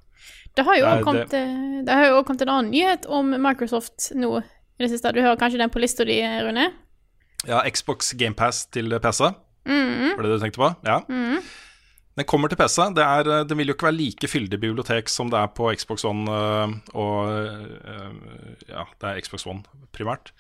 [0.58, 4.41] Det har jo òg kommet, eh, det kommet en annen nyhet om Microsoft nå
[4.82, 5.14] i det siste.
[5.16, 6.68] Du hører kanskje den på lista di, Rune?
[7.48, 9.32] Ja, Xbox GamePass til PC.
[9.66, 10.72] Var det det du tenkte på?
[10.86, 11.02] Ja.
[12.20, 12.90] Den kommer til PC.
[12.98, 15.70] Det, er, eh, det vil jo ikke være like fyldig bibliotek som det er på
[15.80, 18.10] Xbox One øh, og øh,
[18.68, 19.64] Ja, det er Xbox One
[19.96, 20.34] primært.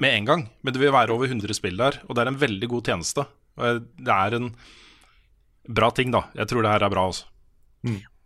[0.00, 0.46] Med en gang.
[0.62, 3.26] Men det vil være over 100 spill der, og det er en veldig god tjeneste.
[3.58, 4.54] Det er en
[5.68, 6.24] bra ting, da.
[6.34, 7.26] Jeg tror det her er bra også.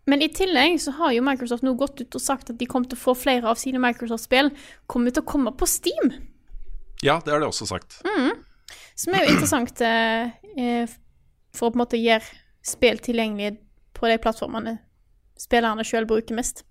[0.07, 2.87] Men i tillegg så har jo Microsoft nå gått ut og sagt at de kommer
[2.87, 4.53] til å få flere av sine Microsoft-spill
[4.87, 6.13] kommer til å komme på Steam.
[7.03, 7.99] Ja, det har de også sagt.
[8.97, 10.95] Som er jo interessant eh, eh,
[11.53, 12.25] for å på en måte gjøre
[12.65, 13.57] spill tilgjengelig
[13.97, 14.77] på de plattformene
[15.37, 16.63] spillerne sjøl bruker mest.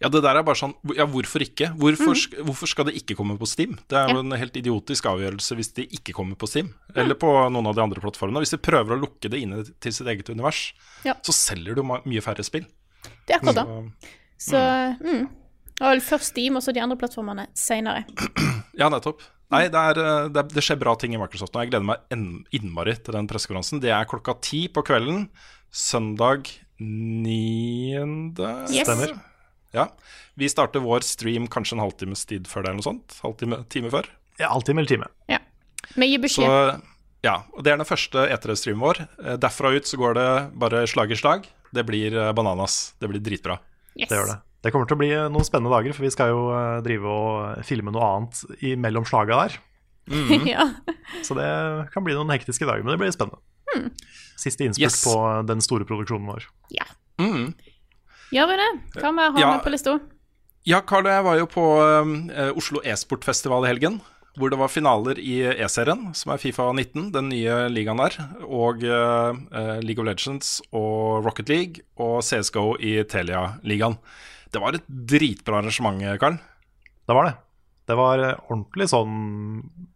[0.00, 1.70] Ja, det der er bare sånn Ja, hvorfor ikke?
[1.76, 2.44] Hvorfor, mm.
[2.48, 3.76] hvorfor skal det ikke komme på Steam?
[3.90, 6.70] Det er jo en helt idiotisk avgjørelse hvis det ikke kommer på Steam.
[6.96, 8.40] Eller på noen av de andre plattformene.
[8.44, 10.70] Hvis de prøver å lukke det inne til sitt eget univers,
[11.04, 11.18] Ja.
[11.20, 12.64] så selger du mye færre spill.
[13.28, 14.08] Det er akkurat det.
[14.40, 14.64] Så, Så
[15.04, 15.28] mm.
[15.80, 18.04] Var vel først Steam, og så de andre plattformene seinere.
[18.80, 19.22] ja, nettopp.
[19.50, 21.64] Nei, det, er, eh, det, er, det skjer bra ting i Microsoft nå.
[21.64, 23.80] Jeg gleder meg innmari til den pressekonferansen.
[23.82, 25.24] Det er klokka ti på kvelden.
[25.72, 28.36] Søndag 9.
[28.70, 28.84] Yes.
[28.84, 29.16] Stemmer.
[29.76, 29.86] Ja.
[30.40, 33.18] Vi starter vår stream kanskje en halvtimes tid før det, eller noe sånt.
[33.22, 34.08] Halvtime time før.
[34.40, 35.08] Ja, Halvtime eller time.
[35.30, 35.38] Ja.
[35.96, 36.46] Men gi beskjed.
[36.46, 36.82] Så
[37.22, 39.02] ja, og det er den første E3-streamen vår.
[39.20, 40.28] Eh, Derfra ut så går det
[40.62, 41.44] bare slag i slag.
[41.76, 42.94] Det blir eh, bananas.
[42.98, 43.58] Det blir dritbra.
[43.94, 44.08] Yes.
[44.08, 44.38] Det gjør det.
[44.64, 47.64] Det kommer til å bli noen spennende dager, for vi skal jo eh, drive og
[47.68, 48.40] filme noe annet
[48.72, 49.58] imellom slaga der.
[50.48, 50.66] ja.
[51.22, 51.46] Så det
[51.94, 53.40] kan bli noen hektiske dager, men det blir spennende.
[54.40, 55.02] Siste innspurt Yes.
[55.04, 55.14] på
[55.46, 56.48] den store produksjonen vår.
[56.74, 56.88] ja.
[57.20, 57.52] Mm.
[58.30, 58.70] Gjør vi det?
[59.00, 59.50] Hva mer har Ja.
[59.56, 59.98] med på lista?
[60.68, 64.00] Ja, Carl og jeg var jo på uh, Oslo e-sportfestival i helgen.
[64.38, 68.14] Hvor det var finaler i E-serien, som er Fifa 19, den nye ligaen der.
[68.46, 73.96] Og eh, League of Legends og Rocket League og CSGO i Telia-ligaen.
[74.54, 76.38] Det var et dritbra arrangement, Karl.
[77.10, 77.34] Det var det.
[77.90, 79.18] Det var ordentlig sånn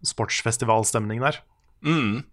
[0.02, 1.38] sportsfestivalstemning der.
[1.86, 2.24] Mm.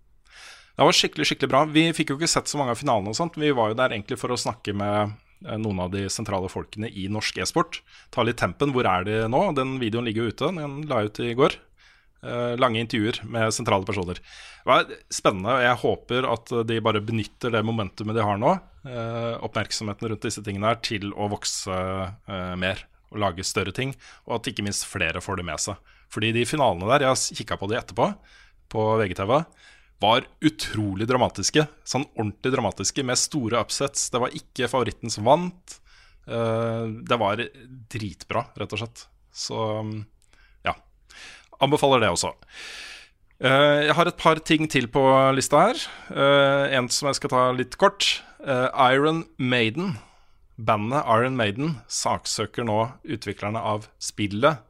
[0.73, 1.63] Det var skikkelig skikkelig bra.
[1.69, 3.37] Vi fikk jo ikke sett så mange av finalene og sånt.
[3.37, 7.07] Vi var jo der egentlig for å snakke med noen av de sentrale folkene i
[7.11, 7.81] norsk e-sport.
[8.13, 8.73] Ta litt tempen.
[8.75, 9.41] Hvor er de nå?
[9.57, 10.51] Den videoen ligger jo ute.
[10.57, 11.57] Den la ut i går.
[12.21, 14.19] Eh, lange intervjuer med sentrale personer.
[14.21, 15.55] Det var spennende.
[15.55, 18.51] og Jeg håper at de bare benytter det momentumet de har nå,
[18.85, 23.95] eh, oppmerksomheten rundt disse tingene her, til å vokse eh, mer og lage større ting.
[24.27, 25.75] Og at ikke minst flere får det med seg.
[26.11, 28.13] Fordi de finalene der, jeg har kikka på de etterpå,
[28.71, 29.33] på VGTV,
[30.01, 31.67] var utrolig dramatiske.
[31.85, 34.09] Sånn ordentlig dramatiske, med store upsets.
[34.13, 35.77] Det var ikke favoritten som vant.
[36.27, 37.41] Eh, det var
[37.91, 39.05] dritbra, rett og slett.
[39.31, 39.57] Så
[40.65, 40.75] ja.
[41.61, 42.33] Anbefaler det også.
[43.41, 45.03] Eh, jeg har et par ting til på
[45.37, 45.83] lista her.
[46.09, 48.23] Eh, en som jeg skal ta litt kort.
[48.41, 49.99] Iron Maiden.
[50.57, 54.61] Bandet Iron Maiden saksøker nå utviklerne av spillet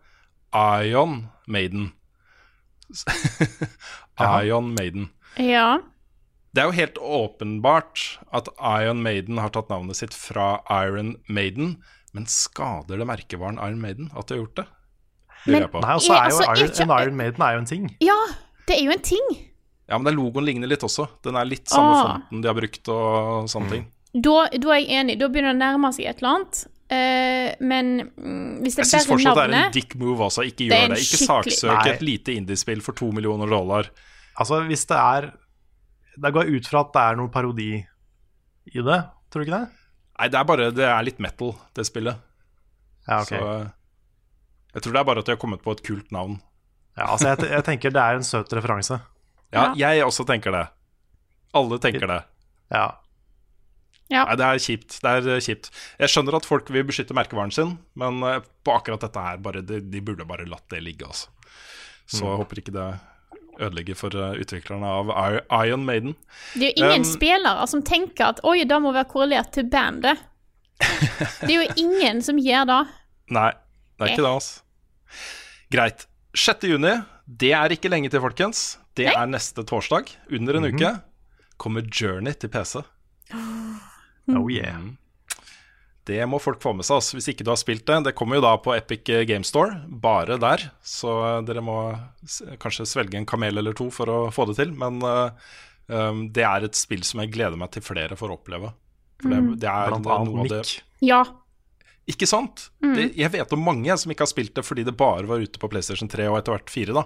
[0.51, 1.93] Ion Maiden.
[4.19, 5.09] Ion Maiden.
[5.37, 5.79] Ja.
[6.53, 8.01] Det er jo helt åpenbart
[8.35, 11.77] at Iron Maiden har tatt navnet sitt fra Iron Maiden,
[12.13, 14.65] men skader det merkevaren Iron Maiden at de har gjort det?
[15.47, 17.59] Lurer Men- Nei, og så er jo altså, Iron, ikke- en Iron Maiden er jo
[17.59, 17.95] en ting.
[18.01, 18.17] ja,
[18.67, 19.29] det er jo en ting.
[19.89, 21.07] Ja, men den logoen ligner litt også.
[21.23, 22.03] Den er litt samme Ah.
[22.19, 23.87] fonten de har brukt og sånne ting.
[24.13, 25.19] Da, da er jeg enig.
[25.19, 26.65] Da begynner det å nærme seg et eller annet.
[26.91, 29.95] Uh, men mm, hvis det Jeg syns er bare fortsatt det er en navnet dick
[29.95, 30.43] move altså.
[30.43, 30.97] Ikke gjør det.
[30.99, 33.89] Ikke skikkelig- saksøk et lite indiespill for to millioner dollar.
[34.39, 35.31] Altså, hvis det er
[36.21, 37.71] Det går ut fra at det er noe parodi
[38.71, 38.97] i det,
[39.31, 39.69] tror du ikke det?
[40.19, 42.19] Nei, det er bare Det er litt metal, det spillet.
[43.07, 43.31] Ja, ok.
[43.31, 43.39] Så
[44.71, 46.37] jeg tror det er bare at de har kommet på et kult navn.
[46.95, 49.01] Ja, altså, jeg, jeg tenker det er en søt referanse.
[49.51, 50.61] Ja, jeg også tenker det.
[51.59, 52.21] Alle tenker det.
[52.71, 52.85] Ja.
[54.07, 54.21] Ja.
[54.29, 54.95] Nei, det er kjipt.
[55.03, 55.67] Det er eh, kjipt.
[55.99, 59.59] Jeg skjønner at folk vil beskytte merkevaren sin, men eh, på akkurat dette her, bare,
[59.67, 61.31] de, de burde bare latt det ligge, altså.
[62.07, 62.87] Så jeg håper ikke det
[63.61, 65.11] ødelegger for eh, utviklerne av
[65.61, 66.15] Iron Maiden.
[66.53, 69.69] Det er jo ingen Um, spillere som tenker at oi, det må være korrelert til
[69.71, 70.21] bandet.
[71.45, 72.81] Det er jo ingen som gjør det.
[73.37, 73.51] Nei,
[73.97, 74.63] det er ikke det, altså.
[75.71, 76.07] Greit.
[76.33, 76.65] 6.
[76.71, 76.93] juni,
[77.27, 78.79] det er ikke lenge til, folkens.
[78.97, 80.09] Det er neste torsdag.
[80.31, 80.91] Under en uke
[81.61, 82.81] kommer Journey til PC.
[84.31, 84.77] Oh yeah.
[86.11, 86.99] Det må folk få med seg.
[86.99, 87.17] Altså.
[87.17, 88.01] Hvis ikke du har spilt det.
[88.09, 90.67] Det kommer jo da på Epic Game Store, bare der.
[90.83, 91.13] Så
[91.47, 91.77] dere må
[92.61, 94.73] kanskje svelge en kamel eller to for å få det til.
[94.77, 95.51] Men eh,
[95.91, 98.73] um, det er et spill som jeg gleder meg til flere får oppleve.
[99.21, 101.23] For det, det er Blant noe annet av det Ja.
[102.09, 102.67] Ikke sant?
[102.81, 105.61] Det, jeg vet om mange som ikke har spilt det fordi det bare var ute
[105.61, 106.95] på PlayStation 3 og etter hvert 4.
[106.97, 107.05] Da.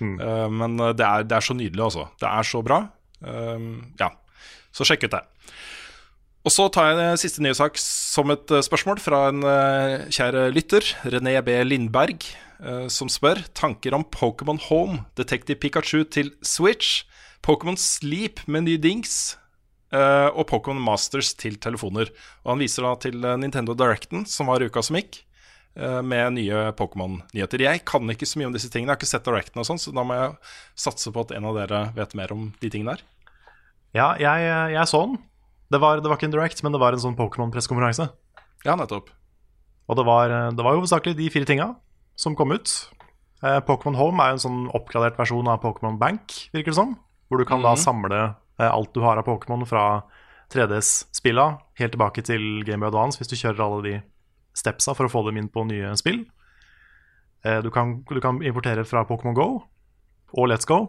[0.00, 2.08] Eh, men eh, det er, det er så nydelig, altså.
[2.20, 2.80] Det er så bra.
[3.20, 4.08] Um, ja,
[4.72, 5.22] så sjekk ut det.
[6.40, 10.06] Og så tar jeg en siste nye sak som et eh, spørsmål fra en eh,
[10.08, 11.58] kjære lytter, René B.
[11.68, 12.24] Lindberg,
[12.64, 17.04] eh, som spør tanker om Pokémon Home, Detective Pikachu til Switch,
[17.44, 19.36] Pokémon Sleep med ny dings
[19.92, 22.08] eh, og Pokémon Masters til telefoner.
[22.46, 25.20] Og han viser da til eh, Nintendo Directen, som var uka som gikk,
[25.76, 27.68] eh, med nye Pokémon-nyheter.
[27.68, 29.82] Jeg kan ikke så mye om disse tingene, jeg har ikke sett Directen og sånn,
[29.82, 30.36] så da må jeg
[30.88, 33.08] satse på at en av dere vet mer om de tingene der.
[33.92, 35.20] Ja, jeg, jeg så den.
[35.70, 38.08] Det var, det var ikke en direct, men det var en sånn Pokémon-pressekonferanse.
[38.66, 39.12] Ja, nettopp.
[39.90, 41.68] Og det var, det var jo hovedsakelig de fire tinga
[42.18, 42.72] som kom ut.
[43.42, 46.96] Eh, Pokémon Home er jo en sånn oppgradert versjon av Pokémon Bank, virker det som.
[47.30, 50.02] Hvor du kan da samle eh, alt du har av Pokémon fra
[50.50, 51.46] 3DS-spilla
[51.78, 53.94] helt tilbake til Game Boy Advance hvis du kjører alle de
[54.58, 56.24] stepsa for å få dem inn på nye spill.
[57.46, 59.48] Eh, du, kan, du kan importere fra Pokémon Go
[60.34, 60.82] og Let's Go.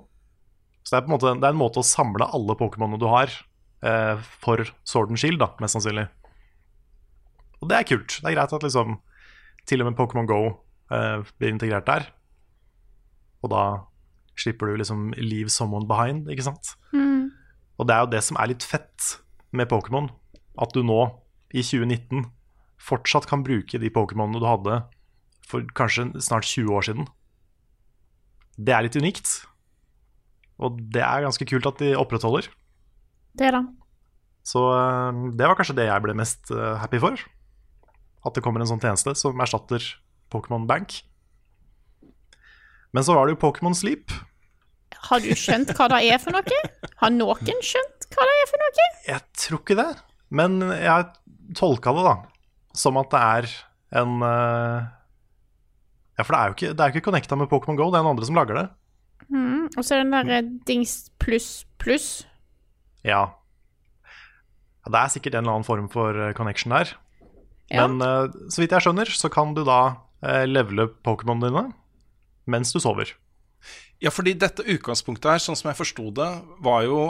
[0.82, 3.08] Så det er, på en måte, det er en måte å samle alle Pokémonene du
[3.10, 3.32] har,
[3.84, 6.08] eh, for Sword and Shield, da, mest sannsynlig.
[7.62, 8.18] Og det er kult.
[8.20, 8.98] Det er greit at liksom
[9.70, 10.41] til og med Pokémon Go
[10.94, 12.08] eh, blir integrert der.
[13.41, 13.64] Og da
[14.40, 16.76] slipper du liksom leave someone behind, ikke sant?
[17.78, 19.16] Og det er jo det som er litt fett
[19.53, 20.10] med Pokémon.
[20.62, 21.02] At du nå,
[21.52, 22.26] i 2019,
[22.82, 24.82] fortsatt kan bruke de Pokémonene du hadde
[25.45, 27.08] for kanskje snart 20 år siden.
[28.58, 29.41] Det er litt unikt.
[30.62, 32.48] Og det er ganske kult at de opprettholder.
[33.38, 33.62] Det da.
[34.48, 37.22] Så eh, det var kanskje det jeg ble mest eh, happy for.
[38.26, 39.86] At det kommer en sånn tjeneste som erstatter
[40.34, 40.99] Pokémon Bank.
[42.91, 44.14] Men så var det jo Pokémon Sleep.
[45.08, 46.60] Har du skjønt hva det er for noe?
[47.02, 48.90] Har noen skjønt hva det er for noe?
[49.08, 49.90] Jeg tror ikke det,
[50.30, 51.08] men jeg
[51.58, 52.18] tolka det da
[52.78, 53.49] som at det er
[54.02, 54.90] en eh,
[56.18, 58.06] Ja, for det er jo ikke, det er ikke connecta med Pokémon Go, det er
[58.06, 58.68] noen andre som lager det.
[59.32, 59.72] Mm.
[59.72, 62.10] Og så er den der eh, dings pluss pluss.
[63.07, 63.22] Ja.
[64.88, 66.94] Det er sikkert en eller annen form for eh, connection der.
[67.72, 67.86] Ja.
[67.86, 69.82] Men eh, så vidt jeg skjønner, så kan du da
[70.26, 71.68] uh, levele Pokémonene dine
[72.52, 73.14] mens du sover.
[74.02, 76.32] Ja, fordi dette utgangspunktet her, sånn som jeg forsto det,
[76.65, 77.02] var jo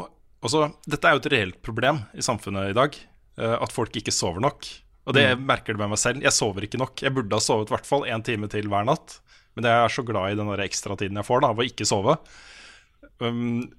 [0.41, 2.95] Altså, dette er jo et reelt problem i samfunnet i dag.
[3.38, 4.65] eh, At folk ikke sover nok.
[5.05, 6.23] Og det merker du med meg selv.
[6.26, 6.97] Jeg sover ikke nok.
[6.97, 9.19] Jeg burde ha sovet i hvert fall én time til hver natt.
[9.53, 12.18] Men jeg er så glad i den ekstratiden jeg får da, av å ikke sove.
[13.22, 13.69] Um,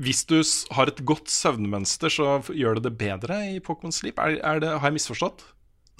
[0.00, 0.38] hvis du
[0.74, 4.18] har et godt søvnmønster, så gjør det det bedre i Pokémon Sleep?
[4.18, 5.44] Er, er det, har jeg misforstått?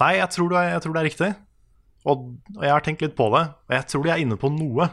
[0.01, 1.29] Nei, jeg tror, er, jeg tror det er riktig.
[2.03, 2.23] Og,
[2.57, 4.89] og jeg har tenkt litt på det, og jeg tror de er inne på noe.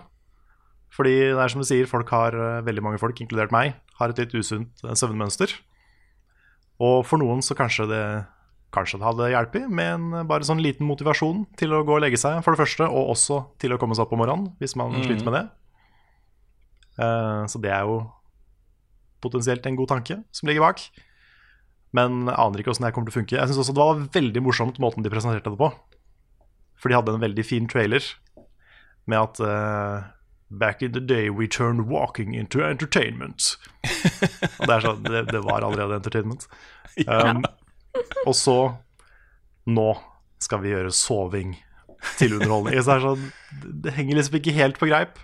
[0.94, 4.12] Fordi det er som du sier, folk har, eh, veldig mange folk, inkludert meg, har
[4.12, 5.54] et litt usunt eh, søvnmønster.
[6.82, 8.04] Og for noen så kanskje det,
[8.74, 12.20] kanskje det hadde hjulpet med en bare sånn liten motivasjon til å gå og legge
[12.20, 14.94] seg, for det første, og også til å komme seg opp om morgenen, hvis man
[15.02, 15.44] sliter med det.
[17.00, 18.00] Uh, så det er jo
[19.24, 20.84] potensielt en god tanke som ligger bak.
[21.96, 23.38] Men jeg aner ikke hvordan det kommer til å funke.
[23.38, 25.70] Jeg synes også det var veldig morsomt måten de presenterte det på.
[26.80, 28.04] For de hadde en veldig fin trailer
[29.10, 30.08] med at uh,
[30.50, 33.56] Back in the day we turned walking into entertainment.
[34.58, 36.46] og det er sånn, det, det var allerede entertainment.
[37.06, 37.44] Um,
[38.26, 38.54] og så
[39.70, 39.92] Nå
[40.42, 41.52] skal vi gjøre soving
[42.18, 42.80] til underholdning.
[42.82, 43.26] Så det, er sånn,
[43.84, 45.20] det- henger liksom ikke helt på greip.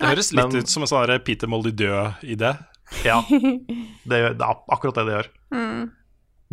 [0.00, 2.50] Det høres litt Men- ut som en sånn Peter Moldy-død-idé.
[3.04, 5.28] Ja, det, gjør- det er akkurat det det gjør.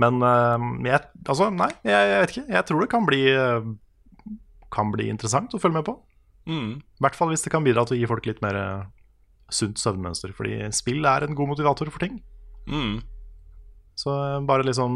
[0.02, 2.46] Men eh, jeg, altså, nei, jeg, jeg vet ikke.
[2.56, 3.68] Jeg tror det kan bli, eh,
[4.74, 5.98] kan bli interessant å følge med på.
[6.50, 6.72] Mm.
[6.82, 8.86] I hvert fall hvis det kan bidra til å gi folk litt mer eh,
[9.54, 10.34] sunt søvnmønster.
[10.38, 12.18] Fordi spill er en god motivator for ting.
[12.72, 13.02] Mm.
[14.00, 14.16] Så
[14.48, 14.96] bare liksom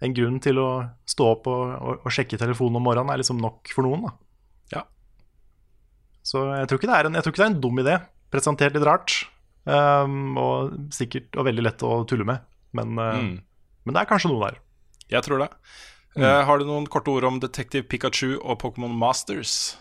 [0.00, 0.68] en grunn til å
[1.10, 4.06] stå opp og, og, og sjekke telefonen om morgenen er liksom nok for noen.
[4.06, 4.82] da Ja.
[6.24, 7.98] Så jeg tror ikke det er en, jeg tror ikke det er en dum idé.
[8.32, 9.18] Presentert litt rart.
[9.66, 12.40] Ehm, og sikkert og veldig lett å tulle med.
[12.72, 13.42] Men, eh, Mm.
[13.84, 14.58] men det er kanskje noe der.
[15.10, 15.50] Jeg tror det.
[16.16, 19.76] Eh, har du noen korte ord om Detective Pikachu og Pokémon Masters?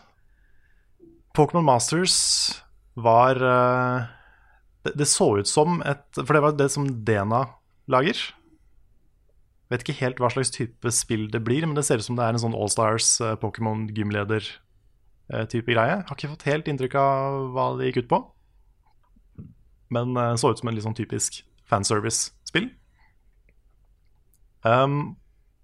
[1.35, 2.61] Pokémon Masters
[2.95, 4.05] var uh,
[4.83, 7.45] det, det så ut som et For det var det som Dena
[7.87, 8.17] lager.
[9.69, 12.25] Vet ikke helt hva slags type spill det blir, men det ser ut som det
[12.25, 16.01] er en sånn Allstars uh, Pokémon gymleder-type greie.
[16.09, 18.19] Har ikke fått helt inntrykk av hva det gikk ut på.
[19.93, 22.69] Men eh, så ut som en litt sånn typisk fanservice-spill.
[24.65, 25.15] Um,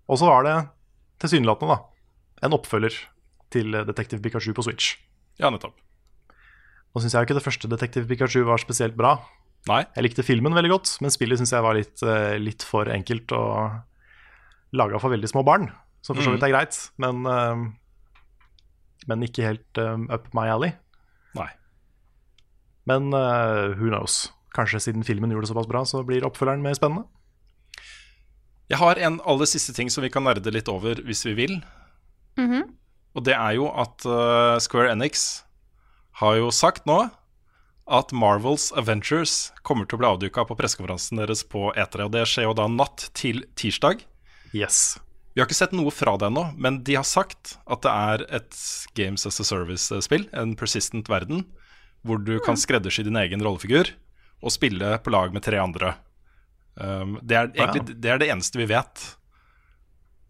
[0.08, 0.56] og så var det
[1.20, 1.82] tilsynelatende da,
[2.48, 2.96] en oppfølger
[3.54, 4.96] til eh, Detective Pikachu på Switch.
[5.42, 5.76] Ja, nettopp.
[6.96, 9.18] Nå syns jeg ikke det første Detective Pikachu var spesielt bra.
[9.68, 9.82] Nei.
[9.98, 13.34] Jeg likte filmen veldig godt, men spillet syns jeg var litt, eh, litt for enkelt
[13.36, 15.72] og laga for veldig små barn.
[16.06, 17.64] Som for så vidt er greit, men, eh,
[19.10, 20.76] men ikke helt eh, up my alley.
[21.36, 21.50] Nei.
[22.90, 24.30] Men uh, who knows?
[24.56, 27.08] Kanskje siden filmen gjorde det såpass bra, så blir oppfølgeren mer spennende.
[28.72, 31.60] Jeg har en aller siste ting som vi kan nerde litt over hvis vi vil.
[33.16, 35.44] Og det er jo at uh, Square Enix
[36.22, 37.06] har jo sagt nå
[37.86, 42.08] at Marvels Avengers kommer til å bli avduka på pressekonferansen deres på E3.
[42.08, 44.02] Og det skjer jo da natt til tirsdag.
[44.58, 44.98] Yes.
[45.36, 48.26] Vi har ikke sett noe fra det ennå, men de har sagt at det er
[48.40, 48.58] et
[48.98, 51.44] Games as a Service-spill, en persistent verden,
[52.06, 53.92] hvor du kan skreddersy din egen rollefigur
[54.46, 55.96] og spille på lag med tre andre.
[56.76, 59.04] Um, det, er egentlig, det er det eneste vi vet.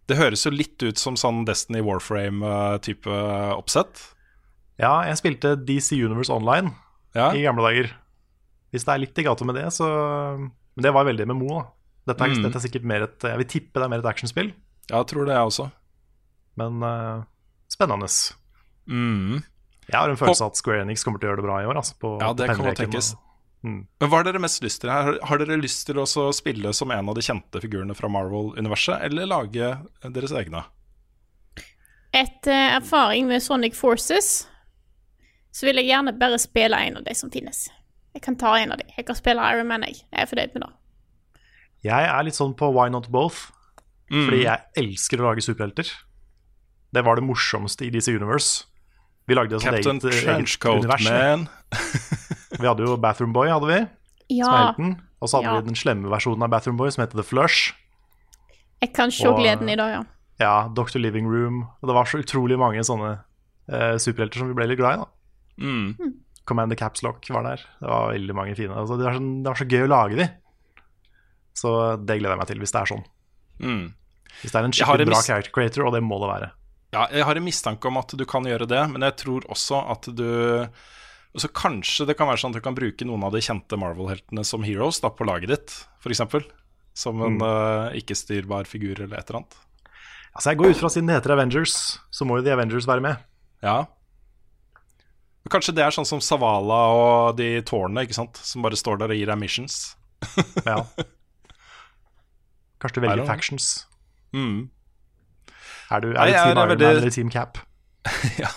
[0.06, 3.10] Det høres jo litt ut som sånn Destiny Warframe-type
[3.58, 4.04] oppsett.
[4.78, 6.74] Ja, jeg spilte DC Universe Online
[7.16, 7.90] Ja, i gamle dager.
[8.76, 9.88] Hvis det er litt i gata med det, så
[10.38, 11.66] Men det var veldig MMO, da.
[12.12, 12.44] Dette er, Mm.
[12.44, 14.52] dette er sikkert mer et Jeg vil tippe det er mer et actionspill,
[14.92, 15.72] jeg tror det, jeg også.
[16.58, 17.24] men uh,
[17.72, 18.08] spennende.
[18.86, 19.42] Mm.
[19.90, 21.68] Jeg har en følelse av at Square Enix kommer til å gjøre det bra i
[21.70, 21.78] år.
[21.82, 23.12] Altså, på, Ja, det kan jo tenkes.
[23.66, 23.88] Mm.
[24.00, 24.90] Men Hva har dere mest lyst til?
[24.94, 25.20] her?
[25.26, 29.26] Har dere lyst til å spille som en av de kjente figurene fra Marvel-universet, eller
[29.30, 29.72] lage
[30.06, 30.64] deres egne?
[32.16, 34.48] Etter uh, erfaring med Sonic Forces
[35.56, 37.66] så vil jeg gjerne bare spille en av de som finnes.
[38.16, 38.86] Jeg kan ta en av de.
[38.98, 40.02] Jeg kan spille Iron Man, jeg.
[40.12, 40.72] Jeg er fornøyd med det.
[41.86, 43.52] Jeg er litt sånn på Why Not Both,
[44.06, 44.28] Mm.
[44.28, 45.88] fordi jeg elsker å lage superhelter.
[46.94, 48.68] Det var det morsomste i DC Universe.
[49.28, 51.06] Vi lagde oss Captain eget, eget Trenchcoat univers.
[51.10, 51.48] Man.
[52.60, 54.92] Vi hadde jo Bathroom Boy, hadde vi, som Ja, helten.
[55.22, 55.62] Og så hadde Ja.
[55.62, 57.74] vi den slemme versjonen av Bathroom Boy, som heter The Flush.
[58.82, 60.04] jeg kan se Og- gleden i dag, ja.
[60.40, 61.64] Ja, Doctor Living Room.
[61.82, 63.20] Og det var så utrolig mange sånne
[63.72, 64.98] uh, superhelter som vi ble litt glad i.
[65.04, 65.06] da
[65.58, 66.14] Mm.
[66.46, 67.58] Commander Caps Lock var der.
[67.80, 68.70] Det var veldig mange fine.
[68.76, 70.28] Altså, det, var så, det var så gøy å lage de.
[71.56, 71.72] Så
[72.06, 73.06] det gleder jeg meg til, hvis det er sånn.
[73.64, 73.94] Mm.
[74.42, 76.52] Hvis det er en skikkelig bra character creator, og det må det være.
[76.96, 79.82] Ja, jeg har en mistanke om at du kan gjøre det, men jeg tror også
[79.92, 80.28] at du
[81.36, 84.46] også Kanskje det kan være sånn at du kan bruke noen av de kjente Marvel-heltene
[84.48, 86.22] som heroes da, på laget ditt, f.eks.
[86.96, 89.58] Som en eh, ikke-styrbar figur eller et eller annet.
[90.32, 91.76] Altså, jeg går ut fra Siden det heter Avengers,
[92.08, 93.26] så må jo The Avengers være med.
[93.66, 93.82] Ja.
[95.52, 98.40] Kanskje det er sånn som Savala og de tårnene, ikke sant?
[98.40, 99.82] Som bare står der og gir deg missions.
[100.64, 100.80] Ja.
[102.82, 103.70] Kanskje du velger factions.
[104.32, 104.70] Mm.
[105.92, 107.58] Er du, er du Team er Iron veldig- Man eller Team Cap?
[108.42, 108.50] Ja.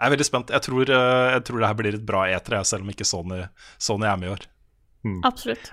[0.00, 0.48] Jeg er veldig spent.
[0.50, 3.42] Jeg tror, eh, jeg tror det her blir et bra E3, selv om ikke Sony,
[3.78, 4.46] Sony er med i år.
[5.28, 5.70] Absolutt.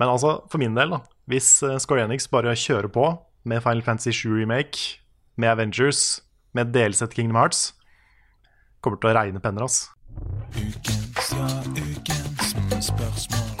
[0.00, 0.98] Men altså, for min del, da
[1.30, 3.04] hvis eh, Square Enix bare kjører på
[3.46, 4.98] med Final Fantasy 7 Remake,
[5.38, 6.20] med Avengers,
[6.52, 7.72] med delsett Kingdom Hearts,
[8.82, 9.86] kommer til å regne penner, ass.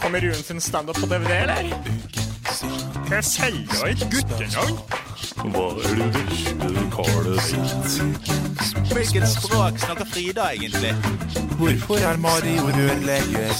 [0.00, 1.70] Kommer Ruen sin standup på DVD, eller?
[3.10, 4.80] Jeg selger jo et guttenavn.
[5.40, 7.94] Hva er det vesle karet sitt?
[8.90, 10.90] Hvilket språk snakker Frida egentlig?
[11.56, 13.54] Hvorfor er Mario rørlegger?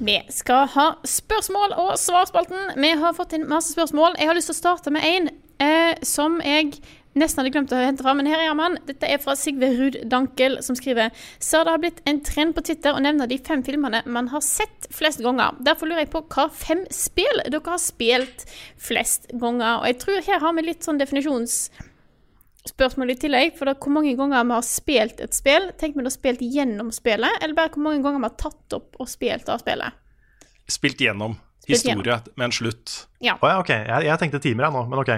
[0.00, 2.74] Vi skal ha spørsmål og svarspalten.
[2.82, 4.18] Vi har fått inn masse spørsmål.
[4.18, 5.30] Jeg har lyst til å starte med en
[5.62, 6.74] eh, som jeg
[7.18, 8.76] nesten hadde glemt å hente fra, men her er han.
[8.88, 11.06] Dette er fra Sigve Ruud Dankel, som skriver
[11.42, 14.42] Så det har blitt en trend på Twitter å nevne de fem filmene man har
[14.44, 15.50] sett flest ganger.
[15.66, 18.46] Derfor lurer jeg på hva fem spill dere har spilt
[18.80, 19.80] flest ganger.
[19.80, 23.48] Og jeg tror her har vi litt sånn definisjonsspørsmål i tillegg.
[23.58, 26.88] For da, hvor mange ganger vi har spilt et spill, tenk vi da spilt gjennom
[26.94, 29.90] spillet, eller bare hvor mange ganger vi har tatt opp og spilt av spillet.
[30.66, 31.32] Spilt gjennom
[31.66, 32.92] Spilt historie med en slutt.
[33.18, 33.34] Ja.
[33.40, 33.72] Oh, ja, ok.
[33.74, 35.12] Jeg, jeg tenkte timer, jeg nå, men ok.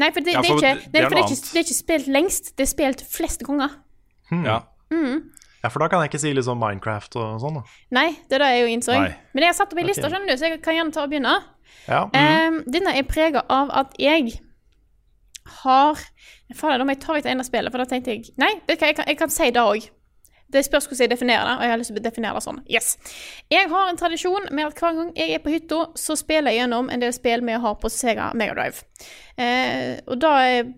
[0.00, 1.76] Nei, for det, Ja, det, er ikke, det er for det, er ikke, er ikke
[1.76, 3.76] spilt lengst, det er spilt flest ganger.
[4.30, 4.60] Ja.
[5.60, 7.64] Ja, For da kan jeg ikke si liksom Minecraft og sånn, da.
[7.94, 8.94] Nei, det er det jeg jo innså.
[8.96, 9.10] Nei.
[9.34, 11.10] Men jeg har satt opp ei liste, skjønner du, så jeg kan gjerne ta og
[11.12, 11.34] begynne.
[11.84, 12.04] Ja.
[12.16, 14.38] Em, denne er prega av at jeg
[15.60, 16.00] har
[16.56, 18.80] Fader, da må jeg ta vekk det ene spillet, for da tenkte jeg Nei, vet
[18.80, 19.86] du hva, jeg kan, jeg kan si det òg.
[20.52, 22.60] Det spørs hvordan jeg definerer det, og jeg har lyst til å definere det sånn.
[22.70, 22.90] Yes.
[23.52, 26.64] Jeg har en tradisjon med at hver gang jeg er på hytta, så spiller jeg
[26.64, 28.84] gjennom en del spill vi har på Sega Megadrive.
[29.38, 30.72] Eh, og da eh,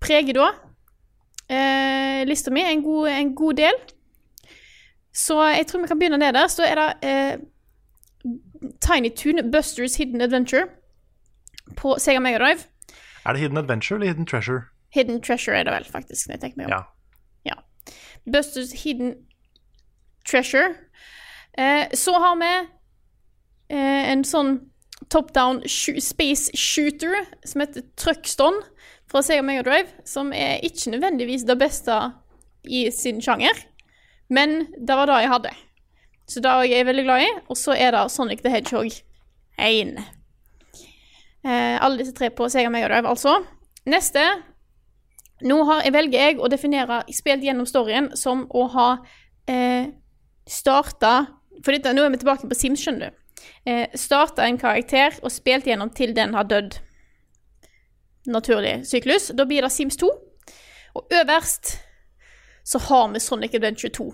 [0.00, 0.48] preger da
[1.50, 3.80] eh, lista mi en god, en god del.
[5.14, 6.60] Så jeg tror vi kan begynne nederst.
[6.60, 7.38] Så er det eh,
[8.84, 10.68] Tiny Toon Busters Hidden Adventure
[11.76, 12.68] på Sega Megadrive.
[13.26, 14.60] Er det Hidden Adventure eller Hidden Treasure?
[14.94, 16.28] Hidden Treasure er det vel, faktisk.
[16.28, 16.72] når jeg tenker meg om.
[16.72, 16.82] Ja.
[18.32, 19.14] Busters Hidden
[20.30, 20.74] Treasure.
[21.58, 22.50] Eh, så har vi
[23.74, 24.58] eh, en sånn
[25.08, 28.60] top down space shooter som heter Truckston
[29.08, 31.96] fra Sega Mega Drive, som er ikke nødvendigvis det beste
[32.68, 33.56] i sin sjanger,
[34.28, 35.54] men det var det jeg hadde.
[36.28, 37.28] Så det er jeg veldig glad i.
[37.48, 38.92] Og så er det Sonic the Hedgehog
[39.56, 39.94] 1.
[41.48, 43.38] Eh, alle disse tre på Sega Mega Drive, altså.
[43.88, 44.20] Neste
[45.46, 48.88] nå har, jeg velger jeg å definere spilt gjennom storyen som å ha
[49.46, 49.90] eh,
[50.48, 51.12] starta
[51.64, 53.16] For dette, nå er vi tilbake på Sims, skjønner du.
[53.66, 56.78] Eh, starta en karakter og spilt gjennom til den har dødd.
[58.28, 59.30] naturlig syklus.
[59.34, 60.08] Da blir det Sims 2.
[60.94, 61.78] Og øverst
[62.64, 64.12] så har vi Sonic Adventure 2.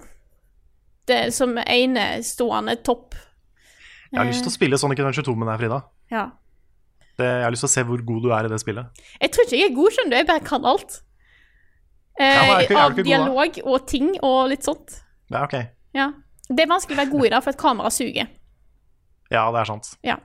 [1.09, 3.15] Det er som enestående topp.
[4.13, 5.81] Jeg har lyst til å spille Sonic Adventure 2 med deg, Frida.
[6.13, 6.29] Ja.
[7.19, 9.03] Det, jeg har lyst til å se hvor god du er i det spillet.
[9.21, 10.17] Jeg tror ikke jeg er god, skjønner du.
[10.21, 11.01] Jeg bare kan alt.
[12.21, 15.01] Eh, Ja, av dialog og ting og litt sånt.
[15.33, 15.57] Ja, ok.
[15.97, 16.11] Ja.
[16.49, 18.29] Det er vanskelig å være god i det, for et kamera suger.
[19.33, 19.95] Ja, det er sant.
[20.05, 20.19] Ja.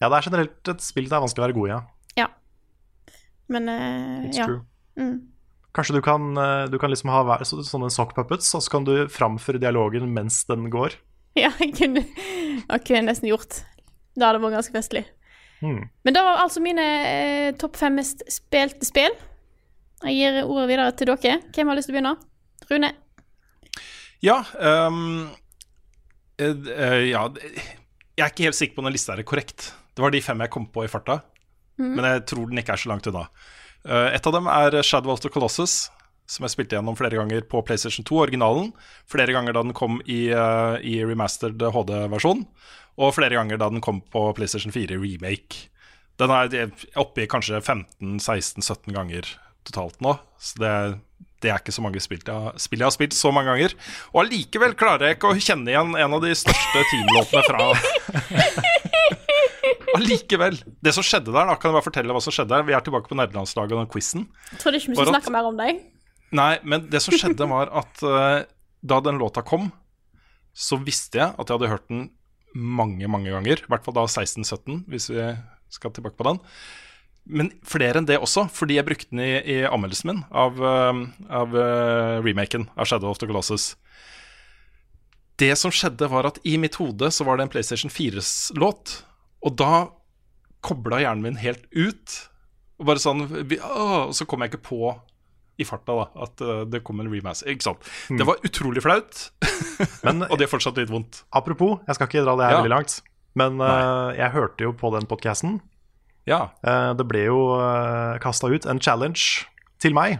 [0.00, 1.80] Ja, det er generelt et spill det er vanskelig å være god i, ja.
[2.22, 2.28] ja.
[3.50, 4.46] Men eh, It's ja.
[4.46, 4.62] true.
[4.98, 5.16] Mm.
[5.74, 8.70] Kanskje du kan, eh, du kan liksom ha hver- så, sånne sock puppets, og så
[8.76, 10.96] kan du framføre dialogen mens den går.
[11.38, 13.60] Ja, jeg kunne, jeg kunne nesten gjort.
[14.18, 15.04] Da hadde det vært ganske festlig.
[15.62, 15.84] Mm.
[16.06, 19.14] Men det var altså mine eh, topp fem mest spilte spill.
[20.06, 21.38] Jeg gir ordet videre til dere.
[21.54, 22.14] Hvem har lyst til å begynne?
[22.68, 22.92] Rune?
[24.22, 24.38] Ja,
[24.94, 25.28] um,
[26.38, 29.72] ja Jeg er ikke helt sikker på om den lista er korrekt.
[29.94, 31.20] Det var de fem jeg kom på i farta,
[31.80, 31.92] mm.
[31.96, 33.24] men jeg tror den ikke er så langt unna.
[33.82, 35.88] Eh, et av dem er Shadow of the Colossus,
[36.30, 38.70] som jeg spilte gjennom flere ganger på PlayStation 2, originalen.
[39.10, 42.44] Flere ganger da den kom i, i remastered HD-versjon,
[43.02, 45.66] og flere ganger da den kom på PlayStation 4 remake.
[46.22, 49.34] Den er oppe i kanskje 15-16-17 ganger
[49.68, 50.72] totalt nå, så det,
[51.44, 53.76] det er ikke så mange spill jeg, spill jeg har spilt så mange ganger.
[54.14, 57.68] Og allikevel klarer jeg ikke å kjenne igjen en av de største teamlåtene fra
[59.98, 60.58] Allikevel.
[60.84, 62.66] Det som skjedde der, da, kan jeg bare fortelle hva som skjedde der.
[62.68, 64.26] Vi er tilbake på nederlandslaget og den quizen.
[64.60, 65.80] Trodde ikke vi skulle snakke mer om deg.
[66.36, 68.44] Nei, men det som skjedde var at uh,
[68.84, 69.70] da den låta kom,
[70.52, 72.08] så visste jeg at jeg hadde hørt den
[72.54, 73.62] mange, mange ganger.
[73.62, 75.24] I hvert fall da 16-17, hvis vi
[75.72, 76.40] skal tilbake på den.
[77.28, 81.00] Men flere enn det også, fordi jeg brukte den i, i anmeldelsen min av, eh,
[81.40, 83.74] av uh, remaken av Shadow of the Colossus.
[85.38, 88.94] Det som skjedde, var at i mitt hode så var det en PlayStation 4-låt,
[89.46, 89.74] og da
[90.66, 92.16] kobla hjernen min helt ut.
[92.80, 94.80] Og bare sånn vi, å, Og så kom jeg ikke på
[95.58, 97.50] i farta da at eh, det kom en remaster.
[97.50, 97.86] Ikke sant?
[98.14, 99.24] Det var utrolig flaut,
[100.06, 101.24] og det er fortsatt litt vondt.
[101.34, 102.60] Apropos, jeg skal ikke dra det her Ja.
[102.62, 103.00] veldig langt,
[103.38, 105.58] men uh, jeg hørte jo på den podcasten.
[106.28, 106.40] Ja.
[106.62, 109.48] Eh, det ble jo uh, kasta ut en challenge
[109.82, 110.18] til meg.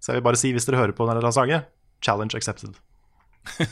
[0.00, 1.66] Så jeg vil bare si, hvis dere hører på denne sangen,
[2.04, 2.76] challenge accepted.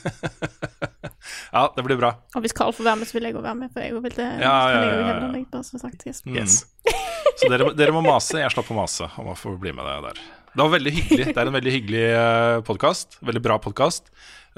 [1.55, 2.11] Ja, det blir bra.
[2.37, 3.71] Og hvis Carl får være med, så vil jeg òg være med.
[3.73, 5.05] For jeg vil det Ja, ja, ja, ja.
[5.09, 6.03] hevne meg, bare som sagt.
[6.05, 6.21] Yes.
[6.27, 6.37] Mm.
[7.41, 8.41] Så dere, dere må mase.
[8.43, 10.21] Jeg slapp å mase om å få bli med deg der.
[10.51, 11.29] Det var veldig hyggelig.
[11.31, 12.05] Det er en veldig hyggelig
[12.69, 13.17] podkast.
[13.25, 14.11] Veldig bra podkast.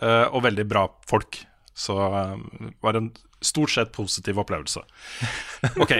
[0.02, 1.38] Og veldig bra folk.
[1.76, 3.10] Så eh, det var en
[3.44, 4.80] stort sett positiv opplevelse.
[5.76, 5.92] Ok.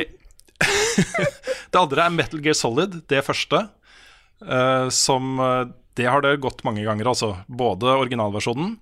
[1.73, 3.69] Det andre er Metal Gear Solid, det første.
[4.37, 5.65] Uh, som eh,
[5.97, 7.37] Det har det gått mange ganger, altså.
[7.49, 8.77] Både originalversjonen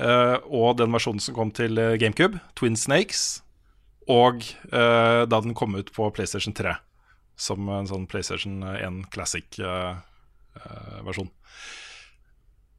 [0.00, 3.42] uh, og den versjonen som kom til GameCube, Twin Snakes,
[4.08, 4.40] og
[4.72, 6.74] uh, da den kom ut på PlayStation 3,
[7.36, 11.30] som en sånn PlayStation 1 Classic-versjon.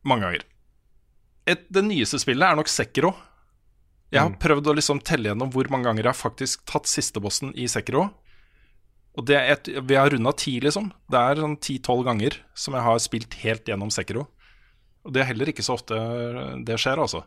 [0.06, 0.44] Mange ganger.
[1.46, 3.14] Et, det nyeste spillet er nok Sekiro.
[4.14, 7.54] Jeg har prøvd å liksom telle gjennom hvor mange ganger jeg har faktisk tatt sistebossen
[7.58, 8.08] i Sekiro.
[9.16, 10.90] Og det et, Vi har runda ti, liksom.
[11.12, 14.28] Det er sånn ti-tolv ganger som jeg har spilt helt gjennom Sekiro.
[15.06, 15.96] Og det er heller ikke så ofte
[16.66, 17.24] det skjer, altså.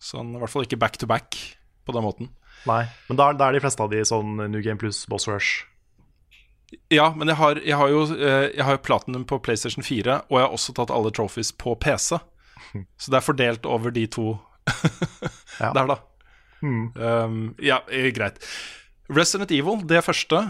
[0.00, 1.38] Sånn, I hvert fall ikke back to back
[1.86, 2.30] på den måten.
[2.68, 5.64] Nei, men da, er de fleste av de sånn New Game Plus, Boss Rush.
[6.92, 10.20] Ja, men jeg har, jeg har jo eh, Jeg har jo Platinum på PlayStation 4,
[10.28, 12.20] og jeg har også tatt alle trophies på PC.
[13.00, 14.34] Så det er fordelt over de to
[15.58, 15.98] der, da.
[16.60, 16.92] Mm.
[16.94, 18.38] Um, ja, eh, greit.
[19.10, 20.44] Resident Evil, det første,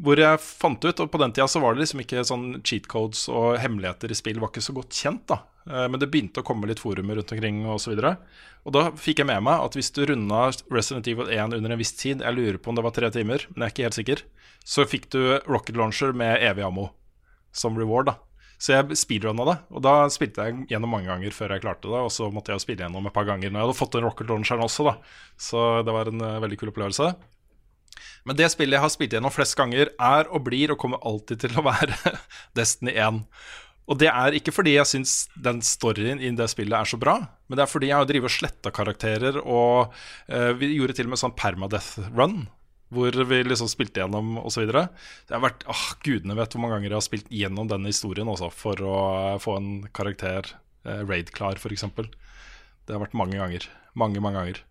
[0.00, 2.88] hvor jeg fant ut Og på den tida så var det liksom ikke sånn cheat
[2.90, 5.42] codes og hemmeligheter i spill var ikke så godt kjent, da.
[5.68, 7.94] Eh, Men det begynte å komme litt forumer rundt omkring og så.
[8.64, 11.80] Og da fikk jeg med meg at hvis du runda Resident Evil 1 under en
[11.80, 14.00] viss tid, jeg lurer på om det var tre timer, men jeg er ikke helt
[14.00, 14.24] sikker,
[14.64, 16.90] så fikk du rocket launcher med evig ammo
[17.52, 18.16] som reward, da.
[18.60, 22.00] Så jeg speedrunna det, og da spilte jeg gjennom mange ganger før jeg klarte det.
[22.04, 24.28] Og så måtte jeg spille gjennom et par ganger når jeg hadde fått den rocket
[24.28, 24.96] launcheren også, da.
[25.40, 27.08] Så det var en eh, veldig kul opplevelse.
[28.28, 31.46] Men det spillet jeg har spilt gjennom flest ganger, er og blir og kommer alltid
[31.46, 31.96] til å være
[32.58, 33.24] Destiny 1.
[33.90, 37.16] Og det er ikke fordi jeg syns den storyen i det spillet er så bra,
[37.48, 39.90] men det er fordi jeg har drevet og sletta karakterer, og
[40.30, 42.44] uh, vi gjorde til og med sånn permadeath run.
[42.90, 44.64] Hvor vi liksom spilte gjennom osv.
[44.66, 48.30] Det har vært åh, Gudene vet hvor mange ganger jeg har spilt gjennom denne historien
[48.30, 50.50] også, for å eh, få en karakter
[50.86, 51.86] uh, raid-klar, f.eks.
[51.94, 53.68] Det har vært mange ganger.
[53.94, 54.62] Mange, mange ganger.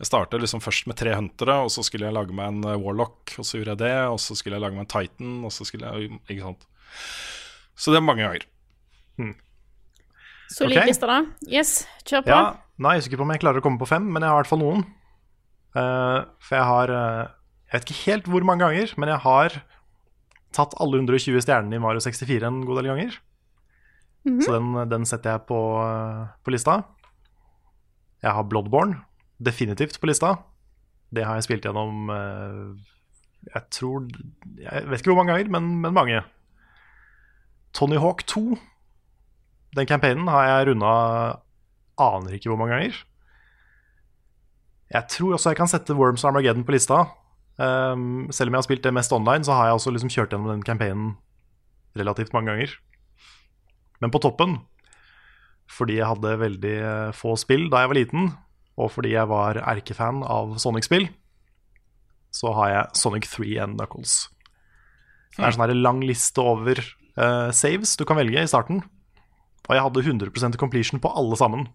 [0.00, 2.78] Jeg startet liksom først med tre huntere, og så skulle jeg lage meg en eh,
[2.80, 5.52] warlock, og så gjorde jeg det, og så skulle jeg lage meg en titan, og
[5.52, 6.64] så skulle jeg Ikke sant.
[7.76, 8.46] Så det er mange ganger.
[10.50, 10.90] Solid okay.
[10.90, 11.20] liste, da.
[11.46, 12.32] Yes, kjør på.
[12.32, 12.40] Ja,
[12.80, 14.42] jeg er ikke på om jeg klarer å komme på fem, men jeg har i
[14.42, 14.86] hvert fall noen.
[15.76, 17.28] Uh, for jeg har uh,
[17.68, 19.60] Jeg vet ikke helt hvor mange ganger, men jeg har
[20.56, 23.20] tatt alle 120 stjernene i Mario 64 en god del ganger.
[24.26, 24.40] Mhm.
[24.42, 25.60] Så den, den setter jeg på,
[26.42, 26.80] på lista.
[28.20, 28.98] Jeg har Bloodborne
[29.40, 30.34] definitivt på lista.
[31.10, 32.66] Det har jeg spilt gjennom eh,
[33.50, 34.04] Jeg tror
[34.60, 36.22] Jeg vet ikke hvor mange ganger, men, men mange.
[37.74, 38.58] Tony Hawk 2.
[39.76, 40.92] Den campaignen har jeg runda
[42.00, 43.00] aner ikke hvor mange ganger.
[44.90, 47.04] Jeg tror også jeg kan sette Worms Armageddon på lista.
[47.60, 50.32] Um, selv om jeg har spilt det mest online, så har jeg også liksom kjørt
[50.32, 51.12] gjennom den campaignen
[51.98, 52.72] relativt mange ganger.
[54.00, 54.56] Men på toppen,
[55.70, 58.30] fordi jeg hadde veldig eh, få spill da jeg var liten,
[58.78, 61.08] og fordi jeg var erkefan av Sonic-spill,
[62.30, 64.28] så har jeg Sonic 3 and Knuckles.
[65.34, 66.78] Det er en sånn her lang liste over
[67.18, 68.82] uh, saves du kan velge i starten.
[69.68, 71.66] Og jeg hadde 100% completion på alle sammen.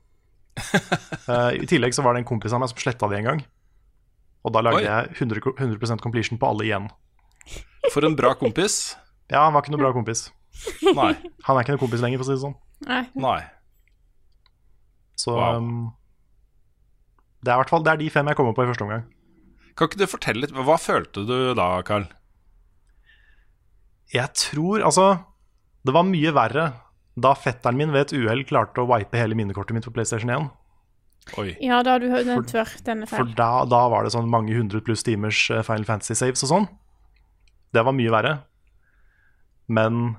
[1.28, 3.44] uh, I tillegg så var det en kompis av meg som sletta de en gang.
[4.46, 4.88] Og da lagde Oi.
[4.88, 6.88] jeg 100, ko- 100 completion på alle igjen.
[7.94, 8.96] For en bra kompis.
[9.32, 10.28] Ja, han var ikke noe bra kompis.
[10.86, 11.12] Nei.
[11.48, 12.56] Han er ikke noen kompis lenger, for å si det sånn.
[12.88, 13.04] Nei.
[13.20, 13.40] Nei.
[15.20, 15.58] Så Wow.
[15.58, 15.94] um,
[17.46, 19.06] det er i hvert fall det er de fem jeg kommer på i første omgang.
[19.76, 22.08] Kan ikke du fortelle litt Hva følte du da, Carl?
[24.14, 25.08] Jeg tror Altså,
[25.86, 26.70] det var mye verre
[27.16, 30.50] da fetteren min ved et uhell klarte å wipe hele minnekortet mitt på PlayStation 1.
[31.40, 31.54] Oi.
[31.64, 32.74] Ja, da har du nevnt før.
[32.84, 36.18] Den er For da, da var det sånn mange hundre pluss timers eh, Final Fantasy
[36.20, 36.68] saves og sånn.
[37.72, 38.34] Det var mye verre.
[39.72, 40.18] Men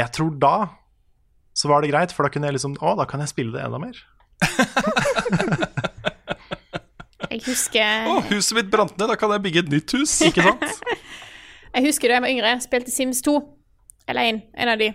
[0.00, 0.54] jeg tror da
[1.54, 3.62] så var det greit, for da kunne jeg liksom Å, da kan jeg spille det
[3.62, 4.00] enda mer.
[7.34, 10.12] Jeg husker Å, huset mitt brant ned, da kan jeg bygge et nytt hus.
[10.28, 10.64] Ikke sant?
[11.74, 13.32] Jeg husker da jeg var yngre, spilte Sims 2.
[14.12, 14.92] Eller en, en av de.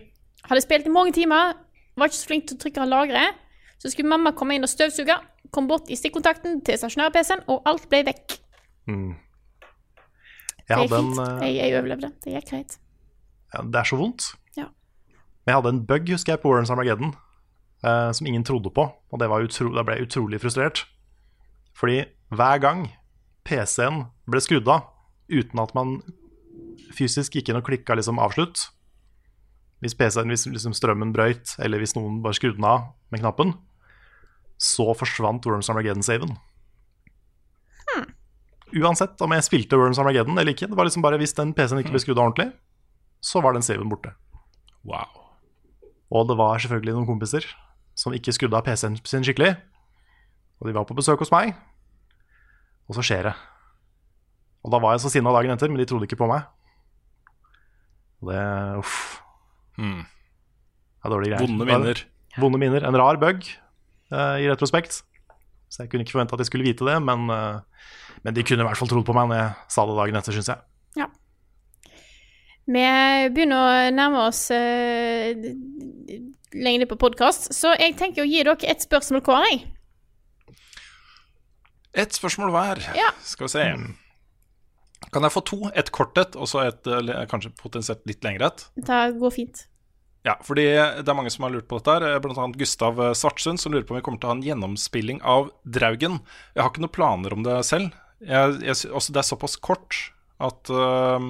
[0.48, 1.57] Hadde spilt i mange timer,
[1.99, 3.24] var ikke så flink til å trykke lagre.
[3.84, 5.18] Så skulle mamma komme inn og støvsuge,
[5.52, 8.38] kom bort i stikkontakten til stasjonær-PC-en, og alt ble vekk.
[8.88, 9.10] Mm.
[9.60, 11.20] Det Jeg gikk hadde en fint.
[11.26, 12.11] eh, Jeg, jeg overlevde.
[12.24, 12.78] Det gikk greit.
[13.57, 14.30] ja, Det er så vondt.
[14.56, 14.70] Ja.
[15.44, 17.11] Men jeg hadde en bug, husker jeg, på Warrens Armageddon
[17.84, 18.88] eh, som ingen trodde på.
[19.11, 20.86] Og det var utro da ble jeg utrolig frustrert.
[21.76, 22.88] Fordi hver gang
[23.47, 24.89] PC-en ble skrudd av
[25.30, 25.99] uten at man
[26.95, 28.69] fysisk gikk inn og klikka liksom avslutt
[29.84, 33.53] Hvis PC-en, hvis liksom strømmen brøyt, eller hvis noen bare skrudde den av med knappen,
[34.60, 36.34] så forsvant Worms Armageddon-saven.
[38.76, 40.68] Uansett om jeg spilte Worms Armageddon eller ikke.
[40.68, 42.51] Det var liksom bare Hvis den PC-en ikke ble skrudd av ordentlig,
[43.23, 44.11] så var den saven borte.
[44.84, 45.07] Wow.
[46.11, 47.47] Og det var selvfølgelig noen kompiser
[47.97, 49.56] som ikke skrudde av PC-en sin skikkelig.
[50.60, 51.56] Og de var på besøk hos meg,
[52.90, 53.36] og så skjer det.
[54.66, 56.48] Og da var jeg så sinna dagen etter, men de trodde ikke på meg.
[58.20, 58.45] Og det
[58.82, 58.95] Uff.
[59.80, 60.02] Mm.
[60.03, 61.45] Det er dårlige greier.
[61.45, 62.02] Vonde minner.
[62.40, 62.88] Vonde minner.
[62.88, 65.03] En rar bug eh, i retrospekt.
[65.70, 67.86] Så jeg kunne ikke forvente at jeg skulle vite det, men, eh,
[68.26, 70.36] men de kunne i hvert fall trodd på meg når jeg sa det dagen etter,
[70.36, 70.66] syns jeg.
[70.99, 71.07] Ja.
[72.70, 72.86] Vi
[73.34, 75.45] begynner å nærme oss uh,
[76.53, 79.48] lengde på podkast, så jeg tenker å gi dere et spørsmål hver.
[79.49, 79.64] jeg.
[81.94, 82.84] Ett spørsmål hver.
[82.98, 83.10] Ja.
[83.26, 83.66] Skal vi se.
[85.14, 85.60] Kan jeg få to?
[85.74, 88.66] Et kort et, og så et eh, kanskje potensielt litt lengre et?
[88.76, 89.66] Det går fint.
[90.28, 91.95] Ja, fordi det er mange som har lurt på dette.
[91.95, 94.38] her Blant annet Gustav eh, Svartsund, som lurer på om vi kommer til å ha
[94.38, 96.20] en gjennomspilling av Draugen.
[96.53, 97.95] Jeg har ikke noen planer om det selv.
[98.20, 99.95] Jeg, jeg, også det er såpass kort
[100.44, 101.24] at, uh,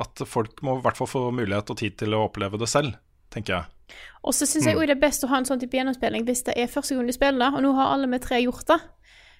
[0.00, 2.96] at folk må i hvert fall få mulighet og tid til å oppleve det selv,
[3.34, 3.98] tenker jeg.
[4.24, 4.86] Og så syns jeg Mm.
[4.88, 7.12] det er best å ha en sånn type gjennomspilling hvis det er første gang du
[7.12, 8.80] spiller og nå har alle vi tre gjort det.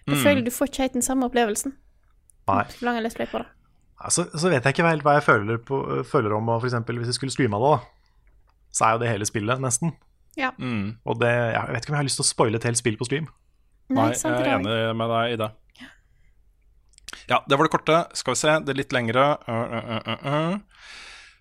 [0.09, 0.22] Da Mm.
[0.24, 1.74] føler du får ikke helt den samme opplevelsen.
[2.48, 2.62] Nei.
[2.72, 3.47] Så lang Let's Play på det.
[4.01, 5.78] Altså, så vet jeg ikke helt hva jeg føler, på,
[6.09, 7.72] føler om for eksempel hvis jeg skulle streama det.
[7.76, 7.86] da
[8.72, 9.93] Så er jo det hele spillet, nesten.
[10.39, 10.51] Ja.
[11.05, 12.97] Og det, jeg vet ikke om jeg har lyst til å spoile et helt spill
[12.97, 13.26] på stream.
[13.90, 15.51] Nei, Nei, jeg er er enig med deg i det.
[17.28, 17.97] Ja, det var det korte.
[18.16, 19.24] Skal vi se, det er litt lengre.
[19.48, 20.59] Uh, uh, uh, uh.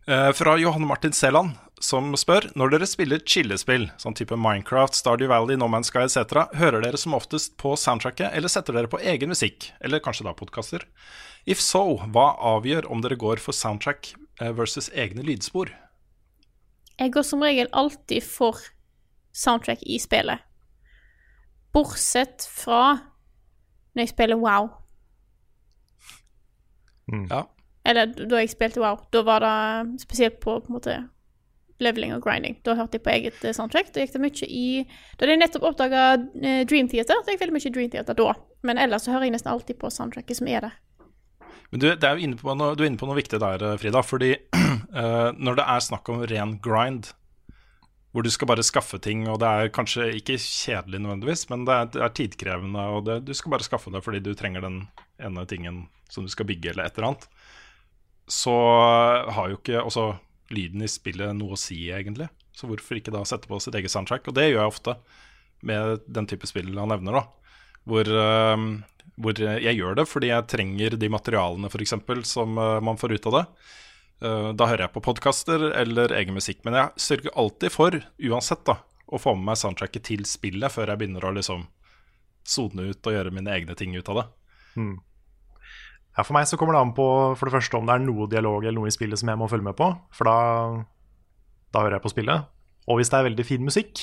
[0.07, 5.27] Eh, fra Johanne Martin Seland, som spør Når dere spiller chillespill, sånn type Minecraft, Stardew
[5.27, 9.01] Valley, No Man's Sky etc., hører dere som oftest på soundtracket, eller setter dere på
[9.03, 10.85] egen musikk, eller kanskje da podkaster?
[11.43, 15.73] If so, hva avgjør om dere går for soundtrack eh, versus egne lydspor?
[16.97, 18.63] Jeg går som regel alltid for
[19.35, 20.39] soundtrack i spillet.
[21.75, 22.95] Bortsett fra
[23.91, 24.71] når jeg spiller WoW.
[27.27, 27.43] Ja.
[27.88, 29.05] Eller da jeg spilte WoW.
[29.15, 30.97] Da var det spesielt på, på måte
[31.84, 32.57] leveling og grinding.
[32.65, 33.93] Da hørte jeg på eget eh, soundtrack.
[33.93, 36.09] Da gikk det mye i Da hadde jeg nettopp oppdaga
[36.68, 37.22] Dream Theater.
[37.23, 38.34] Da gikk veldig mye i Dream Theater da.
[38.68, 40.76] Men ellers så hører jeg nesten alltid på soundtracket som er der.
[41.72, 43.77] Men du, det er inne på noe, du er inne på noe viktig der, eh,
[43.81, 44.03] Frida.
[44.05, 47.11] Fordi uh, når det er snakk om ren grind,
[48.15, 51.76] hvor du skal bare skaffe ting, og det er kanskje ikke kjedelig nødvendigvis, men det
[51.76, 54.80] er, det er tidkrevende, og det, du skal bare skaffe det fordi du trenger den
[55.22, 57.27] ene tingen som du skal bygge, eller et eller annet.
[58.27, 58.55] Så
[59.31, 60.09] har jo ikke også
[60.53, 62.27] lyden i spillet noe å si, egentlig.
[62.55, 64.27] Så hvorfor ikke da sette på sitt eget soundtrack?
[64.27, 64.97] Og det gjør jeg ofte
[65.67, 67.25] med den type spill han nevner, da.
[67.87, 68.63] Hvor, eh,
[69.15, 71.95] hvor jeg gjør det fordi jeg trenger de materialene, f.eks.,
[72.27, 73.45] som eh, man får ut av det.
[74.25, 76.63] Eh, da hører jeg på podkaster eller egen musikk.
[76.67, 77.99] Men jeg sørger alltid for,
[78.29, 81.67] uansett, da, å få med meg soundtracket til spillet før jeg begynner å liksom
[82.47, 84.27] sone ut og gjøre mine egne ting ut av det.
[84.77, 84.95] Hmm.
[86.18, 87.06] Ja, For meg så kommer det an på
[87.38, 89.48] for det første om det er noe dialog eller noe i spillet som jeg må
[89.52, 89.91] følge med på.
[90.18, 90.38] For da,
[91.76, 92.48] da hører jeg på spillet.
[92.89, 94.02] Og hvis det er veldig fin musikk,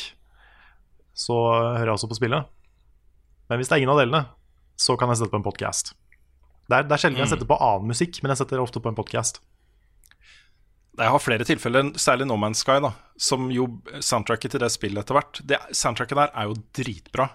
[1.17, 1.35] så
[1.79, 2.47] hører jeg også på spillet.
[3.51, 4.23] Men hvis det er ingen av delene,
[4.79, 5.93] så kan jeg sette på en podkast.
[6.71, 7.33] Det er, det er sjelden jeg Mm.
[7.35, 9.41] setter på annen musikk, men jeg setter ofte på en podkast.
[10.95, 13.67] Jeg har flere tilfeller, særlig No Man's Sky, da, som jo
[13.99, 17.27] soundtracket til det spillet etter hvert det, Soundtracket der er jo dritbra.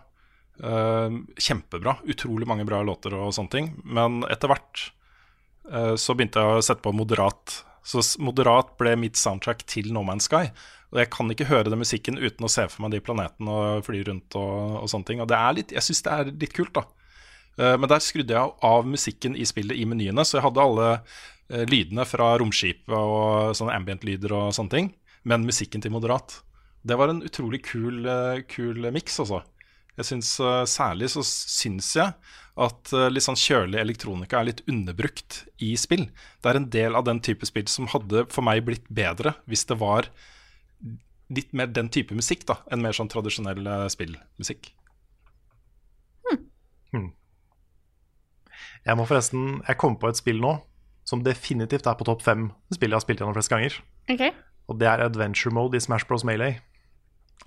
[0.64, 1.98] Eh, kjempebra.
[2.04, 3.72] Utrolig mange bra låter og sånne ting.
[3.84, 4.90] Men etter hvert
[5.72, 7.62] uh, så begynte jeg å sette på moderat.
[7.86, 10.50] Så moderat ble mitt soundtrack til No Man's Sky.
[10.92, 13.86] Og jeg kan ikke høre den musikken uten å se for meg de planetene og
[13.86, 15.24] fly rundt og, og sånne ting.
[15.24, 16.84] Og det er litt, jeg syns det er litt kult, da.
[17.60, 20.90] Uh, Men der skrudde jeg av musikken i spillet i menyene, så jeg hadde alle
[20.96, 24.92] eh, lydene fra romskipet og sånne ambient-lyder og sånne ting,
[25.28, 26.42] men musikken til moderat.
[26.88, 28.08] Det var en utrolig kul,
[28.48, 29.42] kul miks, altså.
[29.98, 32.14] Jeg synes, eh, Særlig så syns jeg
[32.60, 36.08] at eh, litt sånn kjølig elektronika er litt underbrukt i spill.
[36.42, 39.66] Det er en del av den type spill som hadde for meg blitt bedre hvis
[39.70, 40.10] det var
[41.30, 44.74] litt mer den type musikk da, enn mer sånn tradisjonell eh, spillmusikk.
[46.90, 47.12] Hmm.
[48.82, 50.56] Jeg må forresten Jeg kom på et spill nå
[51.06, 53.76] som definitivt er på topp fem spill jeg har spilt gjennom flest ganger.
[54.10, 54.34] Okay.
[54.70, 56.26] Og det er adventure mode i Smash Bros.
[56.26, 56.60] Melee.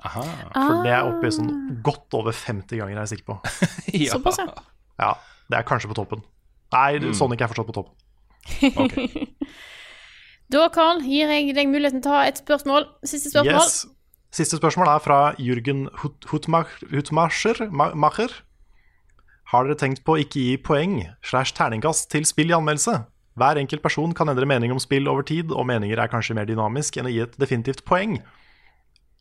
[0.01, 0.23] Aha.
[0.55, 1.37] For det er oppe i Ah.
[1.37, 3.37] sånn godt over 50 ganger, er jeg sikker på.
[4.07, 4.13] Ja.
[4.17, 4.47] Såpass, ja.
[4.99, 5.15] Ja,
[5.51, 6.23] det er kanskje på toppen.
[6.73, 7.13] Nei, Mm.
[7.15, 7.95] Sonic er fortsatt på toppen.
[10.53, 12.85] Da, Carl, gir jeg deg muligheten til å ha et spørsmål.
[13.09, 13.63] Siste spørsmål.
[13.63, 13.87] Yes.
[14.37, 17.71] Siste spørsmål er fra Jürgen Hut- Hutmacher.
[17.73, 18.35] Macher.
[19.53, 22.99] Har dere tenkt på å ikke gi poeng slash terningkast til spill i anmeldelse?
[23.41, 26.45] Hver enkelt person kan endre mening om spill over tid, og meninger er kanskje mer
[26.49, 28.19] dynamisk enn å gi et definitivt poeng.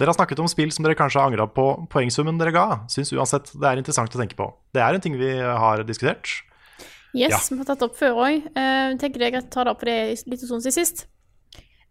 [0.02, 1.64] Dere har snakket om spill som dere kanskje har angra på
[1.94, 2.64] poengsummen dere ga.
[2.90, 4.48] Syns uansett det er interessant å tenke på.
[4.74, 6.40] Det er en ting vi har diskutert.
[7.14, 7.38] Yes, Ja.
[7.52, 8.48] vi har tatt det opp før òg.
[8.56, 11.06] Uh, tenker det er greit å ta det opp på det litt sånn siden sist.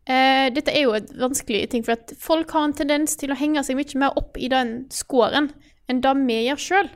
[0.09, 3.39] Uh, dette er jo et vanskelig ting, for at folk har en tendens til å
[3.39, 5.53] henge seg mye mer opp i den scoren
[5.87, 6.91] enn det vi gjør sjøl.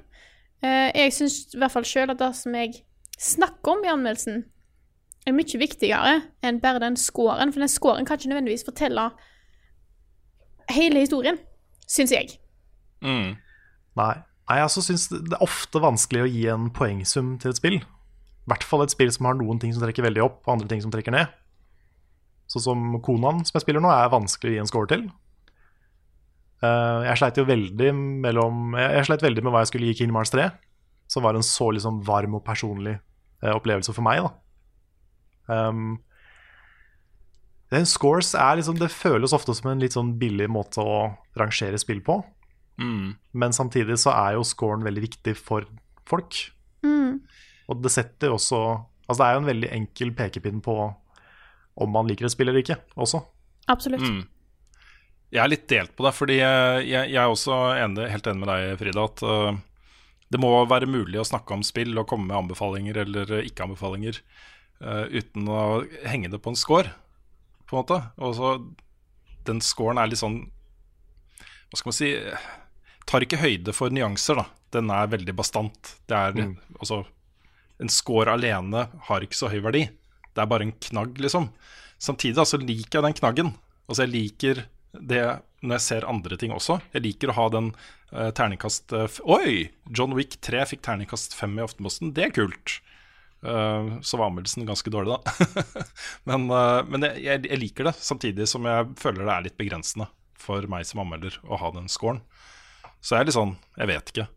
[0.64, 2.82] jeg syns i hvert fall sjøl at det som jeg
[3.20, 4.44] snakker om i anmeldelsen,
[5.28, 9.10] er mye viktigere enn bare den scoren, for den scoren kan ikke nødvendigvis fortelle
[10.72, 11.38] hele historien,
[11.90, 12.38] syns jeg.
[13.04, 13.34] Mm.
[13.98, 14.14] Nei,
[14.48, 17.78] Nei jeg altså syns det er ofte vanskelig å gi en poengsum til et spill.
[17.80, 20.70] I hvert fall et spill som har noen ting som trekker veldig opp, og andre
[20.70, 21.32] ting som trekker ned.
[22.50, 25.06] Sånn som Konaen, som jeg spiller nå, er vanskelig å gi en score til.
[26.64, 27.90] Eh, jeg sleit jo veldig
[28.24, 30.48] mellom Jeg jeg sleit veldig med hva jeg skulle gi Kingdom Hearts 3,
[31.10, 34.24] som var en så liksom varm og personlig eh, opplevelse for meg.
[34.24, 34.32] da.
[35.44, 35.98] Um,
[37.74, 40.98] den scores er liksom Det føles ofte som en litt sånn billig måte å
[41.38, 42.20] rangere spill på.
[42.80, 43.14] Mm.
[43.34, 45.66] Men samtidig så er jo scoren veldig viktig for
[46.08, 46.38] folk.
[46.86, 47.22] Mm.
[47.70, 48.64] Og det setter også
[49.04, 50.74] Altså det er jo en veldig enkel pekepinn på
[51.74, 53.18] om man liker et spill eller ikke, også.
[53.68, 54.00] Absolutt.
[54.00, 54.22] Mm.
[55.34, 58.48] Jeg er litt delt på det, fordi jeg, jeg, er også enig, helt enig med
[58.48, 59.58] deg, Frida, at uh,
[60.32, 64.22] det må være mulig å snakke om spill og komme med anbefalinger eller ikke-anbefalinger
[64.80, 65.64] uh, uten å
[66.06, 66.94] henge det på en score,
[67.66, 68.00] på en måte.
[68.18, 68.50] Og så
[69.44, 70.38] Den scoren er litt sånn
[71.70, 72.10] Hva skal man si
[73.06, 74.46] Tar ikke høyde for nyanser, da.
[74.72, 75.96] Den er veldig bastant.
[76.08, 76.56] Det er Mm.
[76.80, 77.04] altså
[77.80, 79.88] En score alene har ikke så høy verdi.
[80.34, 81.50] Det er bare en knagg, liksom.
[81.98, 83.54] Samtidig altså, liker jeg den knaggen.
[83.88, 84.64] Altså, jeg liker
[84.94, 86.80] det når jeg ser andre ting også.
[86.94, 87.72] Jeg liker å ha den
[88.12, 89.70] uh, terningkast eh, f Oi!
[89.90, 92.12] John Wick 3 fikk terningkast 5 i Aftenposten.
[92.14, 92.78] Det er kult.
[93.44, 95.34] Eh, så var anmeldelsen ganske dårlig, da.
[96.28, 100.08] men eh, men jeg, jeg, liker det, samtidig som jeg føler det er litt begrensende
[100.40, 102.22] for meg som anmelder å ha den scoren.
[103.04, 104.28] Så jeg er litt sånn Jeg vet ikke.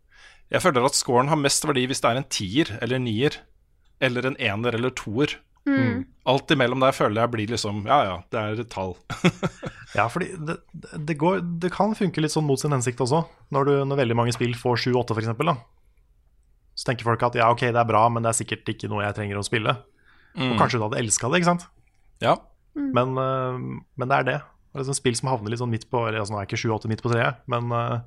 [0.52, 3.36] Jeg føler at scoren har mest verdi hvis det er en tier eller en nier.
[4.04, 5.34] Eller en ener eller toer.
[5.68, 6.04] Mm.
[6.28, 8.94] Alt imellom der føler jeg blir liksom Ja ja, det er et tall.
[9.96, 10.58] Ja, fordi det,
[11.08, 13.22] det, går, det kan funke litt sånn mot sin hensikt også.
[13.56, 15.62] Når, du, når veldig mange spill får 7-8, f.eks.
[16.78, 19.02] Så tenker folk at ja, ok, det er bra, men det er sikkert ikke noe
[19.02, 19.72] jeg trenger å spille.
[20.38, 20.52] Mm.
[20.52, 21.64] Og kanskje du hadde elska det, ikke sant?
[22.22, 22.36] Ja.
[22.78, 23.56] Men, øh,
[23.98, 24.36] men det er det.
[24.70, 26.60] Det er liksom spill som havner litt sånn midt på Eller altså, nå er ikke
[26.60, 27.98] 7-8 midt på treet, men, øh,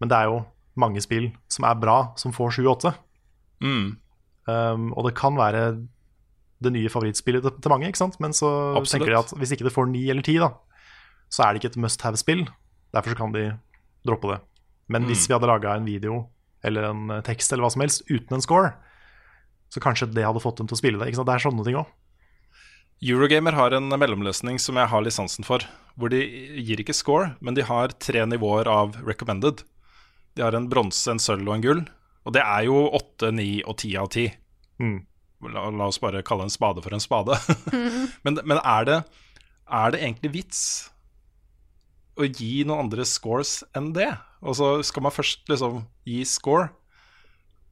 [0.00, 0.38] men det er jo
[0.78, 2.94] mange spill som er bra, som får 7-8.
[3.60, 3.88] Mm.
[4.48, 5.62] Um, og det kan være
[6.64, 8.16] det nye favorittspillet til, mange, ikke sant?
[8.22, 8.94] Men så Absolutt.
[8.94, 10.48] tenker de at hvis ikke det får 9 eller ti, da,
[11.28, 12.46] så er det ikke et must have-spill.
[12.94, 13.44] Derfor så kan de
[14.08, 14.38] droppe det.
[14.88, 15.28] Men hvis Mm.
[15.28, 16.14] vi hadde laga en video
[16.66, 18.74] eller en eh, tekst eller hva som helst uten en score,
[19.72, 21.12] så kanskje det hadde fått dem til å spille det.
[21.12, 21.90] Det er sånne ting òg.
[23.04, 25.62] Eurogamer har en mellomløsning som jeg har lisensen for.
[25.98, 26.18] Hvor de
[26.62, 29.62] gir ikke score, men de har tre nivåer av recommended.
[30.34, 31.84] De har en bronse, en sølv og en gull.
[32.26, 34.26] Og det er jo åtte, ni og ti av ti.
[34.82, 34.98] Mm.
[35.54, 37.38] La, la oss bare kalle en spade for en spade.
[38.26, 38.98] men men er, det,
[39.70, 40.62] er det egentlig vits
[42.18, 44.10] å gi noen andre scores enn det?
[44.44, 46.68] Og så skal man først liksom gi score.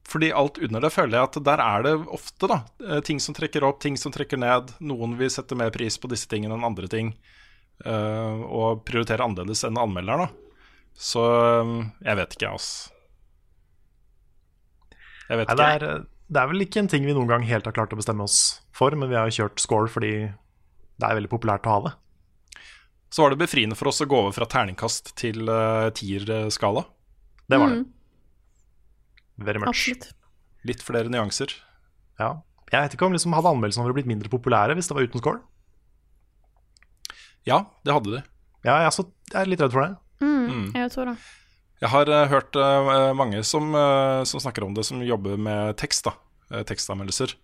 [0.07, 3.35] Fordi alt under det føler jeg at der er det ofte da eh, ting som
[3.35, 4.71] trekker opp, ting som trekker ned.
[4.79, 7.15] Noen vil sette mer pris på disse tingene enn andre ting.
[7.85, 10.47] Uh, og prioritere annerledes enn anmelderen, da.
[10.97, 11.73] Så eh,
[12.07, 12.93] jeg vet ikke, altså.
[15.27, 15.59] Jeg vet Nei, ikke.
[15.59, 17.99] det, er, det er vel ikke en ting vi noen gang helt har klart å
[17.99, 18.39] bestemme oss
[18.75, 20.13] for, men vi har jo kjørt score fordi
[20.97, 21.93] det er veldig populært å ha det.
[23.09, 26.83] Så var det befriende for oss å gå over fra terningkast til uh, tier-skala.
[27.47, 27.81] Det var det.
[27.83, 29.45] Mm.
[29.47, 29.71] Very much.
[29.71, 30.09] Absolutt.
[30.67, 31.53] Litt flere nyanser.
[32.19, 32.33] Ja.
[32.67, 35.23] Jeg vet ikke om liksom hadde anmeldelsene våre blitt mindre populære hvis det var uten
[35.23, 35.39] score.
[37.47, 38.21] Ja, det hadde de.
[38.67, 39.93] Ja, jeg er, så, jeg er litt redd for det.
[40.19, 41.17] Mm, jeg tror det.
[41.79, 43.71] Jeg har uh, hørt uh, mange som,
[44.27, 46.17] som snakker om det, som jobber med tekst, da.
[46.67, 47.37] tekstanmeldelser.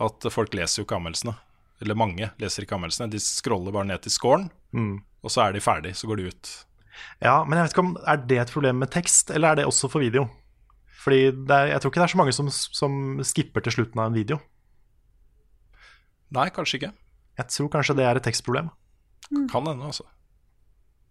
[0.00, 1.36] At folk leser jo ikke anmeldelsene.
[1.82, 3.10] Eller mange leser ikke anmeldelsene.
[3.10, 5.02] De scroller bare ned til scoren, Mm.
[5.22, 6.50] og så er de ferdig, så går de ut.
[7.20, 9.66] Ja, men jeg vet ikke om Er det et problem med tekst, eller er det
[9.66, 10.28] også for video?
[11.02, 13.98] Fordi det er, jeg tror ikke det er så mange som, som skipper til slutten
[13.98, 14.38] av en video.
[16.32, 16.92] Nei, kanskje ikke.
[17.40, 18.70] Jeg tror kanskje det er et tekstproblem.
[19.50, 20.04] Kan hende, altså.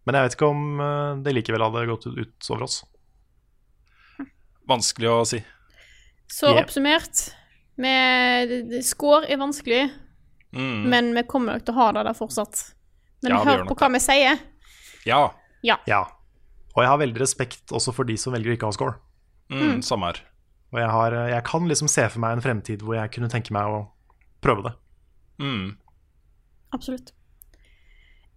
[0.05, 2.79] Men jeg vet ikke om eh, det likevel hadde gått ut, ut over oss.
[4.69, 5.41] Vanskelig å si.
[6.31, 6.63] Så Yeah.
[6.63, 7.33] oppsummert
[7.77, 9.91] med Score er vanskelig,
[10.51, 10.89] Mm.
[10.91, 12.63] men vi kommer nok til å ha det der fortsatt.
[13.23, 14.41] Men Ja, hør på hva vi sier.
[15.07, 15.21] Ja.
[15.63, 15.77] Ja.
[15.87, 16.01] Ja.
[16.75, 18.97] Og jeg har veldig respekt også for de som velger å ikke ha score.
[19.51, 20.21] Mm, Samme her.
[20.71, 23.53] Og jeg, har, jeg kan liksom se for meg en fremtid hvor jeg kunne tenke
[23.55, 23.81] meg å
[24.43, 24.73] prøve det.
[25.43, 25.73] Mm.
[26.75, 27.11] Absolutt.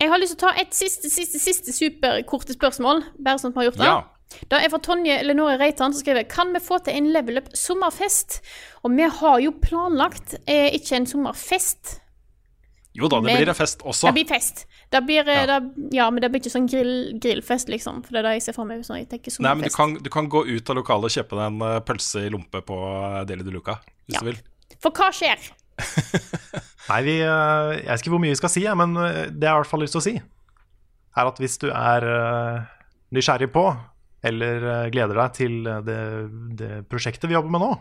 [0.03, 3.05] Jeg har lyst til å ta et siste, siste, siste superkorte spørsmål.
[3.23, 3.91] Bare sånn at vi har gjort det.
[3.93, 4.41] Ja.
[4.51, 7.53] Da er fra Tonje Lenore Reitan som skriver Kan vi få til en level up
[7.55, 8.41] sommerfest?
[8.83, 12.01] Og vi har jo planlagt eh, ikke en sommerfest.
[12.95, 14.07] Jo da, det Men- blir en fest også.
[14.07, 14.67] Det blir fest.
[14.91, 15.59] Det blir, eh, Ja.
[15.61, 18.05] det, ja, men det blir ikke sånn grill, grillfest, liksom.
[18.05, 18.85] For det er det jeg ser for meg.
[18.87, 21.31] Sånn, jeg tenker Nei, men du kan, du kan gå ut av lokalet og kjøpe
[21.35, 22.79] deg en eh, pølse i lompe på
[23.21, 24.21] eh, Deli de Luca, hvis Ja.
[24.21, 24.39] du vil.
[24.79, 25.51] For hva skjer?
[26.89, 29.59] Nei, vi, jeg vet ikke hvor mye vi skal si, jeg, men det jeg har
[29.59, 30.15] i hvert fall lyst til å si,
[31.17, 32.07] er at hvis du er
[33.11, 33.65] nysgjerrig på,
[34.23, 35.99] eller gleder deg til det,
[36.61, 37.73] det prosjektet vi jobber med nå,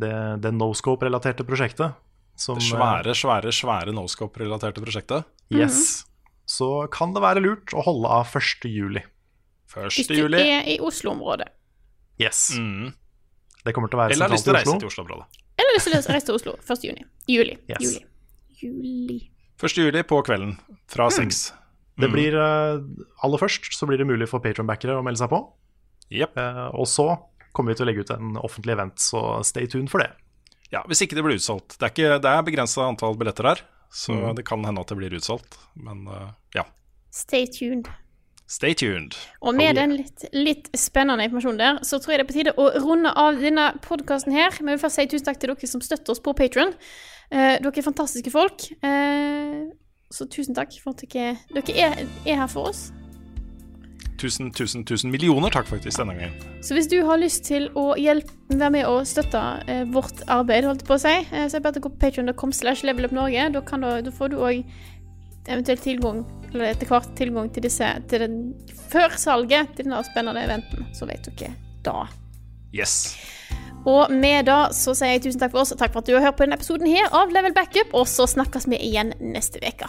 [0.00, 0.12] det,
[0.42, 1.94] det Noscope-relaterte prosjektet
[2.40, 5.24] som, Det svære, svære, svære Noscope-relaterte prosjektet.
[5.52, 6.06] eh, Yes.
[6.48, 8.64] Så kan det være lurt å holde av 1.
[8.72, 9.02] juli.
[9.70, 9.90] 1.
[9.94, 10.40] Hvis du juli.
[10.40, 11.46] er i Oslo-området.
[12.18, 12.50] Yes.
[12.58, 12.92] Mm.
[13.64, 15.04] Det kommer til å være Eller har lyst til å reise til Oslo.
[15.04, 15.26] Oslo-området.
[15.60, 16.84] Eller lyst til å reise til Oslo 1.
[16.88, 17.04] juni.
[17.28, 17.56] Juli.
[17.68, 17.80] Yes.
[17.84, 18.04] Juli.
[18.62, 19.18] Juli.
[19.60, 19.76] 1.
[19.84, 20.56] juli på kvelden
[20.88, 21.52] fra seks.
[22.00, 22.80] Det blir, eh,
[23.22, 25.40] aller først så blir det mulig for patronbackere å melde seg på.
[26.10, 26.36] Yep.
[26.36, 27.06] Eh, og så
[27.52, 30.10] kommer vi til å legge ut en offentlig event, så stay tuned for det.
[30.72, 31.76] Ja, hvis ikke det blir utsolgt.
[31.78, 34.36] Det er, ikke, det er begrensa antall billetter her, så Mm.
[34.36, 35.56] det kan hende at det blir utsolgt.
[35.74, 36.62] Men uh, ja,
[37.10, 37.88] Stay tuned.
[38.46, 39.16] stay tuned.
[39.42, 42.54] Og med den litt, litt spennende informasjonen der, så tror jeg det er på tide
[42.58, 44.50] å runde av denne podkasten her.
[44.60, 46.72] Men vi vil først si tusen takk til dere som støtter oss på Patron.
[47.30, 48.70] dere er fantastiske folk.
[48.82, 49.70] Eh,
[50.10, 52.92] så tusen takk for at dere, dere er, er her for oss.
[54.20, 56.34] Tusen, tusen, tusen millioner takk faktisk denne gangen.
[56.60, 59.40] Så hvis du har lyst til å hjelpe, være med og støtte
[59.70, 62.02] eh, vårt arbeid, holdt på å si, eh, så er det bare å gå på
[62.02, 63.48] patreon.com slash levelupnorge.
[63.54, 64.60] Da, da, da får du òg
[65.48, 66.20] eventuelt tilgang,
[66.50, 68.38] eller etter hvert tilgang til disse til den,
[68.90, 71.54] Før salget til denne spennende eventen, så vet dere
[71.86, 72.04] da.
[72.74, 73.14] Yes.
[73.88, 76.16] Og med det så sier jeg tusen takk for oss, og takk for at du
[76.18, 79.62] har hørt på denne episoden her av Level Backup, og så snakkes vi igjen neste
[79.64, 79.88] uke.